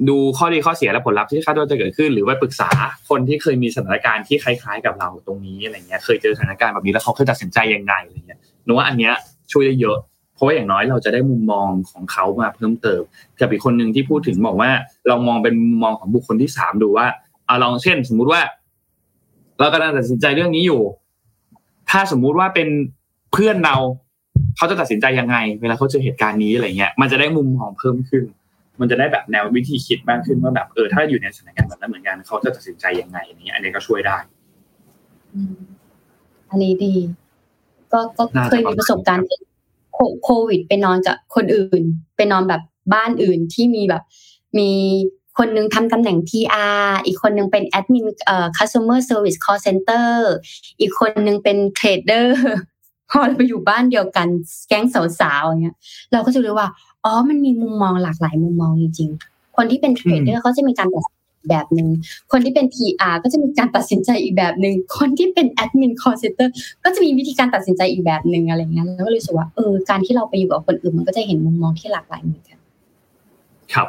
[0.09, 2.69] ดูข้อดีข้อเสียและผลลัพธ์ที่คาดว่าจะเกิดขึ้น หรือว่าปรึกษา
[3.09, 9.15] คนที่เคยมีสถานการณ์ที่คล้ายๆ กับเราตรงนี้อะไรเงี้ย เคยเจอสถานการณ์แบบนี้แล้วเขาเคยตัดสินใจยังไงอะไรเงี้ยหนูว่าอันเนี้ย
[9.53, 9.99] ช่วยได้เยอะ
[10.35, 13.03] เพราะว่าอย่างน้อยเราจะได้มุมมองของเขามาเพิ่มเติม
[13.41, 14.71] กับอีกคนหนึ่งที่พูดถึงบอกว่า
[15.09, 17.07] เรามองเป็นมุมมองของบุคคลที่สามดูว่า
[17.47, 18.41] เอาลองเช่น สมมุติว่า
[19.59, 20.83] เรากำลังตัดสินใจเรื่องนี้อยู่
[21.91, 22.69] ถ้าสมมุติว่าเป็น
[23.33, 23.77] เพื่อนเรา
[24.57, 28.25] เขาจะตัดสินใจยังไง เวลาเขาเจอเหตุการณ์นี้อะไรเงี้ย มันจะได้มุมมองเพิ่มขึ้น
[28.81, 34.19] มันจะได้แบบแนววิธีคิดมากขึ้นว่าแบบเออถ้าอยู่ในสถานการณ์แบบนั้นเหมือนกันเขาจะตัดสินใจยังไงอันนี้อันนี้ก็ช่วยได้
[36.51, 36.95] อันนี้ดี
[37.97, 39.27] ก็ก็เคยมีประสบการณ์
[40.25, 41.83] โควิดไปนอนกับคนอื่น
[42.17, 42.63] ไปนอนแบบ
[42.95, 44.03] บ้านอื่นที่มีแบบ
[44.59, 44.71] มี
[45.39, 50.09] คนนึงทำตำแหน่ง PR อีกคนนึงเป็นแอดมินเอ่อ customer service call center
[50.81, 52.37] อีกคนนึงเป็น trader
[53.11, 54.29] พอเราไปอยู่บ้านเดียวกัน
[54.69, 54.85] แก๊ง
[55.21, 55.77] สาวๆอย่างเงี้ย
[56.13, 56.69] เราก็จะรู้ว่า
[57.05, 61.05] อ๋อ มันมีมุมมองหลากหลายมุมมองจริงๆ คนที่เป็น trader เขาจะมีการตัด
[61.49, 61.89] แบบหนึ่ง
[62.33, 66.53] คนที่เป็น PR ก็จะมีการตัดสินใจอีกแบบหนึ่งคนที่เป็น admin coordinator
[66.85, 72.59] ก็จะมีวิธีการตัดสินใจอีกแบบหนึ่งอะไรเงี้ยแล้วก็รู้สึกว่าเออการที่เราไปอยู่กับคนอื่นมันก็จะเห็นมุมมองที่หลากหลายเหมือนกัน
[73.75, 73.89] ครับ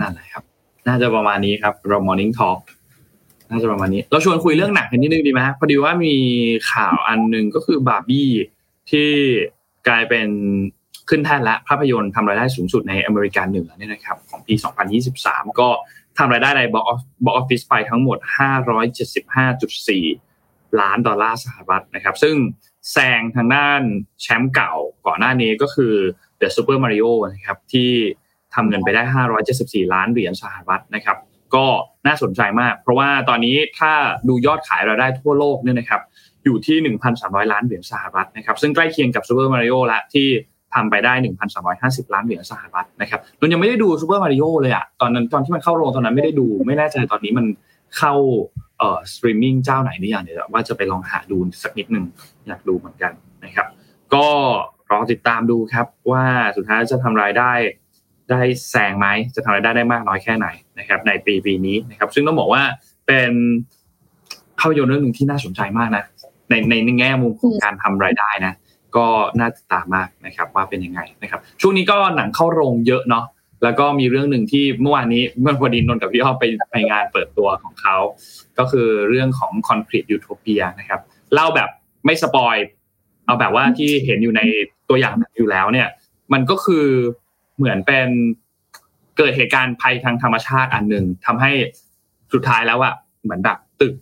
[0.00, 0.42] นั่นแหละครับ
[0.88, 2.58] น่าจะประมาณนี้ครับเรา Morning Talk
[3.50, 6.14] น่าจะประมาณนี้ เราชวนคุยเรื่องหนักกันนิดนึงดีไหมพอดีว่ามี
[6.72, 8.30] ข่าวอันหนึ่งก็คือบาร์บี้
[8.90, 9.08] ที่
[9.88, 10.28] กลายเป็น
[11.08, 14.54] ขึ้นแท่นและภาพยนตร์ทำรายได้สูงสุดในอเมริกาเหนือเนี่ยนะครับ ของปี
[15.06, 15.68] 2023 ก็
[16.18, 16.84] ทำรายได้ใน box
[17.24, 18.18] box office ไปทั้งหมด
[19.48, 22.36] 575.4 ล้านดอลลาร์สหรัฐนะครับ ซึ่ง
[22.92, 23.80] แซงทางด้าน
[24.22, 24.74] แชมป์เก่า
[25.06, 25.94] ก่อนหน้านี้ก็คือ
[26.40, 27.90] The Super Mario นะครับที่
[28.54, 29.02] ทำเงินไปได้
[29.48, 31.16] 574 ล้านเหรียญสหรัฐนะครับ
[31.54, 31.66] ก็
[32.06, 33.92] น่าสนใจมาก เพราะว่าตอนนี้ถ้า
[34.28, 36.02] ดูยอดขายรายได้ทั่วโลกเนี่ยนะครับ
[36.44, 40.28] อยู่ที่ 1,300 ล้านเหรียญสหรัฐนะครับ ซึ่งใกล้เคียงกับซูเปอร์มาริโอละที่
[40.74, 41.12] ทำไปได้
[41.64, 47.46] 1,350 ล้านเหรียญสหรัฐนะครับนนยังไม่ได้ดูซูเปอร์มาริโอเลยอะตอนนั้นตอนที่มันเข้าโรงตอนนั้นไม่ได้ดู ไม่แน่ใจตอนนี้มัน
[47.98, 48.14] เข้า
[48.78, 52.04] เอ่อสตรีมมิ่งเจ้าไหนนี่อย่างเดี๋ยวว่าจะไปลองหาดูสักนิดหนึ่ง
[52.46, 53.12] อยากดูเหมือนกัน
[53.44, 53.66] นะครับ
[54.14, 54.26] ก็
[54.90, 56.24] รอติดตามดูครับว่า
[56.56, 57.52] สุดท้ายจะทำรายได้
[58.30, 60.48] ได้แซงไหมจะทำรายได้ได้มากน้อยแค่ไหน
[60.78, 62.62] นะครับ ในปีปีนี้นะครับ ซึ่งต้องบอกว่า
[63.06, 63.32] เป็น
[64.58, 66.04] ภาพยนตร์เรื่องหนึ่งที่น่าสนใจมากนะ
[66.48, 68.52] ในในแง่มุมของการทำรายได้นะ
[68.96, 69.06] ก็
[69.38, 73.24] น่าติดตามมากนะครับว่าเป็นยังไงนะครับ ช่วงนี้ก็หนังเข้าโรงเยอะเนาะ
[73.62, 77.96] แล้วก็มีเรื่องหนึ่งที่เมื่อวานนี้เมื่อพอดีนนกับพี่อ้อไปไปงานเปิดตัวของเขา
[78.58, 81.00] ก็คือเรื่องของ Concrete Utopia นะครับ
[81.34, 81.68] เล่าแบบ
[82.06, 82.56] ไม่ spoil
[83.26, 84.40] เอาแบบว่าที่เห็นอยู่ใน
[84.88, 85.88] ตัวอย่างอยู่แล้วเนี่ย
[86.32, 86.86] มันก็คือ
[87.56, 88.08] เหมือนเป็น
[89.16, 91.50] เกิดเหตุการณ์ภัยทางธรรมชาติอันหนึ่งทำให้
[92.32, 93.94] สุดท้ายแล้วอะเหมือนแบบตึก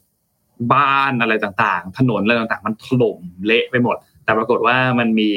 [0.75, 3.97] บ้านอะไรต่างๆ ถนนอะไรต่างๆ มันถล่มเละไปหมด
[4.31, 5.31] แต่ปรากฏว่ามันมี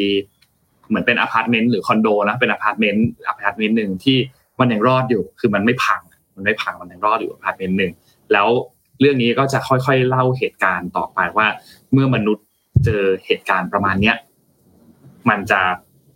[0.89, 4.17] เหมือนเป็นอพาร์ตเมนต์หรือคอนโดนะเป็นอพาร์ตเมนต์อพาร์ตเมนต์หนึ่งที่
[4.59, 6.01] มันยังรอดอยู่ คือมันไม่พัง
[6.35, 7.91] มันไม่พังมันยังรอดอยู่อพาร์ตเมนต์หนึ่ง
[8.33, 8.47] แล้ว
[8.99, 11.47] เรื่องนี้ก็จะค่อยๆเล่าเหตุการณ์ต่อไปว่า
[11.93, 12.45] เมื่อมนุษย์
[12.85, 14.15] เจอเหตุการณ์ประมาณเนี้ย
[15.29, 15.61] มันจะ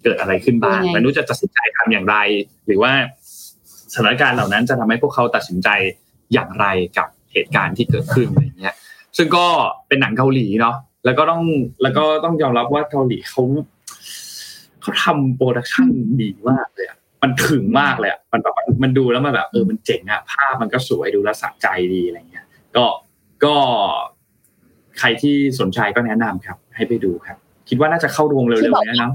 [0.03, 2.17] เกิดอะไรขึ้นบ้างมนุษย์จะตัดสินใจทำอย่างไร
[2.65, 2.91] หรือว่า
[3.93, 5.69] สถานการณ์เหล่านั้นจะทำให้พวกเขาตัดสินใจ
[6.33, 6.65] อย่างไร
[6.97, 8.75] กับเหตุการณ์ที่เกิดขึ้นอะไรเงี้ย
[9.17, 9.45] ซึ่งก็
[9.87, 10.75] เป็นหนังเกาหลีเนาะ
[11.07, 11.43] แล้วก็ต้อง
[11.81, 13.43] แล้วก็ต้องยอมรับว่าเกาหลีเขา
[14.81, 15.87] เขเขาทำ production
[16.21, 18.53] ดีมากเลยอะมันถึงมากเลยอะมันแบบ
[18.83, 22.45] มันดูแล้วมันแบบเออมันเจ๋งอะภาพมันก็สวยดูแลสะใจดีอะไรเงี้ย
[22.75, 22.85] ก็
[23.43, 23.55] ก็
[24.99, 27.37] ใครที่สนใจก็แนะนำครับ ให้ไปดูครับ
[27.69, 29.11] คิดว่าน่าจะเข้าโรงเร็วๆนี้นะ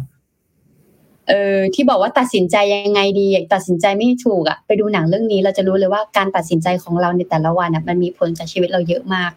[1.28, 9.32] เออที่บอกว่าตัดสินใจยังไงดีตัดสินใจไม่ถูกอะไปดูหนังเรื่องนี้เราจะรู้เลยว่าการตัดสินใจของเราในแต่ละวันอะมันมีผลกับชีวิตเราเยอะมาก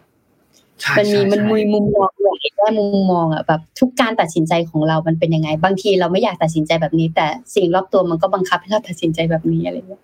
[0.98, 10.02] มันมีมันมีมุมมองหลายแง่มุมมองอะแบบทุกการตัดสินใจของเรามันเป็นยังไง บางทีเราไม่อยากตัดสินใจแบบนี้ แต่สิ่งรอบตัวมันก็บังคับให้เราตัดสินใจแบบนี้อะไรเงี้ย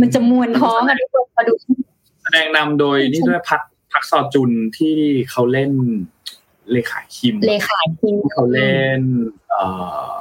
[0.00, 1.52] มันจะมวนท้องอะทุกคนมาดู
[2.22, 3.60] แสดงนำโดยนี่ด้วยพัก
[3.92, 4.96] พักซอจุนที่
[5.30, 5.72] เขาเล่น
[6.72, 9.00] เลขาคิม เลขาคิมเขาเล่น
[9.50, 9.64] เอ่
[10.16, 10.18] อ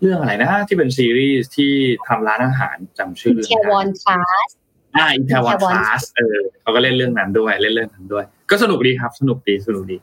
[0.00, 1.72] เรื่องอะไรนะ ที่เป็นซีรีส์ที่
[2.06, 4.48] ทำร้านอาหารจำชื่อเรื่องเทวอนคลาส
[4.96, 9.96] อ่าอินเทวอนคลาสเออเขาก็เล่นเรื่องนั้นด้วยเล่นเรื่องนั้นด้วย ก็สนุกดีครับ สนุกดีสนุกดี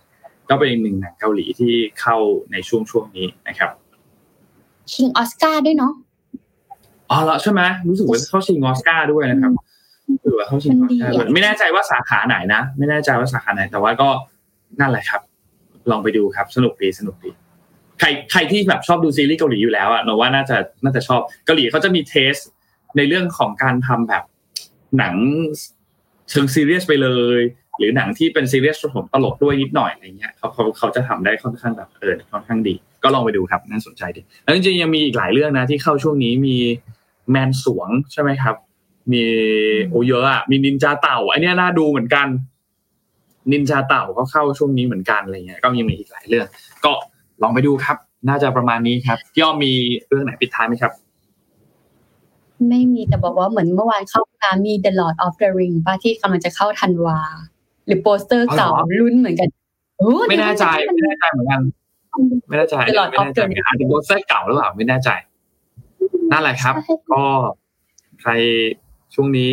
[0.49, 2.17] ก็เป็นอีกหนึ่งหนังเกาหลีที่เข้า
[2.51, 3.69] ในช่วงช่วงนี้นะครับ
[4.93, 5.93] ชิงออสการ์ด้วยเนาะ
[7.09, 9.51] อ๋อแล้วใช่ไหมรู้สึกว่าเขาชิงออสการ์ด้วยนะครับ
[10.09, 14.09] รู้สึกว่าเขาชิงออสการ์ด้วยไม่แน่ใจว่าสาขาไหนนะ ไม่แน่ใจว่าสาขาไหน แต่ว่าก็
[14.79, 15.21] นั่นแหละครับ
[15.91, 17.31] ลองไปดูครับ สนุกดีสนุกดี
[17.99, 22.33] ใครใครที่แบบชอบดูซีรีส์เกาหลีอยู่แล้วอะเราว่าน่าจะน่าจะชอบเกาหลีเขาจะมี taste
[22.97, 24.23] ในเรื่องของการทำแบบ
[24.97, 25.15] หนัง
[26.29, 27.39] เชิงซีเรียสไปเลย
[27.77, 36.57] หรือหนังที่เป็นซีเรียสผสมตลกด้วยนิดหน่อยอะไรเงี้ยเขาเขาเขาจะทำได้ค่อนข้างแบบเออค่อนข้างดี ก็ลองไปดูครับน่าสนใจดีแล้วจริงๆยังมีอีกหลายเรื่องนะที่เข้าช่วงนี้มี
[37.31, 38.55] แมนสวงใช่ไหมครับ
[39.13, 39.23] มี
[39.89, 42.27] โอเยอะอะมีนินจาเต่าอันนี้น่าดูเหมือนกัน
[43.51, 46.47] นินจาเต่าก็เข้าช่วงนี้เหมือนกันอะไรเงี้ยก็ยังมีอีกหลายเรื่อง
[46.85, 46.91] ก็
[47.41, 47.97] ลองไปดูครับ
[48.29, 49.73] น่าจะประมาณนี้ครับพี่อ้อมมี
[50.09, 50.91] เรื่องไหนปิดท้ายไหมครับ
[52.69, 57.19] ไม่มีแต่บอกว่าเหมือนเมื่อวานเข้าตามมี The Lord of the Ring ป้ายที่กำลังจะเข้าธันวา
[57.85, 59.49] หรือโปสเตอร์เก่าลุ้นเหมือนกัน
[60.29, 61.61] ไม่แน่ใจไม่แน่ใจเหมือนกัน
[62.47, 62.93] ไม่แน่ใจไม่
[63.25, 65.09] แน่ใจอาจจะโปสเตอร์เก่าหรือเปล่าไม่แน่ใจ
[66.31, 66.75] นั่นแหละครับ
[67.11, 67.23] ก็
[68.21, 68.31] ใคร
[69.13, 69.51] ช่วงนี้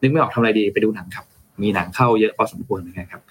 [0.00, 1.24] นึกไม่ออกทำอะไรดีไปดูหนังครับ
[1.62, 3.22] มีหนังเข้าเยอะพอสมควรเหมือนกันครับ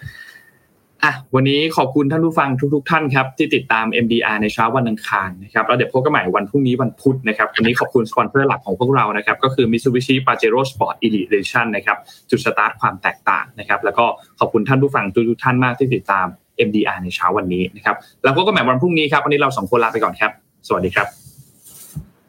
[1.03, 11.97] อะวันนี้ขอบคุณท่านผู้ฟังทุก ๆ ท่านครับที่ติดตาม MDR ในเช้าวันอังคารนะครับแล้วเดี๋ยวพบกันใหม่วันพรุ่งนี้วันพุธนะครับวันนี้ขอบคุณสปอนเซอร์หลักของพวกเรานะครับก็คือ Mitsubishi Pajero Sport Elite Edition นะครับ
[12.29, 14.05] จุดสตาร์ทความแตกต่างนะครับแล้วก็
[14.39, 16.27] ขอบคุณท่านผู้ฟังทุกๆท่านมากที่ติดตาม
[16.67, 20.31] MDR ในเช้าวันนี้นะครับแล้วพบกันใหม่วันพรุ่งนี้ครับวันนี้เราสองคนลาไปก่อนครับ
[20.67, 21.07] สวัสดีครับ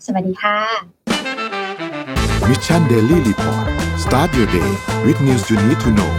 [0.06, 0.56] สวัสดีค่ะ
[2.48, 3.66] Mission Daily Report
[4.04, 4.70] start your day
[5.04, 6.12] with news you need to know